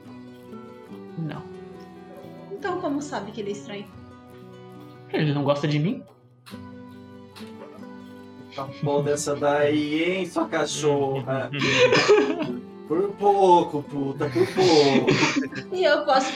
Não. 1.18 1.42
Então 2.50 2.80
como 2.80 3.00
sabe 3.00 3.30
que 3.30 3.40
ele 3.40 3.50
é 3.50 3.52
estranho? 3.52 3.86
Ele 5.12 5.32
não 5.32 5.44
gosta 5.44 5.68
de 5.68 5.78
mim? 5.78 6.02
Tá 8.54 8.68
bom 8.82 9.02
dessa 9.02 9.36
daí, 9.36 10.02
hein, 10.02 10.26
sua 10.26 10.48
cachorra? 10.48 11.50
Por 12.88 13.08
pouco, 13.12 13.84
puta, 13.84 14.28
por 14.28 14.44
pouco. 14.48 15.72
E 15.72 15.84
eu 15.84 16.04
posso 16.04 16.32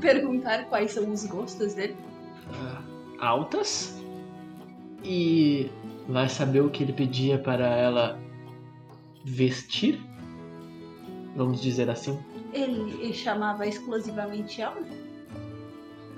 perguntar 0.00 0.64
quais 0.70 0.92
são 0.92 1.12
os 1.12 1.26
gostos 1.26 1.74
dele? 1.74 1.94
Altas 3.20 4.00
e 5.04 5.70
vai 6.08 6.28
saber 6.28 6.60
o 6.60 6.70
que 6.70 6.82
ele 6.82 6.92
pedia 6.92 7.38
para 7.38 7.66
ela 7.66 8.18
vestir, 9.24 10.00
vamos 11.36 11.60
dizer 11.60 11.88
assim. 11.88 12.18
Ele 12.52 13.12
chamava 13.12 13.66
exclusivamente 13.66 14.60
ela? 14.60 14.82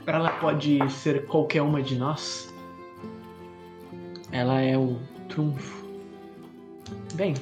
Ela 0.07 0.31
pode 0.39 0.79
ser 0.91 1.27
qualquer 1.27 1.63
uma 1.63 1.83
de 1.83 1.97
nós. 1.97 2.53
Ela 4.33 4.61
é 4.61 4.77
o 4.77 4.99
trunfo. 5.29 5.87
Bem, 7.15 7.35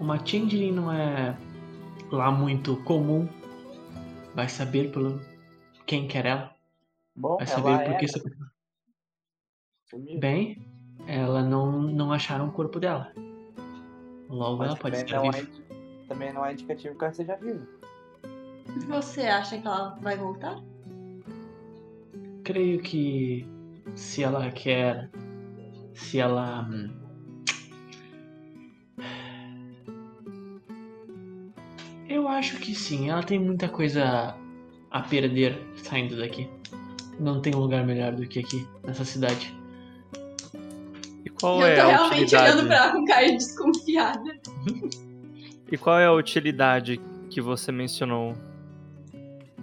uma 0.00 0.18
changeling 0.18 0.72
não 0.72 0.92
é 0.92 1.36
lá 2.10 2.30
muito 2.30 2.76
comum. 2.78 3.28
Vai 4.34 4.48
saber 4.48 4.90
pelo 4.90 5.20
quem 5.86 6.06
quer 6.06 6.26
ela. 6.26 6.54
Bom, 7.14 7.36
Vai 7.36 7.46
ela 7.46 7.54
saber 7.54 7.78
por 7.78 7.90
era, 7.92 7.96
que 7.96 8.08
sumiu. 8.08 8.55
Bem, 10.18 10.58
ela 11.06 11.42
não, 11.42 11.80
não 11.82 12.12
acharam 12.12 12.48
o 12.48 12.52
corpo 12.52 12.80
dela. 12.80 13.12
Logo 14.28 14.58
Mas 14.58 14.68
ela 14.68 14.76
pode 14.76 15.04
também 15.04 15.04
estar 15.04 15.22
não, 15.22 15.30
viva. 15.30 15.62
é, 15.70 16.06
também 16.08 16.32
não 16.32 16.44
é 16.44 16.52
indicativo 16.52 16.96
que 16.96 17.04
ela 17.04 17.10
esteja 17.12 17.36
viva. 17.36 17.66
Você 18.88 19.22
acha 19.22 19.58
que 19.58 19.66
ela 19.66 19.96
vai 20.00 20.16
voltar? 20.16 20.60
Creio 22.42 22.80
que 22.80 23.46
se 23.94 24.22
ela 24.22 24.50
quer. 24.50 25.08
Se 25.94 26.18
ela. 26.18 26.68
hum, 26.68 26.90
Eu 32.08 32.28
acho 32.28 32.58
que 32.58 32.74
sim, 32.74 33.10
ela 33.10 33.22
tem 33.22 33.38
muita 33.38 33.68
coisa 33.68 34.36
a 34.90 35.02
perder 35.02 35.58
saindo 35.76 36.16
daqui. 36.16 36.48
Não 37.18 37.40
tem 37.40 37.52
lugar 37.52 37.84
melhor 37.84 38.14
do 38.14 38.26
que 38.26 38.40
aqui, 38.40 38.66
nessa 38.84 39.04
cidade. 39.04 39.54
E 41.26 41.28
qual 41.28 41.60
eu 41.60 41.66
é 41.66 41.74
tô 41.74 41.82
a 41.82 41.86
realmente 41.86 42.22
utilidade? 42.22 42.52
olhando 42.52 42.66
pra 42.68 42.76
ela 42.76 42.92
com 42.92 43.04
cara 43.04 43.26
de 43.26 43.32
desconfiada. 43.32 44.40
E 45.68 45.76
qual 45.76 45.98
é 45.98 46.06
a 46.06 46.12
utilidade 46.12 47.00
que 47.28 47.40
você 47.40 47.72
mencionou? 47.72 48.34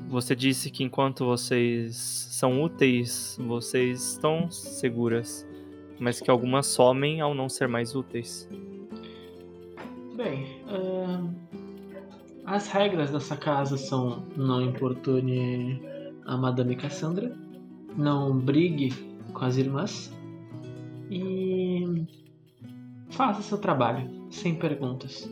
Você 0.09 0.35
disse 0.35 0.69
que 0.69 0.83
enquanto 0.83 1.23
vocês 1.25 1.95
são 1.95 2.61
úteis, 2.61 3.37
vocês 3.39 4.11
estão 4.11 4.51
seguras, 4.51 5.47
mas 5.97 6.19
que 6.19 6.29
algumas 6.29 6.67
somem 6.67 7.21
ao 7.21 7.33
não 7.33 7.47
ser 7.47 7.69
mais 7.69 7.95
úteis. 7.95 8.49
Bem, 10.17 10.61
ahn, 10.67 11.29
as 12.45 12.67
regras 12.67 13.09
dessa 13.11 13.37
casa 13.37 13.77
são 13.77 14.27
não 14.35 14.61
importune 14.61 15.81
a 16.25 16.35
Madame 16.35 16.75
Cassandra, 16.75 17.33
não 17.95 18.37
brigue 18.37 18.91
com 19.31 19.45
as 19.45 19.55
irmãs 19.55 20.11
e 21.13 22.07
faça 23.11 23.41
seu 23.41 23.57
trabalho, 23.57 24.09
sem 24.31 24.55
perguntas. 24.55 25.29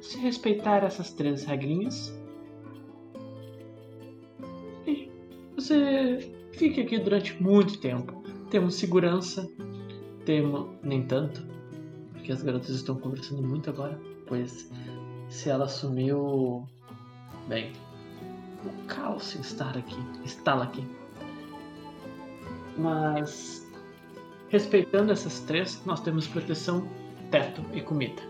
Se 0.00 0.18
respeitar 0.18 0.84
essas 0.84 1.12
três 1.12 1.44
regrinhas, 1.44 2.14
você 5.54 6.30
fique 6.52 6.80
aqui 6.80 6.98
durante 6.98 7.42
muito 7.42 7.78
tempo. 7.78 8.22
Temos 8.50 8.76
segurança, 8.76 9.48
temos 10.24 10.68
nem 10.82 11.04
tanto, 11.06 11.44
porque 12.12 12.30
as 12.30 12.42
garotas 12.42 12.70
estão 12.70 12.96
conversando 12.96 13.42
muito 13.42 13.70
agora, 13.70 13.98
pois 14.26 14.70
se 15.28 15.48
ela 15.48 15.66
sumiu, 15.66 16.64
bem, 17.48 17.72
o 18.64 18.86
caos 18.86 19.34
está 19.34 19.70
aqui, 19.70 19.96
está 20.24 20.62
aqui. 20.62 20.84
Mas, 22.78 23.65
respeitando 24.48 25.12
essas 25.12 25.40
três, 25.40 25.82
nós 25.84 26.00
temos 26.00 26.26
proteção, 26.26 26.88
teto 27.30 27.62
e 27.72 27.80
comida. 27.80 28.22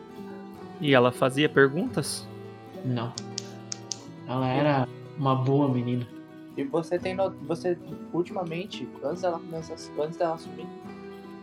E 0.80 0.94
ela 0.94 1.12
fazia 1.12 1.48
perguntas? 1.48 2.26
Não. 2.84 3.12
Ela 4.28 4.48
era 4.48 4.88
uma 5.18 5.34
boa 5.34 5.68
menina. 5.68 6.06
E 6.56 6.64
você 6.64 6.98
tem 6.98 7.14
no... 7.14 7.30
você 7.30 7.78
ultimamente, 8.12 8.88
antes 9.04 9.22
dela 9.22 9.38
começar, 9.38 9.76
antes 9.98 10.16
dela 10.16 10.34
assumir, 10.34 10.66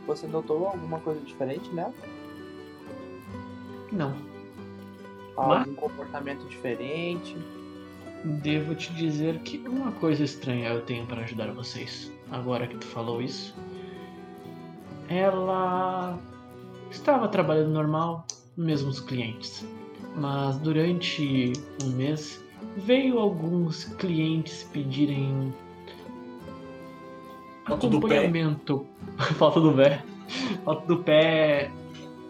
você 0.07 0.27
notou 0.27 0.67
alguma 0.67 0.99
coisa 0.99 1.21
diferente 1.21 1.69
nela? 1.73 1.93
Não. 3.91 4.15
Algum 5.35 5.75
comportamento 5.75 6.47
diferente? 6.47 7.37
Devo 8.23 8.73
te 8.75 8.93
dizer 8.93 9.39
que 9.39 9.57
uma 9.67 9.91
coisa 9.93 10.23
estranha 10.23 10.69
eu 10.69 10.81
tenho 10.81 11.05
para 11.05 11.21
ajudar 11.21 11.51
vocês. 11.53 12.11
Agora 12.31 12.67
que 12.67 12.77
tu 12.77 12.85
falou 12.85 13.21
isso. 13.21 13.55
Ela 15.13 16.17
estava 16.89 17.27
trabalhando 17.27 17.69
normal, 17.69 18.25
mesmos 18.57 18.99
clientes. 18.99 19.63
Mas 20.15 20.57
durante 20.57 21.53
um 21.83 21.89
mês 21.89 22.43
veio 22.77 23.19
alguns 23.19 23.83
clientes 23.83 24.63
pedirem 24.73 25.53
Falta 27.67 27.87
do 27.87 27.99
pé. 27.99 28.17
acompanhamento. 28.17 28.87
Falta 29.37 29.59
do 29.59 29.73
pé. 29.73 30.03
Falta 30.65 30.87
do 30.87 30.97
pé 31.03 31.71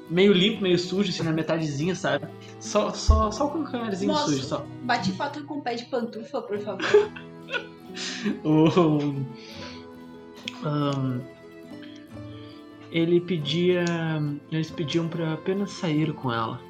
meio 0.09 0.33
limpo, 0.33 0.61
meio 0.61 0.77
sujo, 0.77 1.09
assim, 1.09 1.23
na 1.23 1.31
metadezinha, 1.31 1.95
sabe? 1.95 2.27
Só, 2.59 2.91
só, 2.91 3.31
só 3.31 3.47
o 3.47 3.51
calcanharzinho 3.51 4.11
Nossa. 4.11 4.25
sujo, 4.25 4.43
só. 4.43 4.65
Bate 4.83 5.13
foto 5.13 5.45
com 5.45 5.59
o 5.59 5.61
pé 5.61 5.75
de 5.75 5.85
pantufa, 5.85 6.41
por 6.41 6.59
favor. 6.59 6.81
O, 8.43 8.65
ahn, 10.65 11.21
ele 12.93 13.19
pedia. 13.19 13.83
Eles 14.51 14.69
pediam 14.69 15.09
pra 15.09 15.33
apenas 15.33 15.71
sair 15.71 16.13
com 16.13 16.31
ela. 16.31 16.61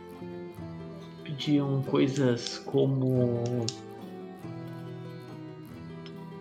Pediam 1.24 1.84
coisas 1.84 2.58
como. 2.60 3.44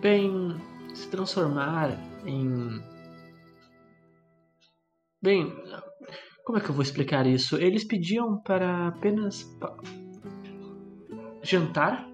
Bem. 0.01 0.55
se 0.95 1.09
transformar 1.09 1.99
em. 2.25 2.81
Bem. 5.21 5.53
Como 6.45 6.57
é 6.57 6.61
que 6.61 6.69
eu 6.69 6.73
vou 6.73 6.83
explicar 6.83 7.27
isso? 7.27 7.57
Eles 7.57 7.83
pediam 7.83 8.37
para 8.37 8.87
apenas. 8.87 9.45
jantar, 11.41 12.09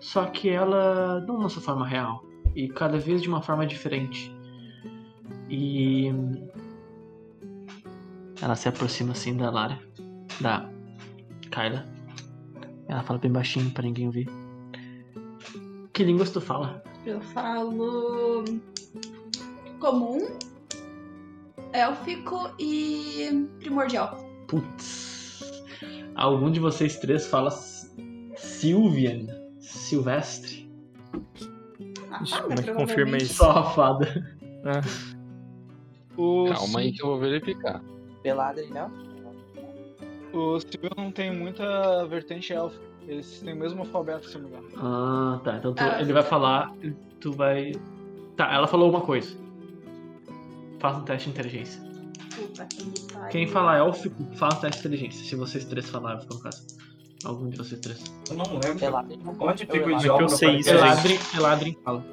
só 0.00 0.26
que 0.26 0.50
ela 0.50 1.24
não 1.26 1.38
na 1.38 1.48
sua 1.48 1.62
forma 1.62 1.86
real 1.86 2.22
e 2.54 2.68
cada 2.68 2.98
vez 2.98 3.22
de 3.22 3.28
uma 3.28 3.40
forma 3.40 3.66
diferente. 3.66 4.34
E 5.48 6.10
ela 8.40 8.54
se 8.54 8.68
aproxima 8.68 9.12
assim 9.12 9.36
da 9.36 9.50
Lara, 9.50 9.78
da 10.40 10.68
Kyla. 11.50 11.84
Ela 12.88 13.02
fala 13.02 13.18
bem 13.18 13.32
baixinho 13.32 13.70
pra 13.70 13.82
ninguém 13.82 14.06
ouvir. 14.06 14.28
Que 15.92 16.04
línguas 16.04 16.30
tu 16.30 16.40
fala? 16.40 16.82
Eu 17.04 17.20
falo 17.20 18.44
comum, 19.80 20.36
élfico 21.72 22.50
e 22.58 23.48
primordial. 23.58 24.16
Putz. 24.46 25.64
Algum 26.14 26.50
de 26.50 26.60
vocês 26.60 26.98
três 26.98 27.26
fala 27.26 27.50
Sylvian, 28.36 29.26
Silvestre? 29.60 30.70
Ah, 32.10 32.22
Ixi, 32.22 32.42
como 32.42 32.52
é 32.54 32.62
que 32.62 32.72
confirma 32.72 33.16
isso? 33.16 33.34
Só 33.34 33.50
a 33.50 33.64
fada. 33.70 34.36
O, 36.16 36.46
Calma 36.48 36.80
aí 36.80 36.92
que 36.92 37.02
eu 37.02 37.08
vou 37.08 37.18
verificar. 37.18 37.82
Peladre, 38.26 38.66
não? 38.70 38.90
o 40.32 40.58
Silvio 40.58 40.90
não 40.96 41.12
tem 41.12 41.32
muita 41.32 42.04
vertente 42.06 42.52
élfica. 42.52 42.84
Eles 43.06 43.38
têm 43.40 43.54
o 43.54 43.56
mesmo 43.56 43.80
alfabeto, 43.82 44.28
se 44.28 44.36
não 44.36 44.48
me 44.48 44.56
engano. 44.56 44.68
Ah, 44.78 45.40
tá. 45.44 45.56
Então 45.58 45.72
tu- 45.72 45.80
Ah, 45.80 46.00
ele 46.00 46.12
vai 46.12 46.24
falar, 46.24 46.74
tu 47.20 47.32
vai. 47.32 47.70
Tá, 48.36 48.52
ela 48.52 48.66
falou 48.66 48.90
uma 48.90 49.00
coisa. 49.00 49.32
Faça 50.80 50.98
um 50.98 51.04
teste 51.04 51.30
de 51.30 51.38
inteligência. 51.38 51.80
Puta 52.34 52.66
que. 52.66 52.92
Quem 53.30 53.46
falar 53.46 53.76
élfico, 53.78 54.24
faça 54.34 54.56
um 54.56 54.60
teste 54.62 54.82
de 54.82 54.88
inteligência. 54.88 55.24
Se 55.24 55.36
vocês 55.36 55.64
três 55.64 55.88
falarem, 55.88 56.26
no 56.28 56.40
caso. 56.40 56.66
Algum 57.24 57.48
de 57.48 57.56
vocês 57.56 57.80
três. 57.80 58.04
Eu 58.28 58.36
não 58.36 58.44
lembro. 58.54 58.78
Peladre 58.80 59.16
não 59.24 59.32
Onde 59.38 59.62
Eu 59.62 59.68
fica 59.72 59.86
o 59.86 59.90
idioma? 59.92 60.22
eu 60.22 60.28
sei 60.28 60.56
isso. 60.56 60.70
Eladrin, 60.70 61.18
Eladrin 61.36 61.76
fala. 61.84 62.04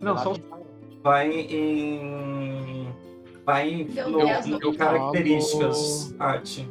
Não, 0.00 0.18
só. 0.18 0.34
Vai 1.04 1.30
em. 1.30 2.83
Vai 3.44 3.86
eu 4.62 4.72
características, 4.74 6.14
arte. 6.18 6.68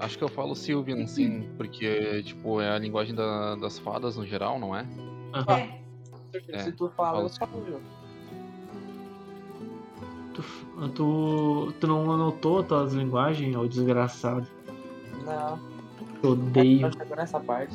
Acho 0.00 0.18
que 0.18 0.24
eu 0.24 0.28
falo 0.28 0.54
Sylvian, 0.54 1.06
sim, 1.06 1.48
porque, 1.56 2.22
tipo, 2.22 2.60
é 2.60 2.70
a 2.70 2.78
linguagem 2.78 3.14
da- 3.14 3.56
das 3.56 3.78
fadas 3.78 4.16
no 4.16 4.24
geral, 4.26 4.58
não 4.58 4.74
é? 4.74 4.86
Aham. 5.34 5.54
É, 5.56 5.78
É, 6.52 6.58
Se 6.58 6.72
tu 6.72 6.88
fala, 6.96 7.22
eu 7.22 7.28
falo, 7.30 7.62
viu? 7.64 7.80
Tu, 10.34 10.42
tu, 10.94 11.72
tu 11.80 11.86
não 11.86 12.12
anotou 12.12 12.62
tuas 12.62 12.92
linguagens, 12.92 13.56
ô 13.56 13.66
desgraçado? 13.66 14.46
Não, 15.24 15.58
Eu 16.22 16.30
odeio. 16.32 16.80
não 16.82 16.92
chegou 16.92 17.16
nessa 17.16 17.40
parte. 17.40 17.74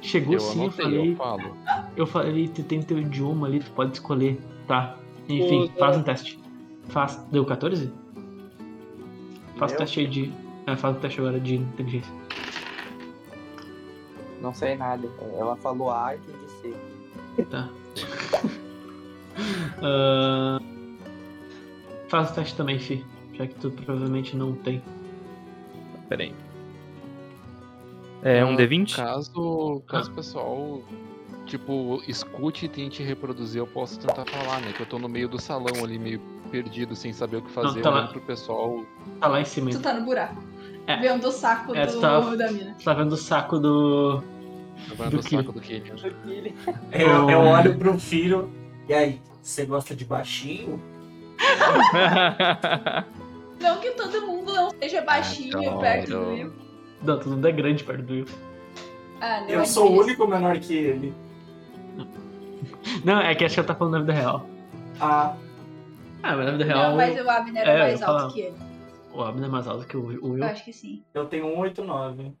Chegou 0.00 0.34
eu 0.34 0.40
sim, 0.40 0.58
eu 0.58 0.62
anotei, 0.64 0.84
falei. 0.84 1.10
eu 1.12 1.16
falo. 1.16 1.56
Eu 1.96 2.06
falei, 2.06 2.48
tu 2.48 2.62
tem 2.62 2.80
teu 2.82 2.98
idioma 2.98 3.46
ali, 3.46 3.58
tu 3.60 3.70
pode 3.72 3.92
escolher. 3.92 4.40
Tá. 4.66 4.96
Enfim, 5.28 5.70
faz 5.78 5.96
um 5.96 6.02
teste. 6.02 6.38
Faz. 6.88 7.16
Deu 7.30 7.44
14? 7.44 7.92
Faz 9.56 9.72
o 9.72 9.76
teste 9.76 10.00
aí 10.00 10.06
de. 10.06 10.32
É, 10.66 10.76
faz 10.76 10.96
o 10.96 11.00
teste 11.00 11.20
agora 11.20 11.38
de 11.40 11.56
inteligência. 11.56 12.12
Não 14.40 14.52
sei 14.52 14.76
nada. 14.76 15.08
Ela 15.38 15.56
falou 15.56 15.90
A 15.90 16.14
e 16.14 16.18
entendi 16.18 16.50
C. 16.50 17.44
Tá. 17.44 17.68
Ah, 19.82 20.60
faz 22.08 22.30
o 22.30 22.34
teste 22.34 22.56
também, 22.56 22.78
Fi. 22.78 23.04
Já 23.32 23.46
que 23.46 23.54
tu 23.56 23.70
provavelmente 23.70 24.36
não 24.36 24.54
tem. 24.54 24.80
Pera 26.08 26.22
aí. 26.22 26.34
É 28.22 28.44
um 28.44 28.54
Ah, 28.54 28.56
D20? 28.56 28.96
Caso, 28.96 29.82
caso 29.86 30.10
o 30.10 30.14
pessoal, 30.14 30.82
tipo, 31.46 32.00
escute 32.06 32.66
e 32.66 32.68
tente 32.68 33.02
reproduzir, 33.02 33.58
eu 33.58 33.66
posso 33.66 33.98
tentar 33.98 34.24
falar, 34.24 34.60
né? 34.60 34.72
Que 34.72 34.82
eu 34.82 34.86
tô 34.86 34.98
no 34.98 35.08
meio 35.08 35.28
do 35.28 35.38
salão 35.40 35.84
ali, 35.84 35.98
meio 35.98 36.20
perdido, 36.54 36.94
sem 36.94 37.12
saber 37.12 37.38
o 37.38 37.42
que 37.42 37.50
fazer, 37.50 37.82
tá 37.82 37.90
lá. 37.90 37.96
olhando 37.96 38.12
pro 38.12 38.20
pessoal. 38.20 38.84
Tá 39.20 39.26
lá 39.26 39.40
em 39.40 39.44
cima. 39.44 39.70
tu 39.72 39.80
tá 39.80 39.92
no 39.92 40.04
buraco. 40.04 40.40
É. 40.86 40.98
Vendo 40.98 41.26
o 41.26 41.32
saco 41.32 41.74
É, 41.74 41.84
do, 41.86 41.92
tu 41.94 42.00
tá- 42.00 42.20
da 42.20 42.52
mina. 42.52 42.74
Tu 42.78 42.84
tá 42.84 42.94
vendo 42.94 43.12
o 43.12 43.16
saco 43.16 43.58
do. 43.58 44.22
Levando 44.88 45.10
Do 45.10 45.18
o 45.18 45.22
que? 45.22 45.36
saco 45.36 45.52
do 45.52 45.60
Killian. 45.60 45.94
Eu, 46.92 47.28
eu 47.30 47.38
olho 47.40 47.76
pro 47.76 47.98
filho. 47.98 48.48
E 48.88 48.94
aí, 48.94 49.20
você 49.42 49.64
gosta 49.66 49.96
de 49.96 50.04
baixinho? 50.04 50.80
Não 53.60 53.78
que 53.80 53.90
todo 53.92 54.26
mundo 54.26 54.52
não 54.52 54.70
seja 54.78 55.00
baixinho 55.02 55.58
Adoro. 55.58 55.80
perto 55.80 56.10
do 56.10 56.28
Will. 56.28 56.52
Não, 57.02 57.18
todo 57.18 57.30
mundo 57.30 57.48
é 57.48 57.52
grande 57.52 57.82
perto 57.82 58.02
do 58.02 58.12
Will. 58.12 58.26
Ah, 59.20 59.40
não. 59.40 59.48
Eu 59.48 59.60
é 59.60 59.64
sou 59.64 59.90
o 59.90 60.00
único 60.02 60.26
menor 60.26 60.58
que 60.58 60.74
ele. 60.74 61.14
Não, 63.04 63.20
é 63.20 63.34
que 63.34 63.44
acho 63.44 63.54
que 63.54 63.60
ela 63.60 63.66
tá 63.66 63.74
falando 63.74 63.94
na 63.94 64.00
vida 64.00 64.12
real. 64.12 64.46
Ah, 65.00 65.34
Ah, 66.26 66.36
mas 66.36 66.46
na 66.46 66.52
vida 66.52 66.64
real. 66.64 66.88
Não, 66.90 66.96
mas 66.96 67.20
o 67.20 67.28
Abner 67.30 67.62
era 67.62 67.70
É, 67.70 67.78
mais 67.80 68.02
alto 68.02 68.12
falava. 68.14 68.32
que 68.32 68.40
ele. 68.40 68.56
O 69.12 69.22
Abner 69.22 69.44
é 69.44 69.52
mais 69.52 69.68
alto 69.68 69.86
que 69.86 69.96
o, 69.96 70.06
Will. 70.06 70.38
Eu 70.38 70.44
acho 70.44 70.64
que 70.64 70.72
sim. 70.72 71.04
eu 71.12 71.26
tenho 71.28 71.46
um 71.46 71.58
89. 71.58 72.34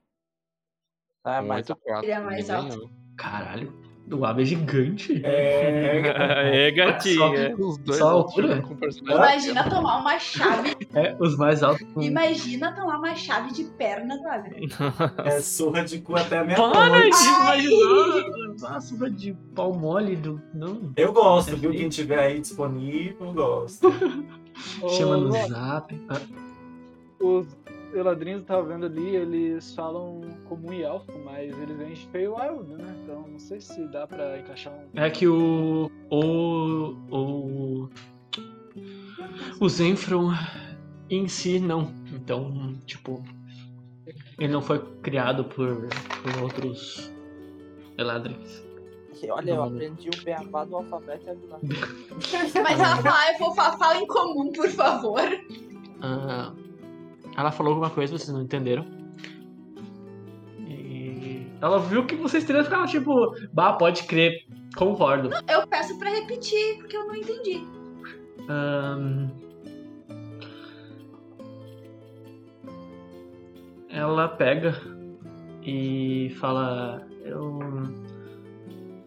Ah, 1.24 1.40
Um 1.42 1.46
mas 1.46 1.66
8-4. 1.66 2.02
Ele 2.02 2.12
é 2.12 2.18
mais 2.20 2.50
alto. 2.50 2.68
ganhou. 2.68 2.90
Caralho. 3.16 3.83
O 4.12 4.24
Abner 4.24 4.44
é 4.44 4.48
gigante. 4.48 5.20
É. 5.24 6.66
é, 6.66 6.70
gatinha. 6.76 7.54
Os 7.58 7.78
dois 7.78 7.98
Só 7.98 8.08
a 8.08 8.12
altos 8.12 8.38
altura? 8.38 8.62
Imagina 9.02 9.68
tomar 9.70 9.98
uma 9.98 10.18
chave. 10.18 10.74
É, 10.94 11.16
os 11.18 11.36
mais 11.36 11.62
altos. 11.62 11.84
Imagina 12.00 12.72
tomar 12.72 12.98
uma 12.98 13.14
chave 13.16 13.52
de 13.52 13.64
perna 13.64 14.16
do. 14.16 14.24
É 15.24 15.40
surra 15.40 15.84
de 15.84 15.98
cu 16.00 16.14
até 16.16 16.38
a 16.38 16.44
minha 16.44 16.56
Para 16.56 17.00
de 17.00 17.08
imaginar! 17.08 17.56
Nossa, 18.60 19.10
de 19.10 19.32
pau 19.54 19.72
mole 19.74 20.14
do. 20.16 20.40
Não. 20.52 20.92
Eu 20.96 21.12
gosto, 21.12 21.50
É 21.50 21.54
viu? 21.54 21.70
feio. 21.70 21.80
Quem 21.82 21.88
tiver 21.88 22.18
aí 22.18 22.40
disponível, 22.40 23.26
eu 23.26 23.32
gosto. 23.32 23.92
Chama 24.96 25.16
no 25.16 25.32
zap. 25.32 26.00
Ah, 26.08 26.20
Os 27.20 27.46
eladrinhos 27.94 28.42
que 28.42 28.52
eu 28.52 28.56
tava 28.56 28.68
vendo 28.68 28.86
ali, 28.86 29.16
eles 29.16 29.74
falam 29.74 30.20
comum 30.44 30.72
e 30.72 30.82
elfo, 30.82 31.12
mas 31.24 31.56
eles 31.58 31.76
vêm 31.76 31.92
de 31.92 32.06
feio 32.08 32.34
wild, 32.36 32.72
né? 32.74 32.96
Então 33.02 33.26
não 33.28 33.38
sei 33.38 33.60
se 33.60 33.86
dá 33.88 34.06
pra 34.06 34.38
encaixar 34.38 34.72
um. 34.74 35.00
É 35.00 35.10
que 35.10 35.26
o. 35.26 35.90
O. 36.10 36.96
O. 37.10 37.88
O 39.60 39.68
Zenfron 39.68 40.32
em 41.08 41.28
si 41.28 41.58
não. 41.58 41.92
Então, 42.12 42.74
tipo. 42.86 43.22
Ele 44.38 44.52
não 44.52 44.60
foi 44.60 44.80
criado 45.00 45.44
por, 45.44 45.88
por 46.22 46.42
outros 46.42 47.12
Eladrins. 47.96 48.64
Olha, 49.30 49.52
eu 49.52 49.62
aprendi 49.62 50.10
o 50.10 50.24
beabá 50.24 50.64
do 50.64 50.76
alfabeto 50.76 51.26
e 51.26 51.30
a 51.30 51.34
do 51.34 51.46
nada. 51.46 51.62
Mas 52.62 52.80
ela 52.80 52.96
fala, 52.96 53.32
eu 53.32 53.38
vou 53.38 53.54
falar 53.54 53.78
fala 53.78 54.00
em 54.00 54.06
comum, 54.06 54.52
por 54.52 54.68
favor. 54.70 55.20
Ah, 56.02 56.52
ela 57.36 57.50
falou 57.50 57.72
alguma 57.72 57.90
coisa, 57.90 58.16
vocês 58.16 58.32
não 58.32 58.42
entenderam. 58.42 58.84
E 60.58 61.46
ela 61.60 61.78
viu 61.78 62.06
que 62.06 62.14
vocês 62.16 62.44
três 62.44 62.64
ficaram 62.64 62.86
tipo, 62.86 63.34
bah, 63.52 63.72
pode 63.74 64.04
crer, 64.04 64.44
concordo. 64.76 65.30
Eu 65.48 65.66
peço 65.66 65.98
pra 65.98 66.10
repetir, 66.10 66.78
porque 66.78 66.96
eu 66.96 67.06
não 67.06 67.16
entendi. 67.16 67.66
Ahn, 68.48 69.28
ela 73.88 74.28
pega 74.28 74.80
e 75.62 76.34
fala. 76.38 77.06
Eu. 77.22 77.58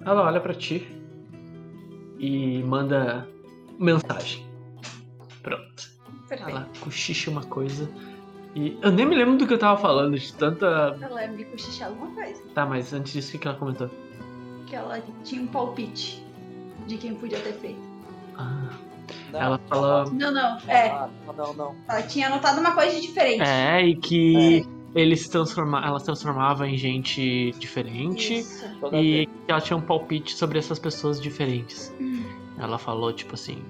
Ela 0.01 0.23
olha 0.23 0.39
pra 0.39 0.53
ti 0.53 0.87
e 2.17 2.63
manda 2.63 3.27
mensagem. 3.77 4.47
Pronto. 5.43 5.89
Perfeito. 6.27 6.49
Ela 6.49 6.67
cochicha 6.79 7.29
uma 7.29 7.43
coisa. 7.43 7.89
E 8.55 8.77
eu 8.81 8.91
nem 8.91 9.05
me 9.05 9.15
lembro 9.15 9.37
do 9.37 9.45
que 9.47 9.53
eu 9.53 9.59
tava 9.59 9.79
falando, 9.79 10.17
de 10.17 10.33
tanta. 10.33 10.97
Ela 10.99 11.23
é 11.23 11.27
me 11.27 11.45
cochichar 11.45 11.89
alguma 11.89 12.11
coisa. 12.11 12.41
Tá, 12.53 12.65
mas 12.65 12.91
antes 12.93 13.13
disso, 13.13 13.29
o 13.29 13.31
que 13.33 13.37
que 13.39 13.47
ela 13.47 13.57
comentou? 13.57 13.89
Que 14.65 14.75
ela 14.75 15.01
tinha 15.23 15.41
um 15.41 15.47
palpite 15.47 16.23
de 16.87 16.97
quem 16.97 17.13
podia 17.15 17.39
ter 17.39 17.53
feito. 17.53 17.79
Ah, 18.35 18.69
Não, 19.31 19.39
ela 19.41 19.59
fala. 19.67 20.05
Não, 20.11 20.31
não. 20.31 20.57
É, 20.67 20.89
Ah, 20.89 21.09
não, 21.37 21.53
não. 21.53 21.75
ela 21.87 22.01
tinha 22.03 22.27
anotado 22.27 22.59
uma 22.59 22.71
coisa 22.73 22.99
diferente. 22.99 23.41
É, 23.41 23.85
e 23.85 23.95
que 23.95 24.65
ele 24.95 25.15
se 25.15 25.29
transforma, 25.29 25.85
ela 25.85 25.99
se 25.99 26.05
transformava 26.05 26.67
em 26.67 26.75
gente 26.77 27.51
diferente. 27.59 28.39
Isso. 28.39 28.65
E 28.93 29.27
que 29.27 29.51
ela 29.51 29.61
tinha 29.61 29.77
um 29.77 29.81
palpite 29.81 30.35
sobre 30.35 30.57
essas 30.57 30.79
pessoas 30.79 31.21
diferentes. 31.21 31.93
Hum. 32.01 32.23
Ela 32.57 32.77
falou, 32.79 33.13
tipo 33.13 33.35
assim. 33.35 33.61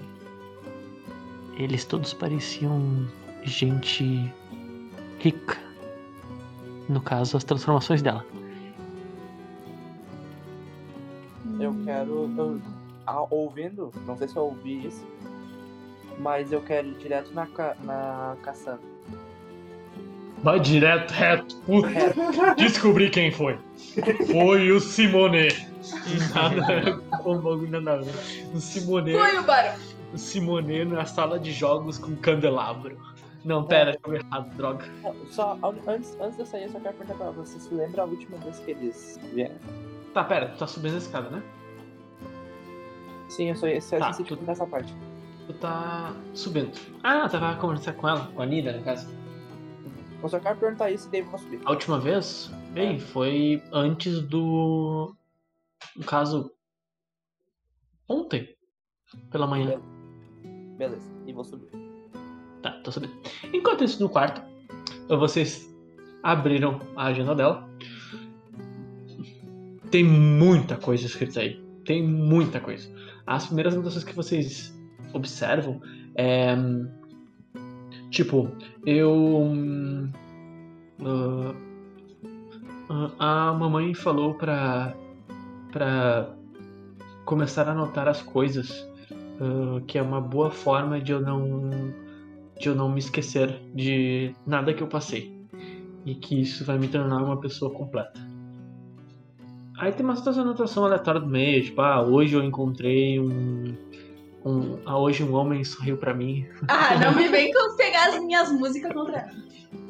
Eles 1.56 1.84
todos 1.84 2.14
pareciam 2.14 3.06
gente 3.42 4.32
rica. 5.18 5.56
No 6.88 7.00
caso, 7.00 7.36
as 7.36 7.44
transformações 7.44 8.00
dela. 8.02 8.24
Eu 11.60 11.74
quero. 11.84 12.30
Eu, 12.36 12.60
ouvindo, 13.30 13.92
não 14.06 14.16
sei 14.16 14.28
se 14.28 14.36
eu 14.36 14.44
ouvi 14.44 14.86
isso, 14.86 15.04
mas 16.20 16.52
eu 16.52 16.60
quero 16.60 16.88
ir 16.88 16.94
direto 16.98 17.32
na, 17.32 17.46
ca- 17.46 17.76
na 17.82 18.36
Cassandra. 18.42 18.80
Vai 20.42 20.60
direto, 20.60 21.10
reto. 21.10 21.56
Puta, 21.66 21.88
descobri 22.56 23.10
quem 23.10 23.32
foi. 23.32 23.58
Foi 24.30 24.70
o 24.70 24.78
Simone. 24.78 25.48
Nada, 26.34 27.00
o 27.24 27.34
bagulho 27.36 27.80
nada 27.80 27.92
a 28.00 28.02
ver. 28.02 28.46
O 28.54 28.60
Simone, 28.60 29.12
Foi 29.12 29.38
o 29.38 29.42
barulho. 29.42 29.82
o 30.14 30.18
Simone 30.18 30.84
na 30.84 31.04
sala 31.06 31.38
de 31.40 31.50
jogos 31.50 31.98
com 31.98 32.14
candelabro. 32.16 32.96
Não, 33.44 33.64
pera, 33.64 33.98
eu 34.04 34.14
errado, 34.14 34.54
droga. 34.56 34.84
Não, 35.02 35.14
Só, 35.26 35.58
antes, 35.86 36.16
antes 36.20 36.34
de 36.36 36.42
eu 36.42 36.46
sair, 36.46 36.64
eu 36.64 36.70
só 36.70 36.80
quero 36.80 36.96
perguntar 36.96 37.14
pra 37.16 37.26
ela, 37.26 37.34
você 37.34 37.58
se 37.58 37.72
lembra 37.72 38.02
a 38.02 38.04
última 38.04 38.36
vez 38.38 38.58
que 38.58 38.70
eles 38.72 39.18
vieram? 39.32 39.56
Tá, 40.12 40.24
pera, 40.24 40.48
tu 40.48 40.58
tá 40.58 40.66
subindo 40.66 40.94
a 40.94 40.98
escada, 40.98 41.30
né? 41.30 41.42
Sim, 43.28 43.44
eu 43.50 43.54
eu 43.68 43.80
só 43.80 43.98
Tá, 43.98 44.10
esqueci 44.10 44.22
de 44.22 44.28
tudo. 44.30 44.38
contar 44.40 44.52
essa 44.52 44.66
parte. 44.66 44.94
Tu 45.46 45.52
tá 45.54 46.14
subindo. 46.34 46.72
Ah, 47.02 47.28
tava 47.28 47.56
conversando 47.60 47.96
com 47.96 48.08
ela, 48.08 48.26
com 48.26 48.42
a 48.42 48.46
Nida, 48.46 48.72
no 48.76 48.82
caso. 48.84 49.08
Eu 50.22 50.28
só 50.28 50.40
quero 50.40 50.58
perguntar 50.58 50.90
isso 50.90 51.06
e 51.08 51.10
daí 51.12 51.20
eu 51.20 51.26
vou 51.26 51.38
subir. 51.38 51.60
A 51.64 51.70
última 51.70 52.00
vez, 52.00 52.50
bem, 52.72 52.98
foi 52.98 53.62
antes 53.72 54.20
do. 54.20 55.14
No 55.96 56.04
caso. 56.04 56.50
Ontem. 58.08 58.56
Pela 59.30 59.46
manhã. 59.46 59.80
Beleza, 60.76 61.08
e 61.26 61.32
vou 61.32 61.44
subir. 61.44 61.70
Tá, 62.62 62.72
tô 62.82 62.90
sabendo. 62.90 63.14
Enquanto 63.52 63.84
isso, 63.84 64.02
no 64.02 64.08
quarto, 64.08 64.42
vocês 65.08 65.72
abriram 66.22 66.80
a 66.96 67.06
agenda 67.06 67.34
dela. 67.34 67.68
Tem 69.90 70.04
muita 70.04 70.76
coisa 70.76 71.06
escrita 71.06 71.40
aí. 71.40 71.62
Tem 71.84 72.02
muita 72.02 72.60
coisa. 72.60 72.90
As 73.26 73.46
primeiras 73.46 73.74
anotações 73.74 74.04
que 74.04 74.14
vocês 74.14 74.76
observam 75.12 75.80
é. 76.14 76.56
Tipo, 78.10 78.50
eu. 78.84 79.54
ah, 83.18 83.48
a 83.50 83.52
mamãe 83.54 83.94
falou 83.94 84.34
pra. 84.34 84.94
pra 85.72 86.34
começar 87.24 87.68
a 87.68 87.72
anotar 87.72 88.08
as 88.08 88.20
coisas. 88.20 88.86
ah, 89.40 89.80
que 89.86 89.96
é 89.96 90.02
uma 90.02 90.20
boa 90.20 90.50
forma 90.50 91.00
de 91.00 91.12
eu 91.12 91.20
não 91.20 91.70
de 92.58 92.68
eu 92.68 92.74
não 92.74 92.88
me 92.90 92.98
esquecer 92.98 93.60
de 93.74 94.34
nada 94.46 94.74
que 94.74 94.82
eu 94.82 94.88
passei. 94.88 95.36
E 96.04 96.14
que 96.14 96.40
isso 96.40 96.64
vai 96.64 96.78
me 96.78 96.88
tornar 96.88 97.22
uma 97.22 97.40
pessoa 97.40 97.72
completa. 97.72 98.20
Aí 99.78 99.92
tem 99.92 100.04
umas 100.04 100.18
outras 100.18 100.38
anotações 100.38 100.86
aleatórias 100.86 101.22
do 101.22 101.30
meio, 101.30 101.62
tipo, 101.62 101.80
ah, 101.80 102.02
hoje 102.02 102.34
eu 102.34 102.42
encontrei 102.42 103.20
um. 103.20 103.76
um 104.44 104.78
ah, 104.84 104.98
hoje 104.98 105.22
um 105.22 105.34
homem 105.34 105.62
sorriu 105.62 105.96
pra 105.96 106.12
mim. 106.12 106.46
Ah, 106.68 106.98
não 106.98 107.14
me 107.14 107.28
vem 107.28 107.52
com 107.52 107.76
pegar 107.76 108.08
as 108.08 108.20
minhas 108.20 108.50
músicas 108.50 108.92
contra 108.92 109.18
ela. 109.18 109.30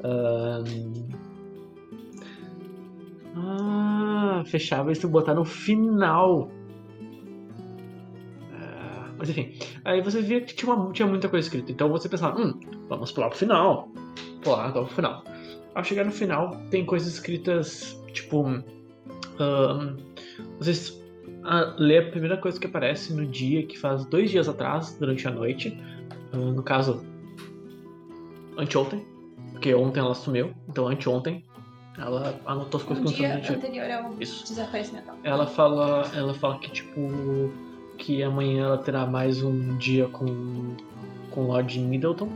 Ahn. 0.04 1.18
Ah, 3.34 4.42
fechava 4.46 4.92
isso 4.92 5.08
botar 5.08 5.34
no 5.34 5.44
final. 5.44 6.50
Mas 9.18 9.28
enfim, 9.30 9.58
aí 9.84 10.00
você 10.00 10.22
via 10.22 10.40
que 10.40 10.54
tinha, 10.54 10.72
uma- 10.72 10.92
tinha 10.92 11.06
muita 11.08 11.28
coisa 11.28 11.46
escrita. 11.46 11.72
Então 11.72 11.88
você 11.90 12.08
pensava, 12.08 12.40
hum, 12.40 12.58
vamos 12.88 13.10
pular 13.12 13.28
pro 13.28 13.38
final. 13.38 13.88
Pular 14.42 14.70
então 14.70 14.84
pro 14.84 14.94
final. 14.94 15.24
Ao 15.74 15.82
chegar 15.84 16.04
no 16.04 16.12
final, 16.12 16.56
tem 16.70 16.84
coisas 16.84 17.12
escritas, 17.14 18.00
tipo. 18.12 18.44
ahn, 19.38 19.96
vocês 20.58 20.96
lê 21.78 21.98
a 21.98 22.10
primeira 22.10 22.36
coisa 22.36 22.58
que 22.60 22.66
aparece 22.66 23.12
no 23.12 23.24
dia, 23.26 23.64
que 23.66 23.78
faz 23.78 24.04
dois 24.04 24.30
dias 24.30 24.48
atrás, 24.48 24.96
durante 24.98 25.26
a 25.26 25.30
noite. 25.30 25.76
Ah, 26.32 26.36
no 26.36 26.62
caso, 26.62 27.04
anteontem. 28.56 29.04
Porque 29.52 29.74
ontem 29.74 29.98
ela 30.00 30.14
sumiu, 30.14 30.52
então 30.68 30.86
anteontem 30.88 31.44
ela 31.96 32.38
anotou 32.46 32.78
as 32.78 32.86
coisas 32.86 33.04
Um 33.04 33.12
que 33.12 33.24
aconteceram 33.26 33.58
anterior 33.58 33.90
ao 33.90 34.14
Isso. 34.20 34.44
desaparecimento. 34.46 35.10
Ela 35.24 35.46
fala, 35.48 36.08
ela 36.14 36.32
fala 36.34 36.58
que 36.60 36.70
tipo 36.70 37.00
que 37.99 38.22
amanhã 38.22 38.64
ela 38.66 38.78
terá 38.78 39.05
mais 39.05 39.42
um 39.42 39.76
dia 39.76 40.09
com 40.09 40.74
com 41.30 41.42
Lord 41.42 41.78
Middleton. 41.78 42.30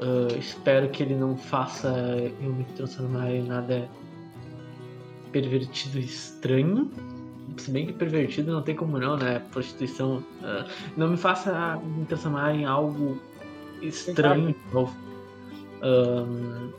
Ah, 0.00 0.34
espero 0.38 0.88
que 0.88 1.02
ele 1.02 1.14
não 1.14 1.36
faça 1.36 1.88
eu 2.40 2.52
me 2.52 2.64
transformar 2.76 3.30
em 3.30 3.42
nada 3.42 3.88
pervertido 5.32 5.98
e 5.98 6.04
estranho. 6.04 6.90
Se 7.56 7.70
bem 7.70 7.86
que 7.86 7.92
pervertido 7.92 8.52
não 8.52 8.62
tem 8.62 8.74
como 8.74 8.98
não, 8.98 9.16
né? 9.16 9.40
Prostituição. 9.52 10.22
ah, 10.42 10.66
não 10.96 11.10
me 11.10 11.16
faça 11.16 11.76
me 11.76 12.04
transformar 12.06 12.54
em 12.54 12.64
algo 12.64 13.18
estranho 13.80 14.48
de 14.48 14.74
novo. 14.74 14.94
Ahn, 15.82 16.70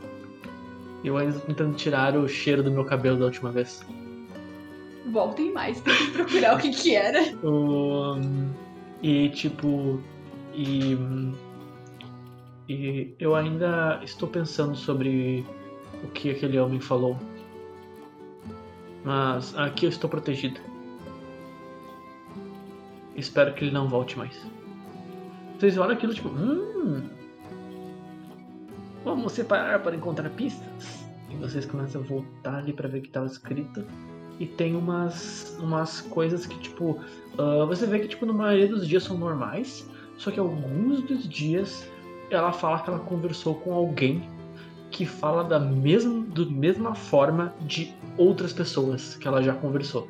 eu 1.03 1.17
ainda 1.17 1.39
tô 1.39 1.45
tentando 1.47 1.75
tirar 1.75 2.15
o 2.17 2.27
cheiro 2.27 2.63
do 2.63 2.71
meu 2.71 2.83
cabelo 2.83 3.17
da 3.17 3.25
última 3.25 3.51
vez. 3.51 3.85
Voltem 5.11 5.53
mais, 5.53 5.79
tem 5.81 5.95
que 5.95 6.11
procurar 6.11 6.55
o 6.55 6.59
que 6.59 6.69
que 6.71 6.95
era. 6.95 7.21
O- 7.45 8.15
e 9.01 9.29
tipo. 9.29 10.01
E. 10.53 10.97
E 12.69 13.15
eu 13.17 13.33
ainda 13.35 14.01
estou 14.03 14.27
pensando 14.27 14.75
sobre 14.75 15.45
o 16.03 16.07
que 16.09 16.29
aquele 16.31 16.59
homem 16.59 16.79
falou. 16.81 17.17
Mas 19.05 19.55
aqui 19.57 19.85
eu 19.85 19.89
estou 19.89 20.09
protegido. 20.09 20.59
Espero 23.15 23.53
que 23.53 23.63
ele 23.63 23.71
não 23.71 23.87
volte 23.87 24.17
mais. 24.17 24.39
Vocês 25.57 25.77
olham 25.77 25.93
aquilo 25.93 26.13
tipo. 26.13 26.27
Hum. 26.29 27.03
Vamos 29.03 29.31
separar 29.31 29.79
para 29.81 29.95
encontrar 29.95 30.29
pistas. 30.31 31.07
E 31.29 31.35
vocês 31.37 31.65
começam 31.65 32.01
a 32.01 32.03
voltar 32.03 32.55
ali 32.55 32.73
para 32.73 32.87
ver 32.89 32.99
o 32.99 33.01
que 33.01 33.07
estava 33.07 33.25
escrito. 33.25 33.85
E 34.39 34.45
tem 34.45 34.75
umas, 34.75 35.57
umas 35.59 36.01
coisas 36.01 36.45
que, 36.45 36.57
tipo, 36.59 36.99
ah, 37.37 37.65
você 37.65 37.85
vê 37.85 37.99
que, 37.99 38.07
tipo, 38.07 38.25
na 38.25 38.33
maioria 38.33 38.67
dos 38.67 38.87
dias 38.87 39.03
são 39.03 39.17
normais, 39.17 39.89
só 40.17 40.31
que 40.31 40.39
alguns 40.39 41.01
dos 41.01 41.27
dias 41.27 41.87
ela 42.29 42.51
fala 42.51 42.79
que 42.79 42.89
ela 42.89 42.99
conversou 42.99 43.55
com 43.55 43.73
alguém 43.73 44.21
que 44.91 45.05
fala 45.05 45.43
da 45.43 45.59
mesma, 45.59 46.23
do 46.25 46.49
mesma 46.49 46.95
forma 46.95 47.53
de 47.61 47.93
outras 48.17 48.53
pessoas 48.53 49.15
que 49.15 49.27
ela 49.27 49.41
já 49.41 49.53
conversou. 49.53 50.07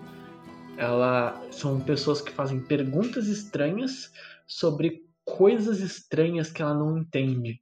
Ela 0.78 1.42
são 1.52 1.80
pessoas 1.80 2.22
que 2.22 2.32
fazem 2.32 2.60
perguntas 2.60 3.28
estranhas 3.28 4.12
sobre 4.46 5.04
coisas 5.26 5.80
estranhas 5.82 6.52
que 6.52 6.62
ela 6.62 6.74
não 6.74 6.98
entende. 6.98 7.60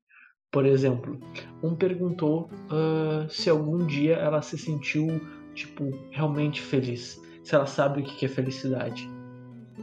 Por 0.52 0.66
exemplo, 0.66 1.20
um 1.64 1.76
perguntou 1.76 2.50
ah, 2.70 3.26
se 3.30 3.50
algum 3.50 3.86
dia 3.86 4.16
ela 4.16 4.42
se 4.42 4.58
sentiu 4.58 5.08
tipo 5.56 5.92
realmente 6.12 6.62
feliz, 6.62 7.22
se 7.44 7.56
ela 7.56 7.66
sabe 7.66 8.02
o 8.02 8.04
que 8.04 8.26
é 8.26 8.30
felicidade. 8.30 9.10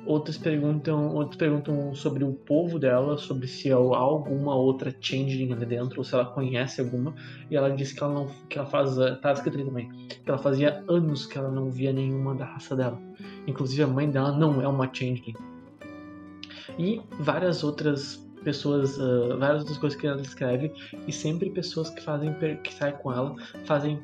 Outros 0.07 0.37
perguntam, 0.37 1.15
outros 1.15 1.37
perguntam 1.37 1.95
sobre 1.95 2.25
o 2.25 2.33
povo 2.33 2.79
dela, 2.79 3.19
sobre 3.19 3.47
se 3.47 3.71
há 3.71 3.77
alguma 3.77 4.55
outra 4.55 4.95
changeling 5.01 5.53
ali 5.53 5.67
dentro, 5.67 5.99
ou 5.99 6.05
se 6.05 6.15
ela 6.15 6.25
conhece 6.25 6.81
alguma. 6.81 7.15
E 7.51 7.57
ela 7.57 7.71
diz 7.71 7.93
que 7.93 8.03
ela 8.03 8.13
não, 8.13 8.27
que 8.49 8.59
ela 8.59 8.67
faz, 8.67 8.97
tá 9.21 9.33
escrito 9.33 9.65
também, 9.65 9.91
que 10.09 10.29
ela 10.29 10.39
fazia 10.39 10.83
anos 10.89 11.27
que 11.27 11.39
ela 11.39 11.51
não 11.51 11.71
via 11.71 11.93
nenhuma 11.93 12.35
da 12.35 12.47
raça 12.47 12.75
dela. 12.75 12.99
Inclusive 13.47 13.83
a 13.83 13.87
mãe 13.87 14.11
dela 14.11 14.33
não 14.33 14.61
é 14.61 14.67
uma 14.67 14.93
changeling. 14.93 15.37
E 16.79 17.01
várias 17.21 17.63
outras 17.63 18.17
pessoas, 18.43 18.99
uh, 18.99 19.39
várias 19.39 19.61
outras 19.61 19.79
coisas 19.79 19.99
que 19.99 20.07
ela 20.07 20.21
escreve 20.21 20.73
e 21.07 21.13
sempre 21.13 21.51
pessoas 21.51 21.91
que 21.91 22.03
fazem 22.03 22.35
que 22.63 22.75
saem 22.75 22.95
com 22.97 23.13
ela 23.13 23.37
fazem 23.65 24.01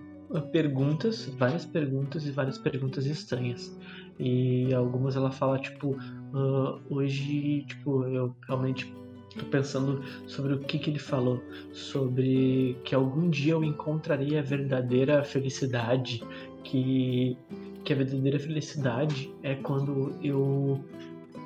perguntas, 0.53 1.27
várias 1.39 1.65
perguntas 1.65 2.27
e 2.27 2.31
várias 2.31 2.59
perguntas 2.59 3.07
estranhas. 3.07 3.77
E 4.19 4.73
algumas 4.75 5.17
ela 5.17 5.31
fala 5.31 5.59
tipo, 5.59 5.93
uh, 5.93 6.81
hoje, 6.91 7.65
tipo, 7.67 8.05
eu 8.05 8.35
realmente 8.47 8.93
tô 9.39 9.45
pensando 9.47 10.03
sobre 10.27 10.55
o 10.55 10.59
que 10.59 10.79
que 10.79 10.91
ele 10.91 10.99
falou, 10.99 11.43
sobre 11.73 12.77
que 12.85 12.95
algum 12.95 13.31
dia 13.31 13.53
eu 13.53 13.63
encontraria 13.63 14.41
a 14.41 14.43
verdadeira 14.43 15.23
felicidade, 15.23 16.23
que 16.65 17.37
que 17.85 17.93
a 17.95 17.97
verdadeira 17.97 18.39
felicidade 18.39 19.33
é 19.43 19.55
quando 19.55 20.15
eu 20.23 20.85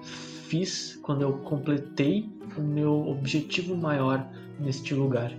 fiz, 0.02 0.98
quando 1.02 1.22
eu 1.22 1.34
completei 1.38 2.28
o 2.58 2.60
meu 2.60 3.08
objetivo 3.08 3.76
maior 3.76 4.28
neste 4.58 4.92
lugar. 4.92 5.32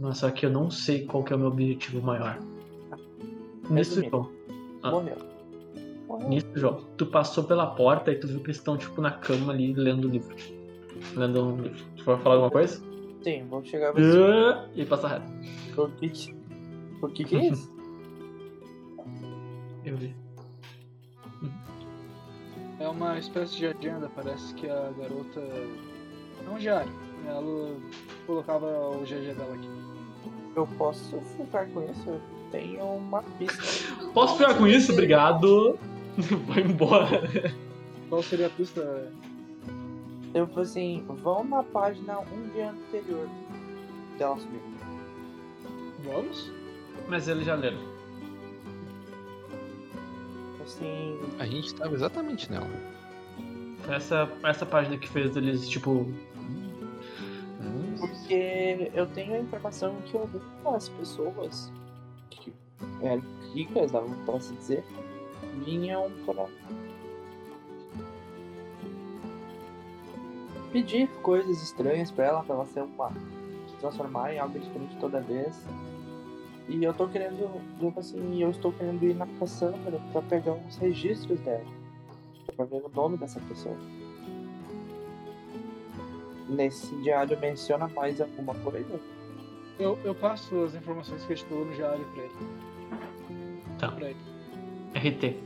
Mas 0.00 0.18
só 0.18 0.30
que 0.30 0.46
eu 0.46 0.50
não 0.50 0.70
sei 0.70 1.04
qual 1.04 1.24
que 1.24 1.32
é 1.32 1.36
o 1.36 1.38
meu 1.38 1.48
objetivo 1.48 2.00
maior. 2.00 2.38
Nisso, 3.68 4.02
João. 4.08 4.30
Ah. 4.82 4.90
Morreu. 4.90 5.16
Morreu. 6.06 6.28
Nisso, 6.28 6.48
João. 6.54 6.84
Tu 6.96 7.06
passou 7.06 7.44
pela 7.44 7.66
porta 7.66 8.12
e 8.12 8.16
tu 8.16 8.26
viu 8.26 8.40
que 8.40 8.46
eles 8.46 8.56
estão, 8.56 8.76
tipo, 8.76 9.00
na 9.00 9.10
cama 9.10 9.52
ali, 9.52 9.72
lendo 9.74 10.06
o 10.06 10.10
livro. 10.10 10.34
Lendo 11.14 11.44
um 11.44 11.60
livro. 11.60 11.84
Tu 11.96 12.04
vai 12.04 12.18
falar 12.18 12.36
alguma 12.36 12.50
coisa? 12.50 12.80
Sim, 13.22 13.46
vamos 13.48 13.68
chegar 13.68 13.92
você. 13.92 14.22
Ah, 14.22 14.68
E 14.74 14.86
passa 14.86 15.08
reto. 15.08 15.26
Por 15.74 15.90
que 15.92 16.08
que... 16.08 16.34
Por 17.00 17.12
que 17.12 17.24
que 17.24 17.36
é 17.36 17.48
isso? 17.50 17.76
Eu 19.84 19.96
vi. 19.96 20.14
É 22.80 22.88
uma 22.88 23.18
espécie 23.18 23.56
de 23.56 23.66
agenda, 23.66 24.10
parece 24.14 24.54
que 24.54 24.68
a 24.68 24.90
garota. 24.96 25.40
É 25.40 26.50
um 26.50 26.58
diário. 26.58 26.92
Ela 27.26 27.76
colocava 28.26 28.66
o 28.66 29.02
GG 29.02 29.34
dela 29.34 29.54
aqui. 29.54 29.68
Eu 30.56 30.66
posso 30.78 31.20
ficar 31.36 31.66
com 31.66 31.82
isso? 31.90 32.08
Eu 32.08 32.20
tenho 32.50 32.84
uma 32.84 33.22
pista. 33.22 33.62
Posso 34.12 34.36
ficar 34.38 34.54
com 34.54 34.66
isso? 34.66 34.92
Obrigado. 34.92 35.78
Vai 36.46 36.62
embora. 36.62 37.22
Qual 38.08 38.22
seria 38.22 38.46
a 38.46 38.50
pista? 38.50 39.12
Eu 40.34 40.46
falei 40.48 40.62
assim, 40.64 41.04
vão 41.22 41.44
na 41.44 41.62
página 41.62 42.18
um 42.20 42.48
dia 42.52 42.70
anterior 42.70 43.28
dela 44.18 44.38
subir. 44.38 44.60
Vamos? 46.04 46.50
Mas 47.08 47.28
eles 47.28 47.44
já 47.44 47.54
leram. 47.54 47.78
Assim, 50.62 51.18
A 51.38 51.46
gente 51.46 51.74
tava 51.74 51.94
exatamente 51.94 52.50
nela. 52.50 52.68
Essa, 53.88 54.30
essa 54.44 54.66
página 54.66 54.98
que 54.98 55.08
fez 55.08 55.34
eles, 55.34 55.66
tipo. 55.68 56.12
Porque 58.28 58.90
eu 58.94 59.06
tenho 59.06 59.34
a 59.34 59.38
informação 59.38 59.96
que 60.02 60.14
algumas 60.14 60.90
pessoas 60.90 61.72
que 62.28 62.52
eram 63.00 63.22
ricas, 63.54 63.90
dava 63.90 64.06
pra 64.26 64.38
se 64.38 64.52
dizer, 64.52 64.84
vinham 65.64 66.10
para 66.26 66.46
pedir 70.70 71.08
coisas 71.22 71.62
estranhas 71.62 72.10
pra 72.10 72.26
ela, 72.26 72.42
pra 72.42 72.56
ela 72.56 72.66
ser 72.66 72.82
uma 72.82 73.10
se 73.66 73.76
transformar 73.80 74.34
em 74.34 74.38
algo 74.38 74.58
diferente 74.58 74.94
toda 74.98 75.22
vez. 75.22 75.58
E 76.68 76.84
eu 76.84 76.92
tô 76.92 77.08
querendo, 77.08 77.50
tipo 77.80 77.98
assim, 77.98 78.42
eu 78.42 78.50
estou 78.50 78.74
querendo 78.74 79.02
ir 79.04 79.14
na 79.14 79.26
Cassandra 79.38 79.98
pra 80.12 80.20
pegar 80.20 80.52
uns 80.52 80.76
registros 80.76 81.40
dela. 81.40 81.64
Pra 82.54 82.66
ver 82.66 82.82
o 82.84 82.90
nome 82.94 83.16
dessa 83.16 83.40
pessoa. 83.40 83.74
Nesse 86.48 86.94
diário 87.02 87.38
menciona 87.38 87.88
mais 87.88 88.20
alguma 88.20 88.54
coisa? 88.54 88.98
Eu, 89.78 89.98
eu 90.04 90.14
passo 90.14 90.64
as 90.64 90.74
informações 90.74 91.24
que 91.24 91.32
a 91.32 91.36
gente 91.36 91.48
deu 91.48 91.64
no 91.64 91.74
diário 91.74 92.04
pra 92.14 92.22
ele. 92.24 92.34
Tá. 93.78 93.92
Pra 93.92 94.10
ele. 94.10 94.18
RT. 94.94 95.36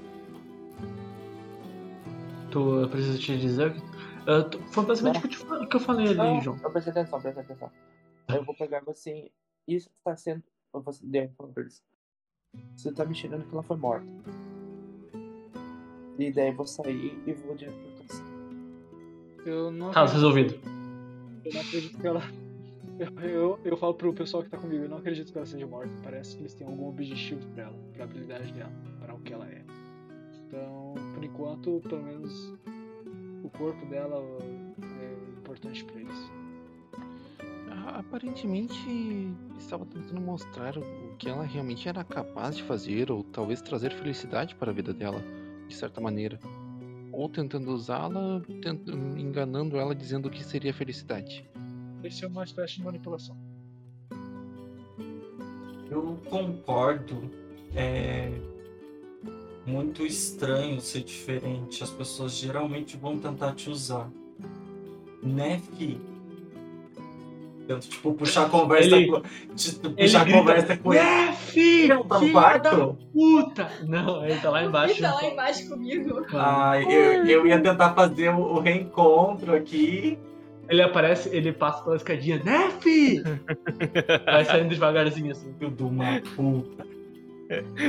Tu 2.51 2.59
eu 2.81 2.89
preciso 2.89 3.19
te 3.19 3.37
dizer. 3.39 3.75
que- 3.75 3.83
Ah, 4.27 4.43
tu- 4.45 4.61
foi 4.69 4.85
basicamente 4.85 5.19
o 5.19 5.21
que 5.23 5.27
eu, 5.27 5.31
te 5.31 5.37
fa- 5.39 5.59
o 5.61 5.67
que 5.67 5.77
eu 5.77 5.81
falei 5.81 6.07
ali, 6.07 6.15
Não, 6.17 6.41
João. 6.41 6.57
eu 6.63 6.71
prestei 6.71 6.93
atenção, 6.93 7.21
prestei 7.21 7.43
atenção. 7.43 7.71
Eu 8.29 8.45
vou 8.45 8.55
pegar 8.55 8.83
assim, 8.89 9.29
isso 9.67 9.91
está 9.99 10.15
sendo. 10.17 10.43
Eu 10.73 10.81
vou. 10.81 10.95
Você 12.77 12.93
tá 12.93 13.05
me 13.05 13.15
tirando 13.15 13.45
que 13.45 13.53
ela 13.53 13.63
foi 13.65 13.77
morta. 13.77 14.07
E 16.19 16.31
daí 16.31 16.49
eu 16.49 16.55
vou 16.55 16.67
sair 16.67 17.21
e 17.27 17.33
vou 17.33 17.57
direto 17.57 17.75
pra 17.97 18.07
casa. 18.07 18.23
Eu 19.45 19.71
não 19.73 19.91
Caso 19.91 20.15
resolvido. 20.15 20.55
Eu 21.45 21.53
não 21.53 21.61
acredito 21.61 21.99
que 21.99 22.07
ela. 22.07 22.23
Eu, 22.99 23.29
eu, 23.29 23.61
eu 23.65 23.77
falo 23.77 23.95
pro 23.95 24.13
pessoal 24.13 24.43
que 24.43 24.51
tá 24.51 24.59
comigo, 24.59 24.85
eu 24.85 24.89
não 24.89 24.99
acredito 24.99 25.33
que 25.33 25.39
ela 25.39 25.47
seja 25.47 25.67
morta. 25.67 25.93
Parece 26.03 26.37
que 26.37 26.43
eles 26.43 26.55
têm 26.55 26.67
algum 26.67 26.89
objetivo 26.89 27.45
pra 27.55 27.65
ela, 27.65 27.79
pra 27.93 28.05
habilidade 28.05 28.53
dela, 28.53 28.73
pra 29.01 29.15
o 29.15 29.21
que 29.21 29.33
ela 29.33 29.47
é. 29.47 29.63
Então, 30.47 30.95
por 31.15 31.25
enquanto, 31.25 31.81
pelo 31.89 32.03
menos 32.03 32.55
o 33.43 33.51
corpo 33.51 33.85
dela 33.87 34.23
é 35.01 35.39
importante 35.39 35.85
pra 35.85 36.01
eles. 36.01 36.31
Ah, 37.71 37.99
Aparentemente 38.01 39.35
estava 39.59 39.85
tentando 39.87 40.21
mostrar 40.21 40.77
o 40.77 41.17
que 41.19 41.29
ela 41.29 41.43
realmente 41.43 41.89
era 41.89 42.05
capaz 42.05 42.57
de 42.57 42.63
fazer, 42.63 43.11
ou 43.11 43.25
talvez 43.25 43.61
trazer 43.63 43.93
felicidade 43.93 44.55
para 44.55 44.71
a 44.71 44.75
vida 44.75 44.93
dela, 44.93 45.23
de 45.67 45.75
certa 45.75 46.01
maneira. 46.01 46.39
Ou 47.13 47.29
tentando 47.29 47.71
usá-la, 47.73 48.41
tent- 48.63 48.89
enganando 49.19 49.77
ela 49.77 49.95
dizendo 49.95 50.31
que 50.31 50.43
seria 50.43 50.73
felicidade. 50.73 51.45
Esse 52.03 52.25
é 52.25 52.29
uma 52.29 52.43
espécie 52.43 52.77
de 52.77 52.83
manipulação. 52.85 53.37
Eu 55.91 56.19
concordo. 56.29 57.31
É 57.75 58.31
muito 59.67 60.05
estranho 60.05 60.81
ser 60.81 61.03
diferente. 61.05 61.83
As 61.83 61.91
pessoas 61.91 62.33
geralmente 62.33 62.97
vão 62.97 63.19
tentar 63.19 63.55
te 63.55 63.71
usar. 63.71 64.11
Né, 65.23 65.59
fi? 65.77 66.01
Tento, 67.75 67.89
tipo, 67.89 68.15
puxar 68.15 68.47
a 68.47 68.49
conversa 68.49 68.97
Ele- 68.97 69.07
com. 69.07 69.23
Tipo, 69.55 69.91
puxar 69.91 70.21
a 70.21 70.25
grita, 70.25 70.39
conversa 70.39 70.77
com 70.77 70.95
ele. 70.95 71.03
É, 71.03 71.33
filho! 71.33 71.95
Não, 71.95 72.05
tá 72.05 72.19
no 72.19 72.33
quarto? 72.33 72.99
puta! 73.13 73.71
Não, 73.87 74.25
ele 74.25 74.41
tá 74.41 74.51
lá 74.51 74.65
embaixo. 74.65 74.95
Ele 74.95 75.03
tá 75.03 75.15
lá 75.15 75.25
embaixo 75.25 75.69
comigo. 75.69 76.27
Ah, 76.35 76.81
eu, 76.81 77.27
eu 77.27 77.47
ia 77.47 77.61
tentar 77.61 77.95
fazer 77.95 78.31
o, 78.31 78.41
o 78.41 78.61
reencontro 78.61 79.55
aqui. 79.55 80.19
Ele 80.69 80.81
aparece, 80.81 81.29
ele 81.35 81.53
passa 81.53 81.83
pela 81.83 81.97
escadinha, 81.97 82.41
né, 82.43 82.71
fi? 82.81 83.23
Vai 84.25 84.45
saindo 84.45 84.71
devagarzinho 84.71 85.33
assim. 85.33 85.55
Eu 85.61 85.71
dou 85.71 85.89
uma 85.89 86.21
puta. 86.35 86.87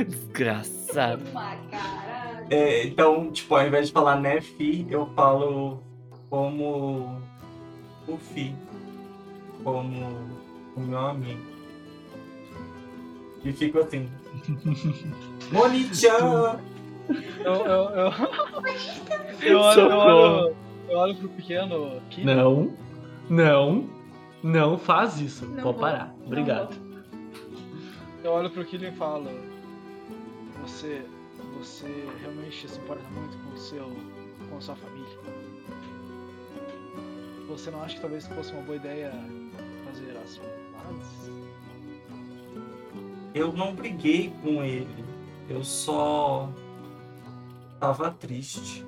Desgraçado. 0.06 1.22
É, 2.50 2.86
então, 2.86 3.30
tipo, 3.30 3.54
ao 3.54 3.66
invés 3.66 3.86
de 3.86 3.92
falar 3.92 4.20
né, 4.20 4.40
fi, 4.40 4.86
eu 4.90 5.06
falo 5.14 5.82
como 6.28 7.20
o 8.06 8.16
fi. 8.18 8.54
Como 9.64 10.28
o 10.76 10.80
meu 10.80 10.98
amigo. 10.98 11.40
E 13.44 13.52
fico 13.52 13.78
assim. 13.78 14.08
Moni-chan! 15.52 16.60
Eu, 17.44 17.54
eu, 17.54 17.90
eu, 17.90 18.12
eu, 19.42 19.60
olho, 19.60 19.80
eu, 19.80 19.98
olho, 19.98 20.56
eu 20.88 20.98
olho 20.98 21.14
pro 21.16 21.28
pequeno 21.30 21.98
aqui. 21.98 22.24
Não, 22.24 22.72
não, 23.28 23.88
não 24.42 24.78
faz 24.78 25.20
isso. 25.20 25.44
Não 25.46 25.62
Vou 25.62 25.72
vou, 25.72 25.74
parar. 25.74 26.14
Obrigado. 26.24 26.74
Eu 28.22 28.32
olho 28.32 28.48
pro 28.50 28.64
Killian 28.64 28.90
e 28.90 28.96
falo: 28.96 29.30
Você. 30.62 31.04
Você 31.58 31.86
realmente 32.20 32.68
se 32.68 32.78
importa 32.78 33.02
muito 33.10 33.38
com 33.38 33.54
o 33.54 33.58
seu. 33.58 33.92
com 34.50 34.56
a 34.56 34.60
sua 34.60 34.74
família? 34.74 35.18
Você 37.48 37.70
não 37.70 37.82
acha 37.82 37.94
que 37.94 38.00
talvez 38.00 38.26
fosse 38.26 38.52
uma 38.52 38.62
boa 38.62 38.76
ideia 38.76 39.12
fazer 40.24 40.40
as 40.40 40.82
pazes? 40.82 41.30
Eu 43.34 43.52
não 43.52 43.74
briguei 43.74 44.32
com 44.42 44.62
ele. 44.62 45.04
Eu 45.48 45.62
só. 45.64 46.48
tava 47.80 48.10
triste. 48.12 48.84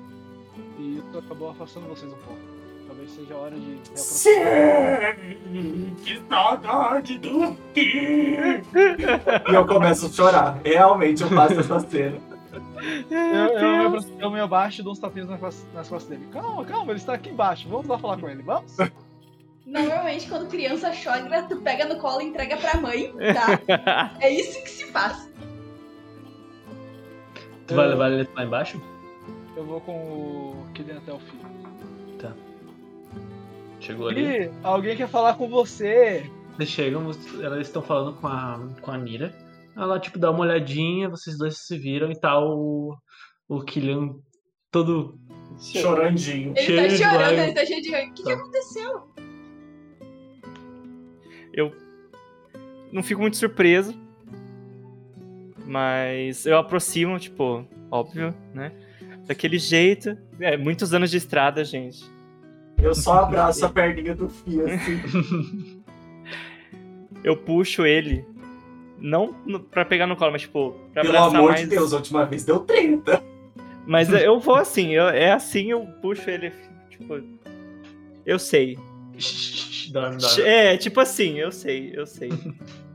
E 0.79 0.97
isso 0.97 1.17
acabou 1.17 1.49
afastando 1.51 1.87
vocês 1.87 2.11
um 2.11 2.17
pouco. 2.17 2.39
Talvez 2.87 3.11
seja 3.11 3.33
a 3.33 3.37
hora 3.37 3.55
de. 3.59 3.77
Sim! 3.95 4.31
Que 6.03 6.21
saudade 6.29 7.17
do 7.19 7.53
Fi! 7.73 8.63
E 9.49 9.53
eu 9.53 9.67
começo 9.67 10.05
a 10.05 10.09
chorar. 10.09 10.59
Realmente 10.63 11.21
eu 11.23 11.29
faço 11.29 11.59
essa 11.59 11.79
cena. 11.81 12.17
Eu, 13.11 13.17
eu, 13.19 13.77
me 13.77 13.85
apro- 13.85 14.05
eu 14.19 14.31
me 14.31 14.39
abaixo 14.39 14.81
e 14.81 14.83
dou 14.83 14.93
uns 14.93 14.99
tapinhas 14.99 15.27
costas, 15.39 15.65
nas 15.73 15.89
costas 15.89 16.09
dele. 16.17 16.27
Calma, 16.31 16.63
calma, 16.65 16.91
ele 16.91 16.99
está 16.99 17.13
aqui 17.13 17.29
embaixo. 17.29 17.67
Vamos 17.69 17.87
lá 17.87 17.99
falar 17.99 18.17
com 18.17 18.29
ele, 18.29 18.41
vamos? 18.41 18.75
Normalmente, 19.67 20.27
quando 20.29 20.47
criança 20.47 20.91
chora, 20.91 21.43
tu 21.43 21.57
pega 21.61 21.85
no 21.85 21.99
colo 21.99 22.21
e 22.21 22.25
entrega 22.25 22.55
pra 22.57 22.79
mãe, 22.79 23.11
tá? 23.33 24.15
É 24.21 24.29
isso 24.31 24.63
que 24.63 24.69
se 24.69 24.85
faz. 24.91 25.29
Tu 27.67 27.75
vai 27.75 27.87
levar 27.87 28.11
ele 28.11 28.27
lá 28.33 28.43
embaixo? 28.45 28.81
Eu 29.57 29.65
vou 29.65 29.81
com 29.81 29.91
o 29.91 30.67
Killian 30.73 30.97
até 30.99 31.11
o 31.11 31.19
fim. 31.19 31.37
Chegou 33.79 34.07
ali. 34.07 34.45
Ih, 34.45 34.51
alguém 34.63 34.95
quer 34.97 35.07
falar 35.07 35.35
com 35.35 35.47
você. 35.47 36.29
Eles 36.57 36.69
chegam, 36.69 37.11
elas 37.43 37.67
estão 37.67 37.81
falando 37.81 38.17
com 38.19 38.27
a, 38.27 38.59
com 38.81 38.91
a 38.91 38.97
Nira. 38.97 39.33
Ela, 39.75 39.99
tipo, 39.99 40.17
dá 40.17 40.31
uma 40.31 40.39
olhadinha, 40.41 41.07
vocês 41.09 41.37
dois 41.37 41.57
se 41.59 41.77
viram 41.77 42.11
e 42.11 42.19
tá 42.19 42.39
o, 42.39 42.95
o 43.47 43.61
Killian 43.61 44.15
todo 44.71 45.19
Chorandinho. 45.59 46.53
Ele 46.55 46.65
Cheio 46.65 46.89
tá 46.99 47.11
chorando, 47.11 47.39
ele 47.39 47.53
tá 47.53 47.65
cheio 47.65 47.81
de 47.81 47.91
ranho. 47.91 48.09
O 48.09 48.13
que, 48.13 48.23
que 48.23 48.29
Tá. 48.29 48.41
aconteceu? 48.41 49.07
Eu 51.57 51.73
não 52.91 53.03
fico 53.03 53.19
muito 53.19 53.35
surpreso. 53.35 53.93
Mas 55.65 56.45
eu 56.45 56.57
aproximo, 56.57 57.19
tipo, 57.19 57.65
óbvio, 57.91 58.33
né? 58.53 58.71
Daquele 59.25 59.57
jeito. 59.59 60.17
É, 60.39 60.55
muitos 60.55 60.93
anos 60.93 61.11
de 61.11 61.17
estrada, 61.17 61.65
gente. 61.65 62.05
Eu 62.81 62.95
só 62.95 63.23
abraço 63.23 63.65
a 63.65 63.69
perninha 63.69 64.15
do 64.15 64.29
Fia, 64.29 64.63
assim. 64.65 65.81
Eu 67.23 67.35
puxo 67.35 67.85
ele. 67.85 68.23
Não 68.99 69.33
pra 69.71 69.83
pegar 69.83 70.07
no 70.07 70.15
colo, 70.15 70.31
mas 70.31 70.41
tipo, 70.43 70.73
pra 70.93 71.01
Pelo 71.01 71.17
amor 71.17 71.49
mais. 71.51 71.61
de 71.61 71.67
Deus, 71.67 71.91
a 71.93 71.97
última 71.97 72.25
vez 72.25 72.45
deu 72.45 72.59
30. 72.61 73.21
Mas 73.85 74.11
eu 74.11 74.39
vou 74.39 74.55
assim, 74.55 74.93
eu- 74.93 75.07
é 75.09 75.31
assim, 75.31 75.71
eu 75.71 75.81
puxo 76.01 76.29
ele, 76.29 76.51
tipo. 76.89 77.19
Eu 78.25 78.37
sei. 78.39 78.77
É, 80.43 80.75
tipo 80.77 80.99
assim, 80.99 81.39
eu 81.39 81.51
sei, 81.51 81.91
eu 81.95 82.05
sei. 82.05 82.29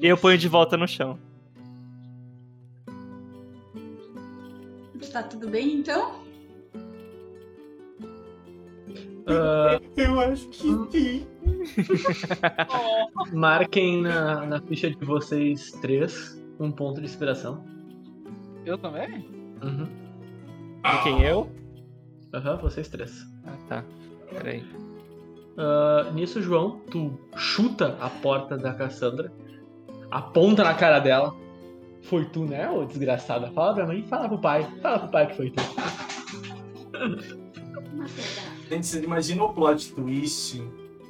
E 0.00 0.06
eu 0.06 0.16
ponho 0.16 0.38
de 0.38 0.46
volta 0.46 0.76
no 0.76 0.86
chão. 0.86 1.18
Tá 5.12 5.24
tudo 5.24 5.48
bem, 5.48 5.78
então? 5.78 6.22
Ah, 9.26 9.80
Eu 9.96 10.20
acho 10.20 10.46
que 10.48 10.58
sim. 10.92 11.26
marquem 13.32 14.02
na, 14.02 14.46
na 14.46 14.60
ficha 14.60 14.88
de 14.88 15.04
vocês 15.04 15.72
três 15.82 16.40
um 16.60 16.70
ponto 16.70 17.00
de 17.00 17.06
inspiração. 17.06 17.64
Eu 18.64 18.78
também? 18.78 19.26
Uhum. 19.62 19.88
E 20.84 21.02
quem 21.02 21.22
eu? 21.24 21.50
Aham, 22.32 22.56
vocês 22.58 22.88
três. 22.88 23.26
Ah, 23.44 23.56
tá. 23.68 23.84
Peraí. 24.30 24.64
Ah, 25.62 26.10
nisso, 26.14 26.40
João, 26.40 26.80
tu 26.90 27.12
chuta 27.36 27.98
a 28.00 28.08
porta 28.08 28.56
da 28.56 28.72
Cassandra, 28.72 29.30
aponta 30.10 30.64
na 30.64 30.72
cara 30.72 30.98
dela. 30.98 31.34
Foi 32.04 32.24
tu, 32.24 32.46
né, 32.46 32.70
ô 32.70 32.86
desgraçada? 32.86 33.50
Fala 33.50 33.74
pra 33.74 33.86
mim, 33.86 34.02
fala 34.04 34.26
pro 34.26 34.38
pai. 34.38 34.66
Fala 34.80 35.00
pro 35.00 35.10
pai 35.10 35.26
que 35.26 35.36
foi 35.36 35.50
tu. 35.50 35.62
Gente, 38.70 38.86
você 38.86 39.02
imagina 39.04 39.44
o 39.44 39.52
plot 39.52 39.92
twist, 39.92 40.62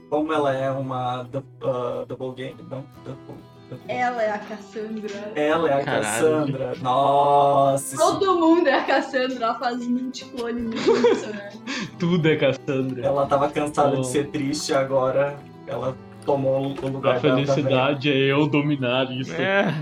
como 0.09 0.33
ela 0.33 0.53
é 0.53 0.69
uma 0.69 1.21
ah, 1.21 2.05
double 2.09 2.35
game. 2.35 2.57
Não, 2.69 2.85
double. 3.05 3.50
Ela 3.89 4.23
é 4.23 4.31
a 4.31 4.39
Cassandra. 4.39 5.33
Ela 5.35 5.68
é 5.71 5.73
a 5.81 5.85
Caralho. 5.85 6.03
Cassandra. 6.05 6.73
Nossa. 6.83 7.95
isso- 7.95 8.05
Todo 8.18 8.35
mundo 8.41 8.66
é 8.68 8.75
a 8.75 8.85
Cassandra, 8.85 9.45
ela 9.45 9.59
faz 9.59 9.87
multiclone 9.87 10.62
muito, 10.62 11.27
né? 11.33 11.51
Tudo 11.99 12.29
é 12.29 12.37
Cassandra. 12.37 13.07
Ela 13.07 13.27
tava 13.27 13.49
cansada 13.49 13.97
Oh. 13.97 14.01
de 14.01 14.07
ser 14.09 14.29
triste, 14.29 14.73
agora 14.75 15.37
ela 15.66 15.97
tomou 16.27 16.75
o 16.83 16.89
lugar 16.89 17.16
A 17.16 17.21
felicidade 17.21 18.11
é 18.11 18.16
eu 18.33 18.47
dominar 18.47 19.11
isso. 19.12 19.33
É, 19.35 19.73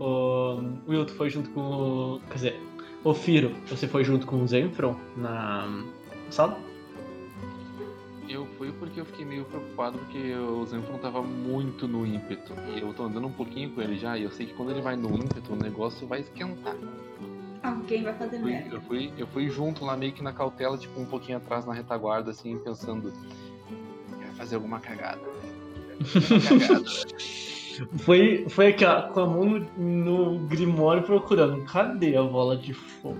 O 0.00 0.60
Will, 0.88 1.04
tu 1.06 1.14
foi 1.14 1.30
junto 1.30 1.50
com 1.50 1.60
o. 1.60 2.20
Quer 2.28 2.34
dizer, 2.34 2.60
o 3.04 3.14
Firo, 3.14 3.52
você 3.68 3.86
foi 3.86 4.02
junto 4.04 4.26
com 4.26 4.42
o 4.42 4.48
Zenfron 4.48 4.96
na 5.16 5.68
sala? 6.30 6.56
Eu 8.28 8.46
fui 8.56 8.72
porque 8.72 9.00
eu 9.00 9.04
fiquei 9.04 9.24
meio 9.24 9.44
preocupado 9.44 9.98
porque 9.98 10.32
o 10.34 10.64
Zenfron 10.66 10.98
tava 10.98 11.22
muito 11.22 11.86
no 11.88 12.06
ímpeto. 12.06 12.54
E 12.74 12.80
eu 12.80 12.92
tô 12.94 13.04
andando 13.04 13.26
um 13.26 13.32
pouquinho 13.32 13.70
com 13.70 13.82
ele 13.82 13.96
já, 13.98 14.16
e 14.16 14.22
eu 14.22 14.30
sei 14.30 14.46
que 14.46 14.54
quando 14.54 14.70
ele 14.70 14.80
vai 14.80 14.96
no 14.96 15.14
ímpeto, 15.14 15.52
o 15.52 15.56
negócio 15.56 16.06
vai 16.06 16.20
esquentar. 16.20 16.76
Alguém 17.62 18.02
vai 18.02 18.14
fazer 18.14 18.40
Fui- 18.40 18.52
merda. 18.52 18.74
eu, 18.76 18.80
fui, 18.82 19.12
eu 19.18 19.26
fui 19.28 19.48
junto 19.50 19.84
lá 19.84 19.96
meio 19.96 20.12
que 20.12 20.22
na 20.22 20.32
cautela, 20.32 20.76
tipo, 20.78 20.98
um 21.00 21.04
pouquinho 21.06 21.38
atrás 21.38 21.64
na 21.66 21.72
retaguarda, 21.72 22.30
assim, 22.30 22.56
pensando. 22.58 23.12
Vai 24.18 24.32
fazer 24.36 24.54
alguma 24.56 24.80
cagada. 24.80 25.20
Vai 25.20 26.20
fazer 26.20 26.52
alguma 26.52 26.60
cagada. 26.66 26.84
Foi, 28.00 28.46
foi 28.50 28.66
aqui, 28.68 28.84
ó, 28.84 29.02
com 29.08 29.20
a 29.20 29.26
mão 29.26 29.44
no, 29.76 30.32
no 30.38 30.46
Grimório 30.46 31.02
procurando. 31.04 31.64
Cadê 31.64 32.16
a 32.16 32.22
bola 32.22 32.56
de 32.56 32.74
fogo? 32.74 33.18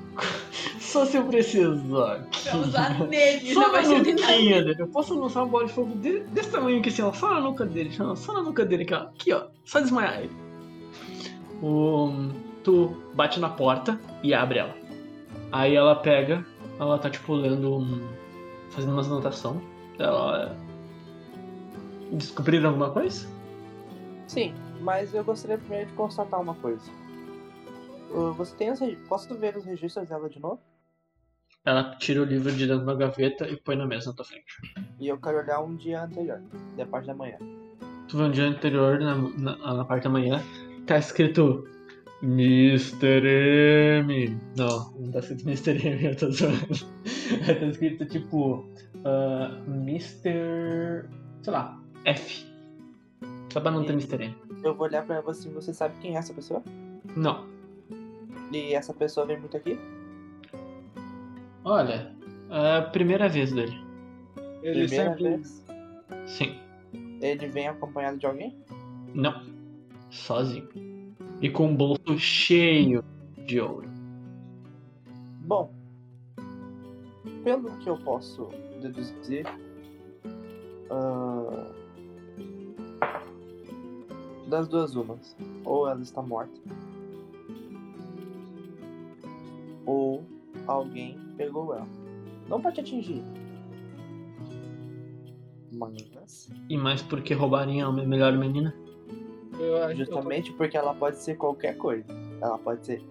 Só 0.93 1.07
se 1.07 1.17
eu 1.17 1.25
precisar. 1.25 2.27
Pra 2.45 2.57
usar 2.59 2.99
nele, 3.09 3.55
Só 3.55 3.61
não 3.61 3.67
na 3.69 3.73
vai 3.73 3.85
ser 3.87 4.03
de 4.03 4.13
nada. 4.15 4.33
nuquinha 4.33 4.65
dele. 4.65 4.83
Eu 4.83 4.89
posso 4.89 5.19
lançar 5.19 5.41
uma 5.43 5.49
bola 5.49 5.67
de 5.67 5.73
fogo 5.73 5.95
de- 5.99 6.21
desse 6.25 6.51
tamanho 6.51 6.79
aqui, 6.81 6.91
assim, 6.91 7.03
ó. 7.03 7.13
Só 7.13 7.33
na 7.33 7.41
nuca 7.41 7.65
dele. 7.65 7.91
Só, 7.93 8.15
só 8.15 8.33
na 8.35 8.43
nuca 8.43 8.65
dele 8.65 8.83
aqui, 8.83 8.93
ó. 8.95 8.99
Aqui, 8.99 9.33
ó. 9.33 9.45
Só 9.65 9.81
desmaiar 9.81 10.19
ele. 10.21 10.31
O, 11.63 12.11
tu 12.63 12.95
bate 13.15 13.41
na 13.41 13.49
porta 13.49 13.99
e 14.23 14.35
abre 14.35 14.59
ela. 14.59 14.75
Aí 15.51 15.75
ela 15.75 15.95
pega, 15.97 16.45
ela 16.79 16.99
tá 16.99 17.09
tipo 17.09 17.33
lendo. 17.35 17.75
um- 17.79 18.07
fazendo 18.71 18.93
umas 18.93 19.07
anotações. 19.07 19.61
Ela. 19.99 20.57
Descobriram 22.11 22.69
alguma 22.71 22.91
coisa? 22.91 23.27
Sim, 24.27 24.53
mas 24.81 25.15
eu 25.15 25.25
gostaria 25.25 25.57
primeiro 25.59 25.87
de 25.87 25.93
constatar 25.95 26.41
uma 26.41 26.55
coisa. 26.55 26.83
Uh, 28.11 28.33
Você 28.33 28.55
tem 28.57 28.71
os 28.71 28.79
Posso 29.09 29.35
ver 29.35 29.57
os 29.57 29.65
registros 29.65 30.07
dela 30.09 30.29
de 30.29 30.39
novo? 30.41 30.61
Ela 31.65 31.95
tira 31.97 32.21
o 32.21 32.25
livro 32.25 32.51
de 32.51 32.67
dentro 32.67 32.85
da 32.85 32.95
gaveta 32.95 33.49
e 33.49 33.57
põe 33.57 33.77
na 33.77 33.87
mesa 33.87 34.11
na 34.11 34.17
tua 34.17 34.25
frente. 34.25 34.59
E 34.99 35.07
eu 35.07 35.17
quero 35.21 35.39
olhar 35.39 35.61
um 35.61 35.77
dia 35.77 36.03
anterior, 36.03 36.43
da 36.77 36.85
parte 36.85 37.07
da 37.07 37.15
manhã. 37.15 37.39
Tu 38.09 38.17
vê 38.17 38.25
um 38.25 38.31
dia 38.33 38.45
anterior, 38.45 38.99
na, 38.99 39.15
na, 39.15 39.75
na 39.75 39.85
parte 39.85 40.05
da 40.05 40.11
manhã, 40.11 40.43
tá 40.87 40.99
escrito 40.99 41.65
Mr. 42.21 44.03
M. 44.05 44.41
Não, 44.57 44.93
não 44.99 45.13
tá 45.13 45.21
escrito 45.21 45.45
Mr. 45.47 45.87
M, 45.87 46.05
eu 46.05 46.17
tô 46.17 46.31
zoando. 46.33 46.67
tá 47.47 47.67
escrito 47.67 48.07
tipo 48.07 48.69
ah, 49.05 49.57
Mr. 49.69 51.05
sei 51.43 51.53
lá, 51.53 51.81
F. 52.05 52.45
Só 53.53 53.61
pra 53.61 53.71
não 53.71 53.85
ter 53.85 53.93
Mr. 53.93 54.25
M. 54.25 54.35
Eu 54.65 54.75
vou 54.75 54.87
olhar 54.87 55.07
pra 55.07 55.21
você 55.21 55.49
e 55.49 55.53
você 55.53 55.73
sabe 55.73 55.95
quem 56.01 56.17
é 56.17 56.19
essa 56.19 56.35
pessoa? 56.35 56.61
Não. 57.17 57.47
E 58.53 58.75
essa 58.75 58.93
pessoa 58.93 59.27
vem 59.27 59.39
muito 59.39 59.57
aqui? 59.57 59.79
Olha, 61.65 62.13
é 62.51 62.77
a 62.79 62.83
primeira 62.83 63.29
vez 63.29 63.53
dele. 63.53 63.77
Ele 64.63 64.87
Primeira 64.87 65.11
sempre. 65.11 65.29
vez. 65.29 65.65
Sim. 66.27 66.59
Ele 67.21 67.47
vem 67.49 67.69
acompanhado 67.69 68.19
de 68.19 68.27
alguém? 68.27 68.57
Não. 69.15 69.43
Sozinho. 70.11 70.69
E 71.41 71.49
com 71.49 71.67
um 71.69 71.77
bolso 71.77 72.19
cheio 72.19 73.05
de 73.47 73.61
ouro. 73.61 73.89
Bom, 75.45 75.73
pelo 77.45 77.71
que 77.79 77.89
eu 77.89 77.97
posso 77.99 78.49
deduzir, 78.81 79.47
ah, 80.91 81.67
das 84.49 84.69
duas 84.69 84.95
umas, 84.95 85.37
ou 85.65 85.89
ela 85.89 86.03
está 86.03 86.23
morta, 86.23 86.61
ou 89.87 90.25
alguém 90.67 91.19
pegou 91.37 91.75
ela. 91.75 91.87
Não 92.49 92.61
pra 92.61 92.73
te 92.73 92.81
atingir, 92.81 93.23
mas 95.73 96.51
E 96.69 96.77
mais 96.77 97.03
porque 97.03 97.35
roubaria 97.35 97.87
a 97.87 97.93
melhor 97.93 98.37
menina. 98.37 98.75
Eu, 99.59 99.83
acho- 99.85 99.97
justamente 99.97 100.53
porque 100.53 100.77
ela 100.77 100.95
pode 100.95 101.17
ser 101.19 101.37
qualquer 101.37 101.77
coisa. 101.77 102.05
Ela 102.41 102.59
pode 102.59 102.85
ser 102.87 103.03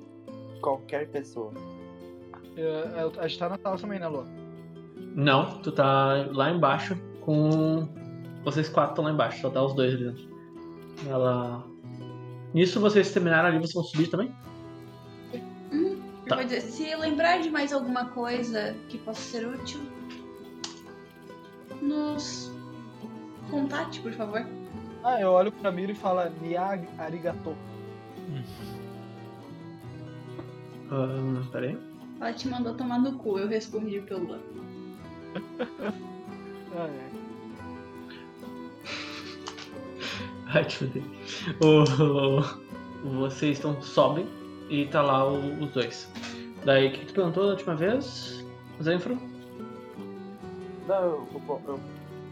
qualquer 0.62 1.08
pessoa. 1.10 1.52
eu- 2.58 2.64
eu- 2.68 3.14
a 3.18 3.28
gente 3.28 3.40
tá 3.40 3.48
na 3.50 3.58
sala 3.58 3.78
também, 3.78 4.00
né, 4.00 4.08
Lu? 4.08 4.26
Não, 5.16 5.60
tu 5.62 5.72
tá 5.72 6.28
lá 6.34 6.52
embaixo 6.52 6.98
com. 7.22 7.88
Vocês 8.44 8.68
quatro 8.70 8.92
estão 8.92 9.06
lá 9.06 9.12
embaixo, 9.12 9.42
só 9.42 9.50
tá 9.50 9.64
os 9.64 9.74
dois 9.74 9.94
ali 9.96 10.06
dentro. 10.06 10.30
Ela. 11.08 11.64
Nisso 12.54 12.80
vocês 12.80 13.12
terminaram 13.14 13.48
ali, 13.50 13.58
vocês 13.58 13.74
vão 13.74 13.84
subir 13.84 14.08
também? 14.10 14.32
Eu 16.32 16.38
vou 16.38 16.46
dizer, 16.46 16.62
se 16.62 16.96
lembrar 16.96 17.42
de 17.42 17.50
mais 17.50 17.74
alguma 17.74 18.06
coisa 18.06 18.74
que 18.88 18.98
possa 18.98 19.22
ser 19.22 19.46
útil, 19.46 19.82
nos 21.82 22.52
contate, 23.50 24.00
por 24.00 24.14
favor. 24.14 24.46
Ah, 25.04 25.20
eu 25.20 25.30
olho 25.32 25.52
pra 25.52 25.72
Miro 25.72 25.92
e 25.92 25.96
falo 25.96 26.22
Niag 26.42 26.88
Arigato. 26.98 27.56
Ahn, 30.90 31.44
peraí. 31.52 31.78
Ela 32.20 32.34
te 32.34 32.48
mandou 32.48 32.76
tomar 32.76 33.00
no 33.00 33.18
cu, 33.18 33.38
eu 33.38 33.48
respondi 33.48 34.00
pelo. 34.02 34.40
Ah, 36.74 36.88
é. 36.88 37.10
Ai, 40.54 40.64
que 40.64 40.78
fudeu. 40.78 41.04
O, 41.60 43.20
vocês 43.20 43.58
estão 43.58 43.82
sobem 43.82 44.26
e 44.72 44.86
tá 44.88 45.02
lá 45.02 45.28
o- 45.30 45.62
os 45.64 45.72
dois. 45.72 46.12
Daí, 46.66 46.88
o 46.88 46.92
que 46.92 47.00
que 47.00 47.06
tu 47.08 47.14
perguntou 47.14 47.44
da 47.46 47.50
última 47.52 47.76
vez, 47.76 48.46
Zenfro? 48.82 49.18
Não, 50.88 50.96
eu, 51.04 51.28
eu, 51.48 51.62
eu, 51.68 51.80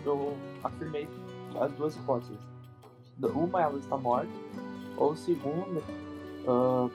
eu 0.06 0.38
afirmei 0.64 1.07
as 1.60 1.72
duas 1.74 1.95
hipóteses. 1.95 2.38
Uma, 3.22 3.61
ela 3.61 3.78
está 3.78 3.98
morta. 3.98 4.30
Ou 4.98 5.16
segunda, 5.16 5.82
ah, 6.48 6.88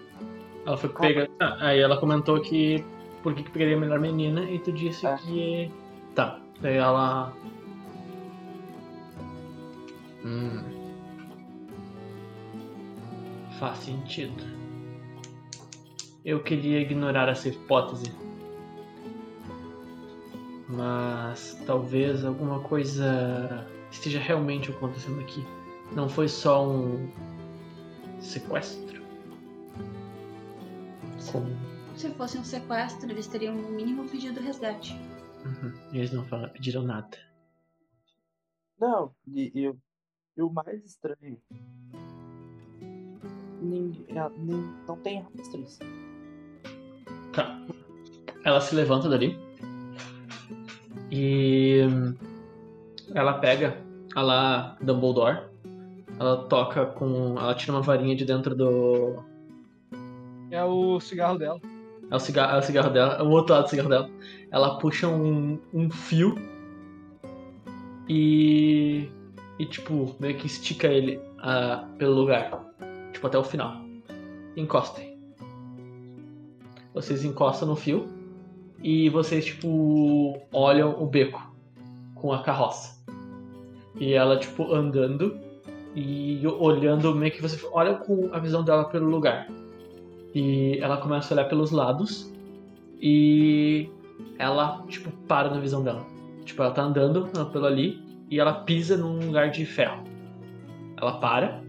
Ela 0.66 0.76
foi 0.76 0.88
pega. 0.90 1.28
Ah, 1.40 1.56
aí 1.60 1.80
ela 1.80 1.96
comentou 1.98 2.40
que 2.40 2.82
por 3.22 3.34
que, 3.34 3.42
que 3.42 3.50
pegaria 3.50 3.76
a 3.76 3.80
melhor 3.80 4.00
menina 4.00 4.42
e 4.50 4.58
tu 4.58 4.72
disse 4.72 5.06
É. 5.06 5.16
que. 5.18 5.70
Tá. 6.14 6.38
Daí 6.60 6.76
ela. 6.76 7.32
Hum. 10.24 10.62
Faz 13.58 13.78
sentido. 13.78 14.42
Eu 16.24 16.42
queria 16.42 16.80
ignorar 16.80 17.28
essa 17.28 17.48
hipótese. 17.48 18.10
Mas 20.68 21.54
talvez 21.66 22.24
alguma 22.24 22.60
coisa 22.60 23.66
esteja 23.90 24.18
realmente 24.18 24.70
acontecendo 24.70 25.20
aqui. 25.20 25.44
Não 25.94 26.08
foi 26.08 26.28
só 26.28 26.66
um 26.66 27.08
sequestro. 28.20 29.02
Como 31.30 31.46
Se 31.96 32.08
fosse 32.14 32.38
um 32.38 32.44
sequestro, 32.44 33.10
eles 33.10 33.26
teriam 33.26 33.54
no 33.54 33.68
mínimo 33.70 34.08
pedido 34.08 34.40
resgate. 34.40 34.94
Uhum. 35.44 35.72
Eles 35.92 36.10
não 36.12 36.24
falaram, 36.24 36.52
pediram 36.52 36.82
nada. 36.82 37.18
não, 38.80 39.14
e, 39.26 39.52
e, 39.54 39.68
o- 39.68 39.78
e 40.36 40.42
o 40.42 40.50
mais 40.50 40.84
estranho. 40.84 41.38
Ninguém, 43.62 44.06
nem- 44.38 44.74
não 44.86 44.96
tem 44.98 45.20
rastros. 45.22 45.78
Tá. 47.34 47.58
Ela 48.44 48.60
se 48.60 48.74
levanta 48.74 49.08
dali. 49.08 49.38
E 51.10 51.80
ela 53.14 53.34
pega 53.34 53.78
a 54.14 54.22
lá 54.22 54.76
Dumbledore. 54.80 55.42
Ela 56.18 56.36
toca 56.48 56.86
com. 56.86 57.36
Ela 57.38 57.54
tira 57.54 57.72
uma 57.72 57.82
varinha 57.82 58.14
de 58.14 58.24
dentro 58.24 58.54
do. 58.54 59.22
É 60.50 60.62
o 60.62 61.00
cigarro 61.00 61.38
dela. 61.38 61.60
É 62.10 62.16
o 62.16 62.18
cigarro, 62.18 62.56
é 62.56 62.58
o 62.58 62.62
cigarro 62.62 62.90
dela, 62.90 63.14
é 63.14 63.22
o 63.22 63.30
outro 63.30 63.54
lado 63.54 63.64
do 63.64 63.70
cigarro 63.70 63.88
dela. 63.88 64.10
Ela 64.50 64.78
puxa 64.78 65.08
um, 65.08 65.58
um 65.72 65.90
fio 65.90 66.36
e. 68.08 69.08
E 69.58 69.66
tipo, 69.66 70.14
meio 70.18 70.36
que 70.36 70.46
estica 70.46 70.88
ele 70.88 71.20
ah, 71.38 71.88
pelo 71.98 72.14
lugar. 72.14 72.64
Tipo, 73.12 73.26
até 73.26 73.38
o 73.38 73.44
final. 73.44 73.76
Encostem. 74.56 75.13
Vocês 76.94 77.24
encostam 77.24 77.68
no 77.68 77.74
fio 77.74 78.06
e 78.80 79.10
vocês, 79.10 79.44
tipo, 79.44 80.40
olham 80.52 81.02
o 81.02 81.06
beco 81.06 81.52
com 82.14 82.32
a 82.32 82.42
carroça. 82.42 83.02
E 83.98 84.12
ela, 84.12 84.38
tipo, 84.38 84.72
andando 84.72 85.36
e 85.94 86.40
olhando, 86.46 87.14
meio 87.14 87.32
que 87.32 87.42
você 87.42 87.58
olha 87.72 87.94
com 87.94 88.30
a 88.32 88.38
visão 88.38 88.62
dela 88.62 88.84
pelo 88.84 89.08
lugar. 89.08 89.48
E 90.34 90.78
ela 90.78 90.96
começa 90.96 91.34
a 91.34 91.36
olhar 91.36 91.48
pelos 91.48 91.70
lados 91.70 92.32
e 93.00 93.88
ela, 94.38 94.84
tipo, 94.88 95.10
para 95.28 95.50
na 95.50 95.60
visão 95.60 95.82
dela. 95.82 96.04
Tipo, 96.44 96.62
ela 96.62 96.72
tá 96.72 96.82
andando 96.82 97.28
pelo 97.50 97.66
ali 97.66 98.02
e 98.30 98.38
ela 98.38 98.52
pisa 98.52 98.96
num 98.96 99.18
lugar 99.26 99.50
de 99.50 99.64
ferro. 99.66 100.04
Ela 100.96 101.18
para 101.18 101.62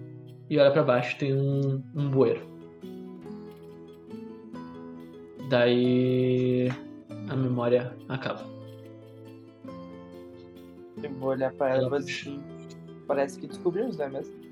e 0.50 0.60
olha 0.60 0.72
pra 0.72 0.84
baixo, 0.84 1.18
tem 1.18 1.34
um, 1.34 1.82
um 1.96 2.10
bueiro. 2.10 2.55
Daí 5.50 6.70
a 7.30 7.36
memória 7.36 7.96
acaba. 8.10 8.46
Eu 11.02 11.12
vou 11.14 11.30
olhar 11.30 11.54
pra 11.54 11.70
ela 11.70 11.84
e 11.84 11.86
Ela 11.86 11.98
assim. 11.98 12.44
Parece 13.08 13.40
que 13.40 13.48
descobrimos, 13.48 13.98
não 13.98 14.06
é 14.06 14.10
mesmo? 14.10 14.46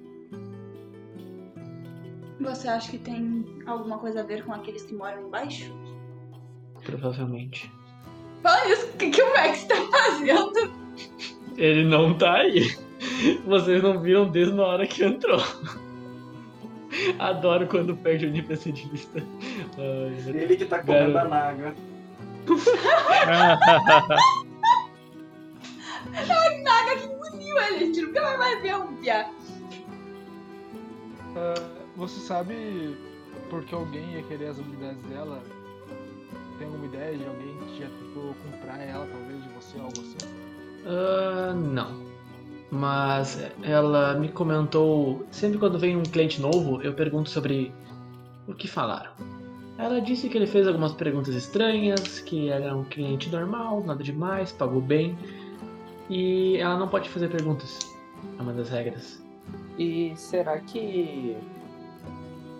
Você 2.39 2.67
acha 2.67 2.91
que 2.91 2.97
tem 2.97 3.45
alguma 3.65 3.97
coisa 3.97 4.19
a 4.19 4.23
ver 4.23 4.43
com 4.43 4.53
aqueles 4.53 4.83
que 4.83 4.93
moram 4.93 5.27
embaixo? 5.27 5.73
Provavelmente. 6.83 7.71
Fala 8.41 8.67
isso, 8.69 8.87
o 8.87 8.97
que, 8.97 9.09
que 9.09 9.21
o 9.21 9.33
Max 9.33 9.63
tá 9.63 9.75
fazendo? 9.89 10.73
Ele 11.55 11.85
não 11.85 12.17
tá 12.17 12.33
aí. 12.33 12.75
Vocês 13.45 13.81
não 13.81 13.99
viram 13.99 14.29
desde 14.29 14.53
na 14.53 14.63
hora 14.63 14.85
que 14.85 15.03
entrou. 15.03 15.39
Adoro 17.19 17.67
quando 17.67 17.95
perde 17.95 18.25
o 18.25 18.29
NPC-lista. 18.29 19.23
Ai, 19.77 20.35
Ele 20.35 20.57
que 20.57 20.65
tá 20.65 20.81
comendo 20.81 21.17
a 21.17 21.25
naga. 21.25 21.75
Naga 26.63 26.97
que 26.97 27.05
engoliu 27.05 27.57
ele, 27.57 27.75
a 27.75 27.79
gente 27.79 28.01
nunca 28.01 28.21
vai 28.21 28.37
mais 28.37 28.61
ver 28.61 28.75
um 28.77 28.95
piá. 28.97 29.29
Ah, 31.35 31.53
você 31.95 32.19
sabe 32.19 32.97
por 33.49 33.63
que 33.63 33.73
alguém 33.73 34.13
ia 34.13 34.23
querer 34.23 34.47
as 34.47 34.59
habilidades 34.59 35.01
dela? 35.03 35.41
Tem 36.57 36.67
alguma 36.67 36.85
ideia 36.85 37.17
de 37.17 37.25
alguém 37.25 37.57
que 37.67 37.79
já 37.79 37.87
tentou 37.87 38.35
comprar 38.51 38.79
ela, 38.79 39.07
talvez, 39.07 39.43
de 39.43 39.49
você, 39.49 39.79
algo 39.79 39.99
assim? 39.99 40.17
Ah, 40.85 41.53
não. 41.53 42.12
Mas 42.73 43.39
ela 43.61 44.15
me 44.15 44.29
comentou. 44.29 45.27
Sempre 45.29 45.59
quando 45.59 45.77
vem 45.77 45.95
um 45.95 46.01
cliente 46.01 46.41
novo, 46.41 46.81
eu 46.81 46.91
pergunto 46.95 47.29
sobre 47.29 47.71
o 48.47 48.53
que 48.55 48.67
falaram. 48.67 49.11
Ela 49.77 50.01
disse 50.01 50.27
que 50.27 50.35
ele 50.35 50.47
fez 50.47 50.67
algumas 50.67 50.91
perguntas 50.91 51.35
estranhas, 51.35 52.19
que 52.19 52.49
era 52.49 52.75
um 52.75 52.83
cliente 52.83 53.29
normal, 53.29 53.83
nada 53.83 54.03
demais, 54.03 54.51
pagou 54.51 54.81
bem. 54.81 55.15
E 56.09 56.57
ela 56.57 56.75
não 56.75 56.87
pode 56.87 57.09
fazer 57.09 57.29
perguntas. 57.29 57.79
É 58.39 58.41
uma 58.41 58.53
das 58.53 58.69
regras. 58.69 59.23
E 59.77 60.11
será 60.15 60.57
que 60.59 61.37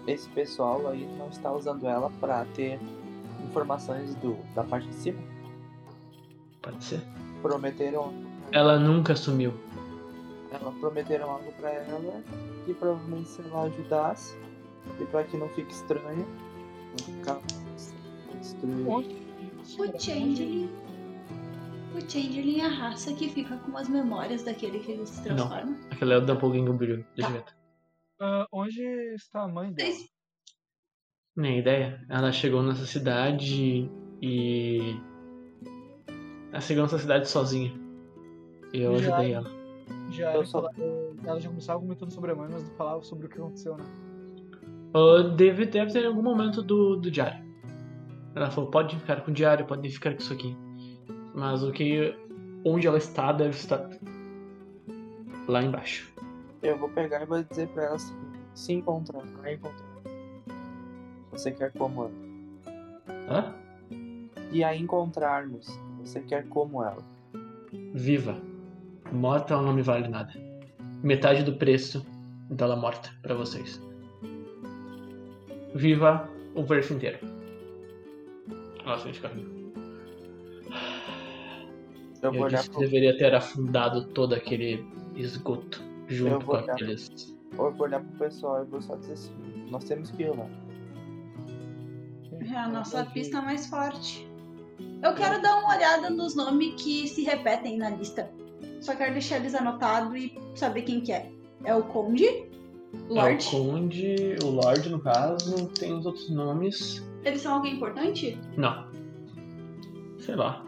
esse 0.06 0.30
pessoal 0.30 0.88
aí 0.90 1.10
não 1.18 1.30
está 1.30 1.52
usando 1.52 1.88
ela 1.88 2.12
pra 2.20 2.46
ter 2.54 2.80
informações 3.50 4.14
do, 4.16 4.38
da 4.54 4.64
parte 4.64 4.88
de 4.88 4.94
cima? 4.94 5.20
Pode 6.62 6.84
ser. 6.84 7.02
Prometeram, 7.42 8.14
Ela 8.52 8.78
nunca 8.78 9.16
sumiu. 9.16 9.54
Ela 10.54 10.72
prometeram 10.80 11.30
algo 11.32 11.52
pra 11.54 11.70
ela 11.72 12.24
que 12.66 12.74
provavelmente 12.74 13.30
se 13.30 13.42
ela 13.42 13.64
ajudasse 13.64 14.38
e 15.00 15.06
pra 15.06 15.24
que 15.24 15.38
não 15.38 15.50
fique 15.50 15.72
estranho, 15.72 16.26
não 16.90 17.16
ficar 17.16 17.40
estranho. 18.42 18.90
O 18.90 20.00
Changeling. 20.00 20.70
O 21.96 22.02
Changeling 22.02 22.60
é 22.60 22.66
a 22.66 22.70
raça 22.70 23.14
que 23.14 23.30
fica 23.30 23.58
com 23.58 23.78
as 23.78 23.88
memórias 23.88 24.44
daquele 24.44 24.80
que 24.80 24.92
ele 24.92 25.06
se 25.06 25.22
transforma. 25.24 25.78
Aquela 25.92 26.16
é 26.16 26.18
o 26.18 26.22
Doppelganger 26.22 27.06
Deixa 27.16 27.30
eu 27.32 27.34
ver. 27.34 27.46
Ah, 28.20 28.48
onde 28.52 28.82
está 29.16 29.44
a 29.44 29.48
mãe 29.48 29.72
dela? 29.72 29.90
Vocês- 29.90 30.10
Nem 31.36 31.60
ideia. 31.60 32.06
Ela 32.10 32.32
chegou 32.32 32.62
nessa 32.62 32.86
cidade 32.86 33.90
e. 34.22 34.96
Ela 36.52 36.62
chegou 36.62 36.84
nessa 36.84 37.00
cidade 37.00 37.28
sozinha. 37.28 37.74
E 38.74 38.82
eu 38.82 38.98
Já. 38.98 39.16
ajudei 39.16 39.34
ela. 39.34 39.63
Já 40.12 40.34
Eu 40.36 40.46
só- 40.46 40.62
falar- 40.62 40.74
ela 41.26 41.40
já 41.40 41.50
começava 41.50 41.80
comentando 41.80 42.12
sobre 42.12 42.32
a 42.32 42.36
mãe, 42.36 42.48
mas 42.52 42.64
não 42.64 42.72
falava 42.76 43.02
sobre 43.04 43.26
o 43.26 43.30
que 43.30 43.38
aconteceu, 43.38 43.76
né? 43.78 43.84
Ah, 44.94 45.24
deve, 45.36 45.66
deve 45.66 45.92
ter 45.92 46.04
em 46.04 46.08
algum 46.08 46.22
momento 46.22 46.62
do, 46.62 46.96
do 46.98 47.10
diário. 47.10 47.44
Ela 48.36 48.50
falou, 48.52 48.70
pode 48.70 48.96
ficar 48.98 49.22
com 49.22 49.32
o 49.32 49.34
diário, 49.34 49.66
pode 49.66 49.90
ficar 49.90 50.12
com 50.12 50.18
isso 50.20 50.34
aqui. 50.34 50.56
Mas 51.34 51.64
o 51.64 51.72
que. 51.72 52.16
Onde 52.66 52.88
ela 52.88 52.98
está 52.98 53.32
deve 53.32 53.52
estar 53.56 53.90
lá 55.48 55.62
embaixo. 55.64 56.12
Eu 56.62 56.78
vou 56.78 56.90
pegar 56.90 57.22
e 57.22 57.26
vou 57.26 57.44
dizer 57.44 57.68
pra 57.70 57.86
ela 57.86 57.96
assim, 57.96 58.16
se 58.54 58.74
encontrar, 58.74 59.24
a 59.44 59.52
encontrar. 59.54 59.94
Você 61.32 61.52
quer 61.52 61.72
como 61.74 62.04
ela? 62.04 62.12
Hã? 63.30 63.54
E 64.52 64.64
a 64.64 64.76
encontrarmos, 64.76 65.68
você 66.04 66.22
quer 66.22 66.48
como 66.48 66.84
ela? 66.84 67.04
Viva. 67.94 68.38
Morta 69.12 69.54
ela 69.54 69.64
não 69.64 69.74
me 69.74 69.82
vale 69.82 70.08
nada. 70.08 70.34
Metade 71.04 71.44
do 71.44 71.54
preço 71.54 72.06
dela 72.50 72.76
morta 72.76 73.10
pra 73.22 73.36
vocês. 73.36 73.82
Viva 75.76 76.30
o 76.56 76.64
verso 76.64 76.94
inteiro. 76.94 77.20
Nossa, 78.86 79.06
gente, 79.06 79.20
carrinho. 79.22 79.64
Eu 82.22 82.32
Eu 82.32 82.34
vou 82.34 82.44
olhar 82.44 82.58
disse 82.58 82.70
que 82.70 82.76
pro, 82.76 82.86
deveria 82.86 83.18
ter 83.18 83.34
afundado 83.36 84.06
todo 84.10 84.34
aquele 84.34 84.86
esgoto 85.16 85.82
junto 86.08 86.46
com 86.46 86.54
olhar. 86.54 86.74
aqueles. 86.74 87.36
eu 87.52 87.72
vou 87.72 87.82
olhar 87.88 88.02
pro 88.02 88.18
pessoal 88.20 88.64
e 88.64 88.66
vou 88.66 88.82
só 88.82 88.96
dizer 88.96 89.14
assim, 89.14 89.34
nós 89.70 89.84
temos 89.84 90.12
que 90.12 90.24
ir 90.24 90.30
lá. 90.36 90.48
É 92.42 92.58
a 92.58 92.68
nossa 92.70 93.06
pista 93.06 93.42
mais 93.42 93.68
forte. 93.68 94.28
Eu 95.02 95.14
quero 95.16 95.42
dar 95.42 95.58
uma 95.60 95.76
olhada 95.76 96.10
nos 96.10 96.36
nomes 96.36 96.82
que 96.82 97.08
se 97.08 97.24
repetem 97.24 97.78
na 97.78 97.90
lista. 97.90 98.30
Só 98.84 98.94
quero 98.96 99.14
deixar 99.14 99.38
eles 99.38 99.56
anotados 99.56 100.14
e 100.16 100.38
saber 100.56 100.82
quem 100.82 101.00
que 101.00 101.14
é. 101.14 101.32
É 101.64 101.74
o 101.74 101.84
Conde, 101.84 102.26
É 102.26 102.46
Lorde. 103.08 103.48
o 103.48 103.50
Conde, 103.52 104.36
o 104.44 104.48
Lorde, 104.50 104.90
no 104.90 105.00
caso, 105.00 105.68
tem 105.70 105.94
os 105.94 106.06
outros 106.06 106.30
nomes. 106.30 107.02
Eles 107.24 107.42
são 107.42 107.54
alguém 107.56 107.76
importante? 107.76 108.38
Não. 108.58 108.86
Sei 110.20 110.36
lá. 110.36 110.62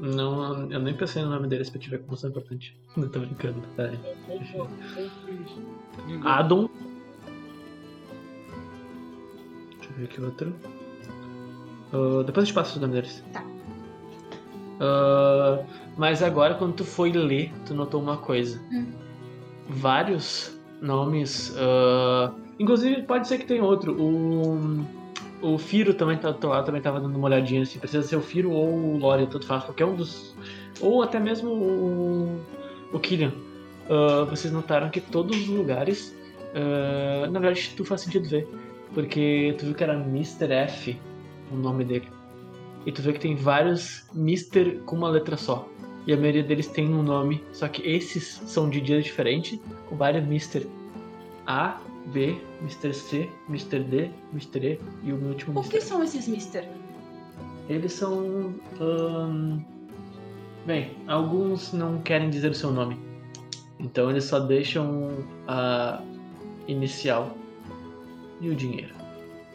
Não, 0.00 0.70
eu 0.70 0.80
nem 0.80 0.96
pensei 0.96 1.22
no 1.22 1.28
nome 1.28 1.46
deles 1.46 1.68
pra 1.68 1.78
tiver 1.78 1.98
como 1.98 2.16
ser 2.16 2.28
importante. 2.28 2.74
Não 2.96 3.06
tô 3.10 3.18
brincando. 3.20 3.62
É. 3.76 3.90
Adon. 6.24 6.70
Deixa 9.78 9.90
eu 9.90 9.96
ver 9.98 10.04
aqui 10.04 10.20
outro. 10.22 10.54
Ah, 11.92 12.22
depois 12.24 12.46
eu 12.48 12.52
te 12.52 12.54
passo 12.54 12.78
o 12.78 12.80
nome 12.80 12.94
deles. 12.94 13.22
Tá. 13.32 13.44
Ah, 14.80 15.62
mas 15.96 16.22
agora, 16.22 16.54
quando 16.54 16.74
tu 16.74 16.84
foi 16.84 17.12
ler, 17.12 17.52
tu 17.66 17.74
notou 17.74 18.00
uma 18.00 18.16
coisa. 18.16 18.60
Hum. 18.72 18.86
Vários 19.68 20.58
nomes. 20.80 21.54
ah, 21.58 22.32
inclusive, 22.58 23.02
pode 23.02 23.28
ser 23.28 23.38
que 23.38 23.46
tenha 23.46 23.64
outro. 23.64 23.96
O. 24.00 24.98
O 25.40 25.56
Firo 25.56 25.94
também 25.94 26.18
tá, 26.18 26.32
tô 26.32 26.48
lá, 26.48 26.64
também 26.64 26.82
tava 26.82 26.98
dando 27.00 27.16
uma 27.16 27.26
olhadinha 27.26 27.62
assim. 27.62 27.78
Precisa 27.78 28.02
ser 28.02 28.16
o 28.16 28.20
Firo 28.20 28.50
ou 28.50 28.74
o 28.74 28.98
Lore, 28.98 29.24
tanto 29.28 29.46
faz. 29.46 29.62
Qualquer 29.64 29.84
um 29.84 29.94
dos. 29.94 30.34
Ou 30.80 31.02
até 31.02 31.20
mesmo 31.20 31.50
o. 31.50 32.40
O 32.92 32.98
Killian. 32.98 33.32
Ah, 33.88 34.24
vocês 34.28 34.52
notaram 34.52 34.90
que 34.90 35.00
todos 35.00 35.36
os 35.42 35.48
lugares. 35.48 36.14
na 37.30 37.38
verdade, 37.38 37.72
tu 37.76 37.84
faz 37.84 38.00
sentido 38.00 38.28
ver. 38.28 38.48
Porque 38.94 39.54
tu 39.58 39.66
viu 39.66 39.74
que 39.74 39.84
era 39.84 39.94
Mr. 39.94 40.50
F 40.50 40.98
o 41.52 41.56
nome 41.56 41.84
dele. 41.84 42.08
E 42.86 42.92
tu 42.92 43.02
vê 43.02 43.12
que 43.12 43.20
tem 43.20 43.34
vários 43.34 44.06
Mr. 44.14 44.80
com 44.86 44.96
uma 44.96 45.08
letra 45.08 45.36
só. 45.36 45.68
E 46.06 46.12
a 46.12 46.16
maioria 46.16 46.42
deles 46.42 46.68
tem 46.68 46.88
um 46.88 47.02
nome, 47.02 47.44
só 47.52 47.68
que 47.68 47.82
esses 47.82 48.40
são 48.46 48.70
de 48.70 48.80
dias 48.80 49.04
diferentes, 49.04 49.58
com 49.88 49.96
vários 49.96 50.24
Mr. 50.24 50.66
A, 51.46 51.78
B, 52.06 52.38
Mr. 52.62 52.94
C, 52.94 53.28
Mr. 53.48 53.80
D, 53.80 54.10
Mr. 54.32 54.78
E 55.04 55.08
e 55.08 55.12
o 55.12 55.16
último 55.28 55.60
O 55.60 55.62
que 55.62 55.80
são 55.80 56.02
esses 56.02 56.26
Mister? 56.26 56.66
Eles 57.68 57.92
são. 57.92 58.54
ahn, 58.80 59.58
Bem, 60.64 60.90
alguns 61.06 61.72
não 61.72 62.00
querem 62.02 62.28
dizer 62.28 62.50
o 62.50 62.54
seu 62.54 62.70
nome. 62.70 62.98
Então 63.78 64.10
eles 64.10 64.24
só 64.24 64.40
deixam 64.40 65.24
a 65.46 66.02
inicial 66.66 67.34
e 68.40 68.50
o 68.50 68.54
dinheiro. 68.54 68.94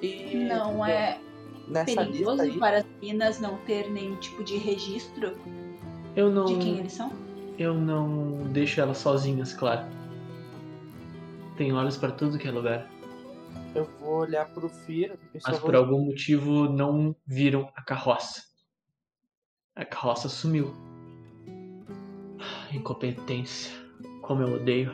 E 0.02 0.36
Não 0.36 0.86
é 0.86 1.20
nessa 1.68 2.04
lista 2.04 2.06
perigoso 2.06 2.42
aí, 2.42 2.58
para 2.60 2.78
as 2.80 2.86
minas 3.02 3.40
não 3.40 3.58
ter 3.60 3.90
nenhum 3.90 4.16
tipo 4.18 4.44
de 4.44 4.58
registro 4.58 5.38
Eu 6.16 6.30
não. 6.32 6.46
de 6.46 6.56
quem 6.58 6.80
eles 6.80 6.94
são? 6.94 7.12
Eu 7.58 7.74
não 7.74 8.52
deixo 8.52 8.82
elas 8.82 8.98
sozinhas, 8.98 9.54
claro. 9.54 9.86
Tem 11.58 11.72
olhos 11.72 11.98
para 11.98 12.12
tudo 12.12 12.38
que 12.40 12.48
é 12.48 12.52
lugar. 12.52 12.90
eu 13.76 13.88
vou 14.00 14.22
olhar 14.22 14.48
pro 14.50 14.68
Firo 14.70 15.18
e 15.34 15.40
só 15.40 15.52
Mas 15.52 15.60
vou 15.60 15.68
por 15.68 15.76
algum 15.76 16.06
motivo 16.06 16.68
não 16.68 17.16
viram 17.26 17.70
a 17.76 17.82
carroça. 17.84 18.44
A 19.76 19.86
carroça 19.86 20.28
sumiu. 20.30 20.74
Incompetência. 22.72 23.72
Como 24.22 24.42
eu 24.42 24.56
odeio. 24.56 24.92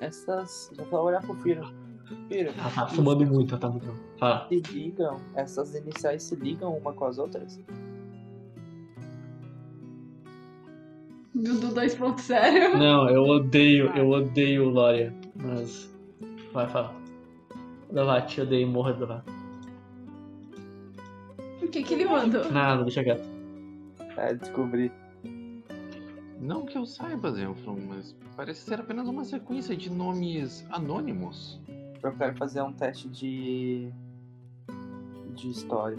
essas. 0.00 0.70
Eu 0.78 0.84
vou 0.86 1.04
olhar 1.04 1.20
pro 1.20 1.34
Firo. 1.42 1.87
Firo, 2.28 2.50
Ela 2.58 2.70
tá 2.70 2.86
fumando 2.88 3.26
muito, 3.26 3.54
ela 3.54 3.60
tá 3.60 3.68
muito. 3.68 3.92
Fala. 4.18 4.48
se 4.48 4.60
ligam, 4.72 5.20
essas 5.34 5.74
iniciais 5.74 6.22
se 6.22 6.34
ligam 6.36 6.76
uma 6.76 6.92
com 6.92 7.04
as 7.04 7.18
outras? 7.18 7.60
Dudu 11.34 11.68
2.0. 11.68 12.78
Não, 12.78 13.08
eu 13.08 13.22
odeio, 13.22 13.92
eu 13.96 14.08
odeio 14.10 14.66
o 14.66 14.70
Loria. 14.70 15.14
Mas. 15.36 15.88
Vai, 16.52 16.66
fala. 16.68 16.94
Davat, 17.92 18.38
eu 18.38 18.44
odeio 18.44 18.66
morra 18.66 18.92
do 18.94 19.06
Davat. 19.06 19.24
O 21.62 21.68
que 21.68 21.82
que 21.82 21.94
ele 21.94 22.06
mandou? 22.06 22.50
Nada, 22.50 22.82
deixa 22.82 23.04
quieto. 23.04 23.28
É, 24.16 24.34
descobri. 24.34 24.90
Não 26.40 26.64
que 26.64 26.78
eu 26.78 26.86
saiba, 26.86 27.30
Zenfron, 27.30 27.78
mas 27.88 28.16
parece 28.36 28.62
ser 28.62 28.80
apenas 28.80 29.06
uma 29.08 29.24
sequência 29.24 29.76
de 29.76 29.90
nomes 29.90 30.64
anônimos. 30.70 31.60
Eu 32.02 32.12
quero 32.12 32.36
fazer 32.36 32.62
um 32.62 32.72
teste 32.72 33.08
de. 33.08 33.90
de 35.34 35.50
história. 35.50 35.98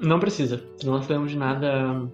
Não 0.00 0.20
precisa. 0.20 0.62
Não 0.84 1.00
sabemos 1.00 1.30
de 1.30 1.38
nada. 1.38 2.10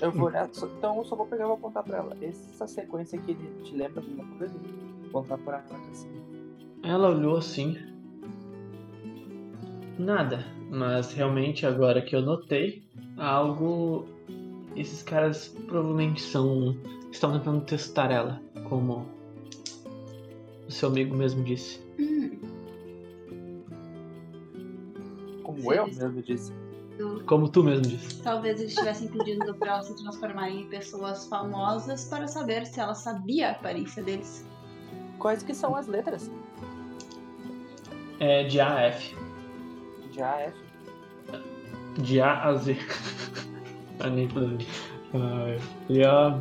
Eu 0.00 0.12
vou 0.12 0.26
olhar, 0.26 0.48
então 0.78 0.98
eu 0.98 1.04
só 1.04 1.16
vou 1.16 1.26
pegar 1.26 1.44
e 1.44 1.46
vou 1.46 1.56
apontar 1.56 1.82
pra 1.82 1.98
ela. 1.98 2.16
Essa 2.20 2.66
sequência 2.66 3.18
aqui 3.18 3.34
te 3.62 3.74
lembra 3.74 4.02
de 4.02 4.10
alguma 4.10 4.38
coisa? 4.38 4.54
Vou 5.10 5.22
apontar 5.22 5.38
pra 5.38 5.64
ela 5.68 5.90
assim. 5.90 6.10
Ela 6.82 7.10
olhou 7.10 7.38
assim. 7.38 7.76
Nada. 9.98 10.44
Mas 10.70 11.12
realmente 11.12 11.64
agora 11.66 12.02
que 12.02 12.14
eu 12.14 12.22
notei, 12.22 12.84
algo. 13.16 14.06
Esses 14.76 15.02
caras 15.02 15.48
provavelmente 15.66 16.20
são. 16.20 16.76
estão 17.10 17.32
tentando 17.32 17.60
testar 17.62 18.10
ela, 18.10 18.42
como 18.68 19.06
seu 20.74 20.88
amigo 20.88 21.16
mesmo 21.16 21.42
disse. 21.44 21.80
Hum, 21.98 22.38
Como 25.42 25.58
Sim, 25.60 25.72
eu 25.72 25.86
mesmo 25.86 26.22
disse. 26.22 26.52
Como 27.26 27.48
tu 27.48 27.64
mesmo 27.64 27.82
disse. 27.86 28.22
talvez 28.22 28.60
eles 28.60 28.72
estivessem 28.72 29.08
pedindo 29.08 29.52
para 29.56 29.72
elas 29.72 29.86
se 29.86 29.96
transformarem 29.96 30.62
em 30.62 30.68
pessoas 30.68 31.26
famosas 31.26 32.04
para 32.04 32.28
saber 32.28 32.64
se 32.66 32.78
ela 32.80 32.94
sabia 32.94 33.48
a 33.48 33.52
aparência 33.52 34.02
deles. 34.02 34.46
Quais 35.18 35.42
que 35.42 35.54
são 35.54 35.74
as 35.74 35.86
letras? 35.88 36.30
É 38.20 38.44
de 38.44 38.60
A 38.60 38.74
a 38.74 38.80
F. 38.82 39.16
De 40.12 40.22
A 40.22 40.32
a 40.34 40.40
F. 40.42 40.56
De 41.98 42.20
A 42.20 42.42
a 42.44 42.54
Z. 42.54 42.76
ah, 44.00 44.08
nem. 44.10 44.28
Ah, 45.14 45.56
e 45.88 46.04
a. 46.04 46.40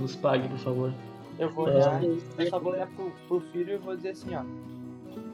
Nos 0.00 0.14
pague, 0.16 0.48
por 0.48 0.58
favor. 0.58 0.92
Eu 1.38 1.50
vou 1.50 1.68
É. 1.68 1.74
olhar, 1.74 2.02
eu 2.04 2.20
só 2.48 2.58
vou 2.58 2.72
olhar 2.72 2.86
pro, 2.88 3.10
pro 3.28 3.40
filho 3.52 3.74
e 3.74 3.76
vou 3.76 3.94
dizer 3.96 4.10
assim, 4.10 4.34
ó. 4.34 4.42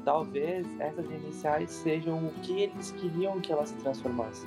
Talvez 0.05 0.67
essas 0.79 1.07
iniciais 1.07 1.71
sejam 1.71 2.27
o 2.27 2.31
que 2.43 2.61
eles 2.63 2.91
queriam 2.93 3.41
que 3.41 3.51
ela 3.53 3.65
se 3.65 3.75
transformasse. 3.77 4.47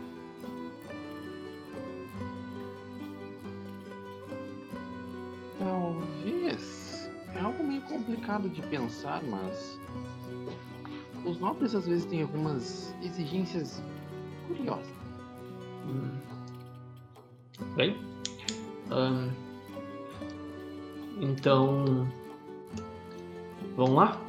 Talvez. 5.59 7.09
É 7.35 7.39
algo 7.39 7.63
meio 7.63 7.81
complicado 7.83 8.49
de 8.49 8.61
pensar, 8.63 9.21
mas. 9.23 9.79
Os 11.25 11.39
nobres 11.39 11.75
às 11.75 11.85
vezes 11.85 12.05
têm 12.05 12.21
algumas 12.21 12.93
exigências 13.03 13.81
curiosas. 14.47 14.87
Hum. 15.87 16.17
Bem. 17.75 17.97
ahn, 18.91 19.29
então. 21.21 22.07
Vamos 23.75 23.95
lá? 23.95 24.19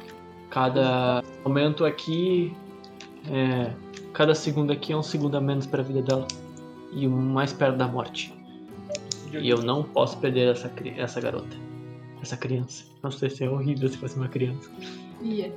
Cada 0.49 1.23
momento 1.43 1.85
aqui. 1.85 2.53
É, 3.29 3.73
cada 4.13 4.33
segundo 4.33 4.71
aqui 4.71 4.93
é 4.93 4.97
um 4.97 5.03
segundo 5.03 5.35
a 5.35 5.41
menos 5.41 5.65
para 5.65 5.81
a 5.81 5.83
vida 5.83 6.01
dela. 6.01 6.27
E 6.91 7.07
um 7.07 7.11
mais 7.11 7.53
perto 7.53 7.77
da 7.77 7.87
morte. 7.87 8.33
E 9.31 9.47
eu 9.47 9.61
não 9.61 9.83
posso 9.83 10.17
perder 10.17 10.51
essa, 10.51 10.71
essa 10.97 11.21
garota. 11.21 11.55
Essa 12.21 12.35
criança. 12.35 12.83
Nossa, 13.03 13.27
isso 13.27 13.43
é 13.43 13.49
horrível 13.49 13.87
se 13.87 13.97
fosse 13.97 14.15
uma 14.17 14.27
criança. 14.27 14.69
Ia. 15.21 15.53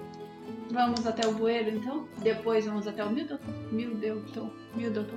Vamos 0.71 1.07
até 1.07 1.27
o 1.27 1.33
bueiro 1.35 1.71
então? 1.71 2.07
Depois 2.23 2.65
vamos 2.67 2.87
até 2.87 3.05
o 3.05 3.11
Middleton? 3.11 3.45
Middleton. 3.71 4.51
Middleton. 4.75 5.17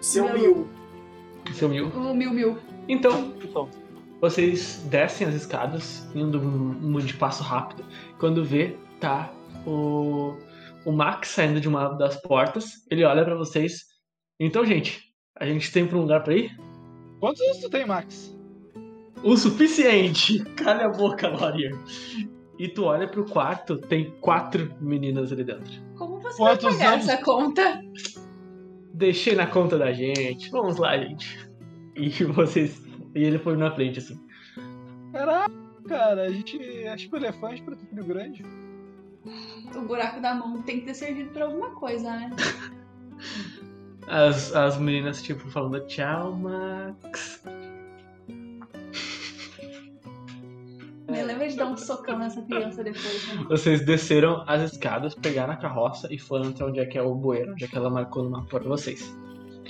Seu 0.00 0.24
Meu- 0.24 0.38
mil. 0.38 0.68
Seu 1.52 1.68
mil. 1.68 1.88
O 1.88 2.14
Mil 2.14 2.32
Mil. 2.32 2.58
Então, 2.88 3.32
Então, 3.42 3.68
Vocês 4.20 4.82
descem 4.90 5.26
as 5.26 5.34
escadas, 5.34 6.08
indo 6.14 6.38
de 7.02 7.14
passo 7.14 7.42
rápido. 7.42 7.84
Quando 8.18 8.44
vê, 8.44 8.76
tá 9.00 9.30
o, 9.66 10.36
o 10.84 10.92
Max 10.92 11.28
saindo 11.28 11.60
de 11.60 11.68
uma 11.68 11.88
das 11.90 12.16
portas. 12.22 12.86
Ele 12.90 13.04
olha 13.04 13.24
pra 13.24 13.34
vocês. 13.34 13.84
Então, 14.40 14.64
gente, 14.64 15.02
a 15.38 15.44
gente 15.46 15.70
tem 15.72 15.86
pra 15.86 15.98
um 15.98 16.02
lugar 16.02 16.22
pra 16.22 16.34
ir? 16.34 16.56
Quantos 17.20 17.40
anos 17.42 17.58
tu 17.58 17.70
tem, 17.70 17.86
Max? 17.86 18.34
O 19.22 19.36
suficiente! 19.36 20.42
Cala 20.56 20.86
a 20.86 20.88
boca, 20.88 21.28
Lorian. 21.28 21.78
E 22.58 22.68
tu 22.68 22.84
olha 22.84 23.08
pro 23.08 23.24
quarto, 23.24 23.78
tem 23.78 24.12
quatro 24.20 24.72
meninas 24.80 25.32
ali 25.32 25.42
dentro. 25.44 25.72
Como 25.96 26.20
você 26.20 26.36
Quantos 26.36 26.64
vai 26.64 26.72
pagar 26.74 26.92
anos? 26.94 27.08
essa 27.08 27.22
conta? 27.22 27.82
Deixei 28.92 29.34
na 29.34 29.46
conta 29.46 29.76
da 29.76 29.92
gente. 29.92 30.50
Vamos 30.50 30.76
lá, 30.76 30.96
gente. 30.96 31.48
E 31.96 32.10
vocês. 32.24 32.83
E 33.14 33.22
ele 33.22 33.38
foi 33.38 33.56
na 33.56 33.70
frente, 33.70 34.00
assim. 34.00 34.20
Caraca, 35.12 35.52
cara, 35.88 36.22
a 36.22 36.28
gente 36.28 36.60
é 36.60 36.96
tipo 36.96 37.16
elefante 37.16 37.62
pra 37.62 37.76
ter 37.76 37.86
filho 37.86 38.04
grande. 38.04 38.44
o 39.74 39.80
buraco 39.82 40.20
da 40.20 40.34
mão 40.34 40.60
tem 40.62 40.80
que 40.80 40.86
ter 40.86 40.94
servido 40.94 41.30
pra 41.30 41.44
alguma 41.44 41.70
coisa, 41.70 42.10
né? 42.10 42.30
As, 44.06 44.54
as 44.54 44.76
meninas, 44.76 45.22
tipo, 45.22 45.48
falando 45.48 45.80
tchau, 45.86 46.36
Max. 46.36 47.42
Me 51.08 51.22
lembra 51.22 51.48
de 51.48 51.56
dar 51.56 51.68
um 51.68 51.76
socão 51.76 52.18
nessa 52.18 52.42
criança 52.42 52.84
depois, 52.84 53.28
né? 53.28 53.46
Vocês 53.48 53.82
desceram 53.82 54.44
as 54.46 54.72
escadas, 54.72 55.14
pegaram 55.14 55.54
a 55.54 55.56
carroça 55.56 56.06
e 56.12 56.18
foram 56.18 56.50
até 56.50 56.62
onde 56.64 56.80
é 56.80 56.84
que 56.84 56.98
é 56.98 57.02
o 57.02 57.14
bueiro, 57.14 57.52
onde 57.52 57.64
é 57.64 57.68
que 57.68 57.76
ela 57.76 57.88
marcou 57.88 58.24
no 58.24 58.30
mapa 58.30 58.58
pra 58.58 58.68
vocês. 58.68 59.16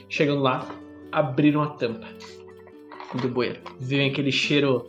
Chegando 0.08 0.40
lá, 0.40 0.66
abriram 1.12 1.62
a 1.62 1.68
tampa 1.76 2.08
do 3.20 3.28
bueiro. 3.28 3.61
Viram 3.81 4.07
aquele 4.07 4.32
cheiro 4.32 4.86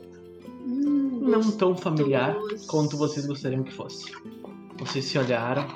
Hum, 0.66 1.20
não 1.22 1.52
tão 1.52 1.76
familiar 1.76 2.36
quanto 2.68 2.98
vocês 2.98 3.26
gostariam 3.26 3.64
que 3.64 3.72
fosse. 3.72 4.12
Vocês 4.78 5.06
se 5.06 5.18
olharam, 5.18 5.68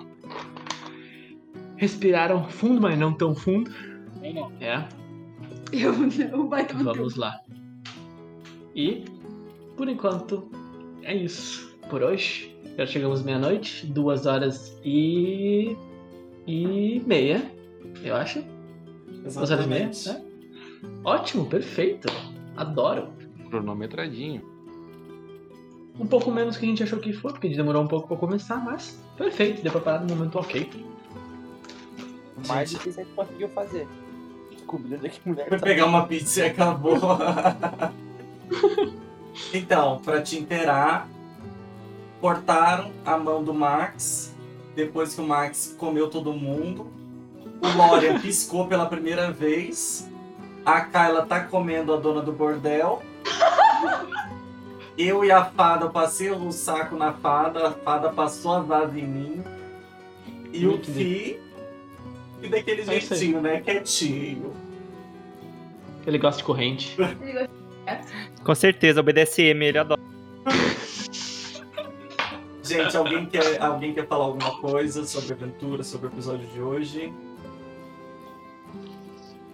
respiraram 1.77 2.49
fundo, 2.49 2.81
mas 2.81 2.97
não 2.97 3.13
tão 3.13 3.35
fundo. 3.35 3.71
É, 4.59 4.87
Eu 5.71 5.93
não, 6.31 6.49
vai 6.49 6.65
tomar 6.65 6.93
vamos 6.93 7.15
lá. 7.15 7.39
E, 8.75 9.05
por 9.77 9.87
enquanto, 9.87 10.49
é 11.03 11.15
isso 11.15 11.75
por 11.89 12.01
hoje. 12.01 12.55
Já 12.77 12.85
chegamos 12.85 13.21
meia-noite, 13.23 13.85
duas 13.85 14.25
horas 14.25 14.75
e. 14.83 15.75
e 16.47 17.01
meia, 17.05 17.51
eu 18.03 18.15
acho. 18.15 18.43
Duas 19.21 19.51
horas 19.51 19.65
e 19.65 19.69
meia? 19.69 19.89
Exatamente. 19.89 20.09
né? 20.09 20.89
Ótimo, 21.03 21.45
perfeito. 21.45 22.07
Adoro. 22.59 23.07
Cronometradinho. 23.49 24.43
Um 25.97 26.05
pouco 26.05 26.29
menos 26.29 26.57
que 26.57 26.65
a 26.65 26.69
gente 26.69 26.83
achou 26.83 26.99
que 26.99 27.13
foi, 27.13 27.31
porque 27.31 27.47
a 27.47 27.49
gente 27.49 27.57
demorou 27.57 27.83
um 27.83 27.87
pouco 27.87 28.07
pra 28.07 28.17
começar, 28.17 28.57
mas 28.57 29.01
perfeito, 29.17 29.61
deu 29.61 29.71
pra 29.71 29.81
parar 29.81 30.01
no 30.01 30.13
momento 30.13 30.37
ok. 30.37 30.69
Mais 32.47 32.71
do 32.71 32.79
que 32.79 32.91
você 32.91 33.05
conseguiu 33.15 33.47
fazer. 33.49 33.87
Descobrir 34.51 34.95
onde 34.95 35.07
é 35.07 35.09
que 35.09 35.27
mulher 35.27 35.47
Foi 35.47 35.57
tá. 35.57 35.65
pegar 35.65 35.85
uma 35.85 36.05
pizza 36.05 36.41
e 36.41 36.47
acabou. 36.47 36.99
então, 39.53 39.99
pra 39.99 40.21
te 40.21 40.37
inteirar, 40.37 41.07
cortaram 42.19 42.91
a 43.05 43.17
mão 43.17 43.41
do 43.41 43.53
Max. 43.53 44.35
Depois 44.75 45.15
que 45.15 45.21
o 45.21 45.27
Max 45.27 45.75
comeu 45.77 46.09
todo 46.09 46.33
mundo. 46.33 46.87
O 47.61 47.77
Lorian 47.77 48.19
piscou 48.19 48.67
pela 48.67 48.85
primeira 48.85 49.31
vez. 49.31 50.09
A 50.65 50.81
Kyla 50.81 51.25
tá 51.25 51.41
comendo 51.41 51.93
a 51.93 51.97
dona 51.97 52.21
do 52.21 52.31
bordel. 52.31 53.01
Eu 54.97 55.23
e 55.23 55.31
a 55.31 55.45
fada 55.45 55.87
passei 55.87 56.29
o 56.29 56.51
saco 56.51 56.97
na 56.97 57.13
fada, 57.13 57.69
a 57.69 57.71
fada 57.71 58.09
passou 58.09 58.57
as 58.57 58.69
asas 58.69 58.97
em 58.97 59.07
mim. 59.07 59.43
E 60.51 60.67
o 60.67 60.77
Fi. 60.77 61.39
E 62.41 62.47
daquele 62.49 62.81
É 62.81 62.99
jeitinho, 62.99 63.41
né? 63.41 63.61
Quietinho. 63.61 64.53
Ele 66.05 66.17
gosta 66.17 66.39
de 66.39 66.43
corrente. 66.43 66.97
Com 68.43 68.55
certeza, 68.55 68.99
o 68.99 69.03
BDSM 69.03 69.63
ele 69.63 69.77
adora. 69.77 70.01
Gente, 72.63 72.95
alguém 72.95 73.25
quer, 73.25 73.61
alguém 73.61 73.93
quer 73.93 74.07
falar 74.07 74.25
alguma 74.25 74.59
coisa 74.59 75.03
sobre 75.05 75.33
a 75.33 75.35
aventura, 75.35 75.83
sobre 75.83 76.07
o 76.07 76.09
episódio 76.09 76.45
de 76.47 76.61
hoje? 76.61 77.13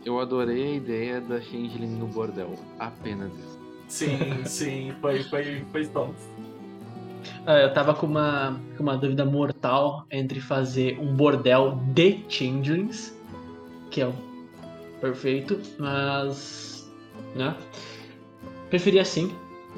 Eu 0.06 0.20
adorei 0.20 0.64
a 0.64 0.76
ideia 0.76 1.20
da 1.22 1.42
Changeling 1.42 1.98
no 1.98 2.06
bordel. 2.08 2.54
Apenas 2.80 3.32
isso. 3.34 3.60
Sim, 3.88 4.18
sim, 4.46 4.94
foi, 5.02 5.24
foi, 5.24 5.66
foi 5.72 5.86
top. 5.88 6.14
Ah, 7.46 7.58
eu 7.60 7.74
tava 7.74 7.94
com 7.94 8.06
uma, 8.06 8.60
com 8.78 8.84
uma 8.84 8.96
dúvida 8.98 9.26
mortal 9.26 10.06
entre 10.12 10.40
fazer 10.40 11.00
um 11.00 11.16
bordel 11.16 11.80
de 11.94 12.24
changelings, 12.30 13.16
que 13.90 14.02
é 14.02 14.08
o 14.08 14.14
perfeito, 15.02 15.60
mas. 15.80 16.88
né? 17.36 17.56
Preferi 18.70 19.00
assim. 19.00 19.34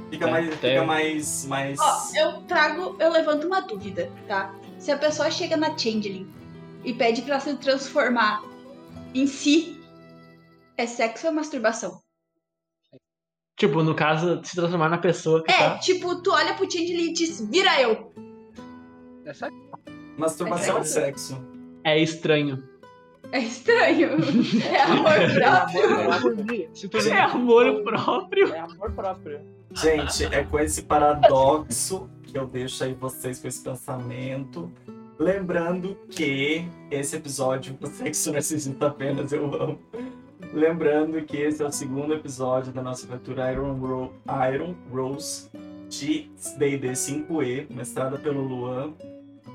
Fica 0.10 0.28
mais. 0.28 0.48
até- 0.54 0.74
Fica 0.74 0.86
mais. 0.86 1.46
mais... 1.46 1.80
Ó, 1.80 2.02
eu 2.16 2.42
trago, 2.44 2.96
eu 3.00 3.12
levanto 3.12 3.48
uma 3.48 3.62
dúvida, 3.62 4.12
tá? 4.28 4.54
Se 4.78 4.92
a 4.92 4.98
pessoa 4.98 5.32
chega 5.32 5.56
na 5.58 5.78
Changeling 5.78 6.28
e 6.84 6.94
pede 6.94 7.22
pra 7.22 7.40
se 7.40 7.56
transformar 7.56 8.44
em 9.14 9.26
si, 9.26 9.77
é 10.78 10.86
sexo 10.86 11.28
ou 11.28 11.34
masturbação? 11.34 12.02
Tipo, 13.58 13.82
no 13.84 13.96
caso, 13.96 14.40
se 14.44 14.56
transformar 14.56 14.90
na 14.90 15.00
pessoa 15.00 15.44
que 15.44 15.52
É, 15.52 15.56
tá. 15.58 15.80
tipo, 15.80 16.22
tu 16.22 16.32
olha 16.32 16.54
pro 16.54 16.70
Changeling 16.72 17.10
e 17.10 17.14
diz, 17.14 17.42
vira 17.50 17.82
eu. 17.82 18.14
Essa 19.26 19.50
Masturbação 20.18 20.78
É 20.78 20.82
é 20.82 20.84
sexo. 20.84 21.44
É 21.84 22.00
estranho. 22.00 22.64
É 23.32 23.40
estranho. 23.40 24.10
É 24.72 24.82
amor 24.82 25.14
próprio. 25.34 27.10
É 27.12 27.20
amor 27.20 27.84
próprio. 27.84 28.54
É 28.54 28.60
amor 28.60 28.92
próprio. 28.92 29.42
Gente, 29.74 30.26
é 30.26 30.44
com 30.44 30.60
esse 30.60 30.84
paradoxo 30.84 32.10
que 32.24 32.38
eu 32.38 32.46
deixo 32.48 32.84
aí 32.84 32.94
vocês 32.94 33.40
com 33.40 33.48
esse 33.48 33.64
pensamento. 33.64 34.72
Lembrando 35.20 35.96
que 36.10 36.64
esse 36.92 37.16
episódio, 37.16 37.76
o 37.82 37.88
sexo 37.88 38.32
narcisista 38.32 38.88
apenas 38.88 39.32
eu 39.34 39.46
amo. 39.62 39.80
Lembrando 40.54 41.22
que 41.24 41.38
esse 41.38 41.62
é 41.62 41.66
o 41.66 41.72
segundo 41.72 42.14
episódio 42.14 42.72
da 42.72 42.82
nossa 42.82 43.06
aventura 43.06 43.52
Iron, 43.52 43.74
Ro 43.74 44.14
Iron 44.54 44.76
Rose 44.92 45.50
de 45.90 46.30
D&D 46.58 46.92
5e, 46.92 47.68
mestrada 47.70 48.18
pelo 48.18 48.42
Luan. 48.42 48.94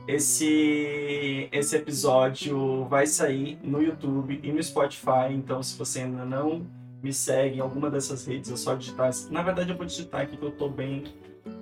Esse, 0.06 1.48
esse 1.52 1.76
episódio 1.76 2.84
vai 2.86 3.06
sair 3.06 3.58
no 3.62 3.80
YouTube 3.80 4.40
e 4.42 4.52
no 4.52 4.62
Spotify, 4.62 5.32
então 5.32 5.62
se 5.62 5.78
você 5.78 6.00
ainda 6.00 6.24
não 6.24 6.66
me 7.02 7.12
segue 7.12 7.56
em 7.56 7.60
alguma 7.60 7.90
dessas 7.90 8.26
redes, 8.26 8.50
é 8.50 8.56
só 8.56 8.74
digitar. 8.74 9.10
Na 9.30 9.42
verdade, 9.42 9.70
eu 9.70 9.76
vou 9.76 9.86
digitar 9.86 10.22
aqui 10.22 10.36
que 10.36 10.44
eu 10.44 10.52
tô 10.52 10.68
bem 10.68 11.04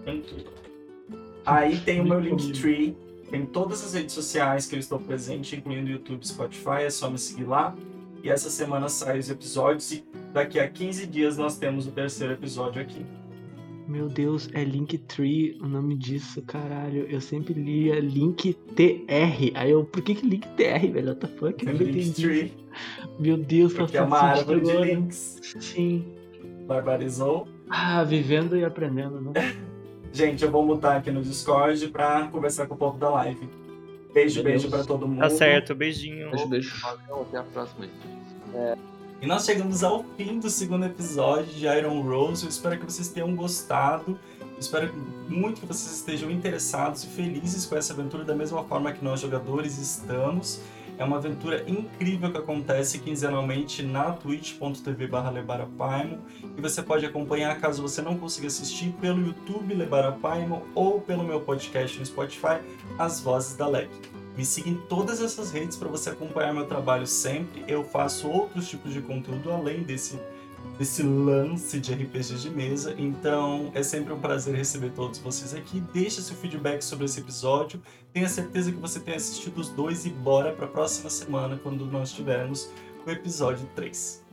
em 0.07 0.21
tudo. 0.23 0.51
Aí 1.45 1.79
tem 1.81 2.01
o 2.01 2.05
meu 2.05 2.21
Linktree, 2.21 2.97
tem 3.31 3.47
todas 3.47 3.85
as 3.85 3.95
redes 3.95 4.15
sociais 4.15 4.67
que 4.67 4.75
eu 4.75 4.79
estou 4.79 4.99
presente, 4.99 5.57
incluindo 5.57 5.91
YouTube, 5.91 6.27
Spotify, 6.27 6.83
é 6.85 6.91
só 6.91 7.11
me 7.11 7.19
seguir 7.19 7.45
lá. 7.45 7.75
E 8.23 8.29
essa 8.29 8.51
semana 8.51 8.89
saem 8.89 9.19
os 9.19 9.31
episódios 9.31 9.93
e 9.93 10.05
daqui 10.33 10.59
a 10.61 10.69
15 10.69 11.07
dias 11.07 11.37
nós 11.39 11.57
temos 11.57 11.87
o 11.87 11.91
terceiro 11.91 12.33
episódio 12.35 12.81
aqui. 12.83 13.05
Meu 13.89 14.09
Deus, 14.09 14.49
é 14.53 14.63
Linktree 14.63 15.59
o 15.61 15.67
nome 15.67 15.97
disso, 15.97 16.41
caralho. 16.43 17.07
Eu 17.09 17.21
sempre 17.21 17.55
lia 17.55 17.99
Link 17.99 18.53
TR. 18.77 19.51
Aí 19.55 19.71
eu, 19.71 19.85
por 19.85 20.01
que 20.03 20.15
que 20.15 20.27
Link 20.27 20.47
TR, 20.51 20.87
velho? 20.93 21.09
What 21.09 21.21
the 21.21 21.27
fuck? 21.27 21.65
Entendi. 21.65 21.85
Linktree, 21.85 22.53
Meu 23.19 23.37
Deus, 23.37 23.73
faz 23.73 23.87
porque 23.87 23.97
é 23.99 24.03
uma 24.03 24.19
árvore 24.19 24.61
de 24.61 24.71
agora. 24.71 24.87
links. 24.87 25.41
Sim. 25.59 26.05
Barbarizou. 26.69 27.49
Ah, 27.69 28.05
vivendo 28.05 28.57
e 28.57 28.65
aprendendo, 28.65 29.21
né? 29.21 29.33
Gente, 30.13 30.45
eu 30.45 30.51
vou 30.51 30.65
mutar 30.65 30.97
aqui 30.97 31.11
no 31.11 31.23
Discord 31.23 31.89
pra 31.89 32.29
conversar 32.29 32.67
com 32.67 32.75
o 32.75 32.77
povo 32.77 32.99
da 32.99 33.11
live. 33.11 33.49
Beijo, 34.13 34.43
beijo 34.43 34.69
pra 34.69 34.85
todo 34.85 35.07
mundo. 35.07 35.21
Tá 35.21 35.31
certo, 35.31 35.75
beijinho. 35.75 36.31
Beijo, 36.31 36.47
beijo. 36.49 36.81
Valeu, 36.81 37.23
até 37.23 37.39
a 37.39 37.43
próxima. 37.43 37.87
E 39.21 39.27
nós 39.27 39.45
chegamos 39.45 39.85
ao 39.85 40.05
fim 40.17 40.39
do 40.39 40.49
segundo 40.49 40.87
episódio 40.87 41.53
de 41.53 41.67
Iron 41.67 42.01
Rose. 42.03 42.45
Eu 42.45 42.49
espero 42.49 42.79
que 42.79 42.85
vocês 42.85 43.09
tenham 43.09 43.35
gostado. 43.37 44.19
Eu 44.41 44.59
espero 44.59 44.93
muito 45.29 45.61
que 45.61 45.67
vocês 45.67 45.95
estejam 45.95 46.31
interessados 46.31 47.05
e 47.05 47.07
felizes 47.07 47.67
com 47.67 47.77
essa 47.77 47.93
aventura 47.93 48.25
da 48.25 48.35
mesma 48.35 48.65
forma 48.65 48.93
que 48.93 49.05
nós 49.05 49.21
jogadores 49.21 49.79
estamos. 49.79 50.61
É 51.01 51.05
uma 51.05 51.17
aventura 51.17 51.65
incrível 51.67 52.31
que 52.31 52.37
acontece 52.37 52.99
quinzenalmente 52.99 53.83
na 53.83 54.13
twitch.tv 54.13 55.09
lebarapaimo 55.33 56.19
e 56.55 56.61
você 56.61 56.83
pode 56.83 57.07
acompanhar 57.07 57.59
caso 57.59 57.81
você 57.81 58.03
não 58.03 58.19
consiga 58.19 58.49
assistir 58.49 58.93
pelo 59.01 59.29
YouTube 59.29 59.73
Lebarapaimo 59.73 60.63
ou 60.75 61.01
pelo 61.01 61.25
meu 61.25 61.41
podcast 61.41 61.99
no 61.99 62.05
Spotify, 62.05 62.61
As 62.99 63.19
Vozes 63.19 63.57
da 63.57 63.67
Leg. 63.67 63.89
Me 64.37 64.45
siga 64.45 64.69
em 64.69 64.75
todas 64.75 65.23
essas 65.23 65.51
redes 65.51 65.75
para 65.75 65.89
você 65.89 66.11
acompanhar 66.11 66.53
meu 66.53 66.67
trabalho 66.67 67.07
sempre. 67.07 67.65
Eu 67.67 67.83
faço 67.83 68.29
outros 68.29 68.69
tipos 68.69 68.93
de 68.93 69.01
conteúdo 69.01 69.51
além 69.51 69.83
desse, 69.83 70.21
desse 70.81 71.03
lance 71.03 71.79
de 71.79 71.93
RPG 71.93 72.37
de 72.37 72.49
mesa. 72.49 72.95
Então 72.97 73.71
é 73.75 73.83
sempre 73.83 74.15
um 74.15 74.19
prazer 74.19 74.55
receber 74.55 74.91
todos 74.93 75.19
vocês 75.19 75.53
aqui. 75.53 75.79
Deixe 75.93 76.23
seu 76.23 76.35
feedback 76.35 76.81
sobre 76.81 77.05
esse 77.05 77.21
episódio. 77.21 77.83
Tenha 78.15 78.27
certeza 78.27 78.73
que 78.73 78.79
você 78.79 78.99
tenha 78.99 79.19
assistido 79.19 79.59
os 79.59 79.69
dois 79.69 80.07
e 80.07 80.09
bora 80.09 80.53
para 80.53 80.65
a 80.65 80.69
próxima 80.69 81.11
semana 81.11 81.61
quando 81.63 81.85
nós 81.85 82.15
tivermos 82.15 82.71
o 83.07 83.11
episódio 83.11 83.69
3. 83.77 84.30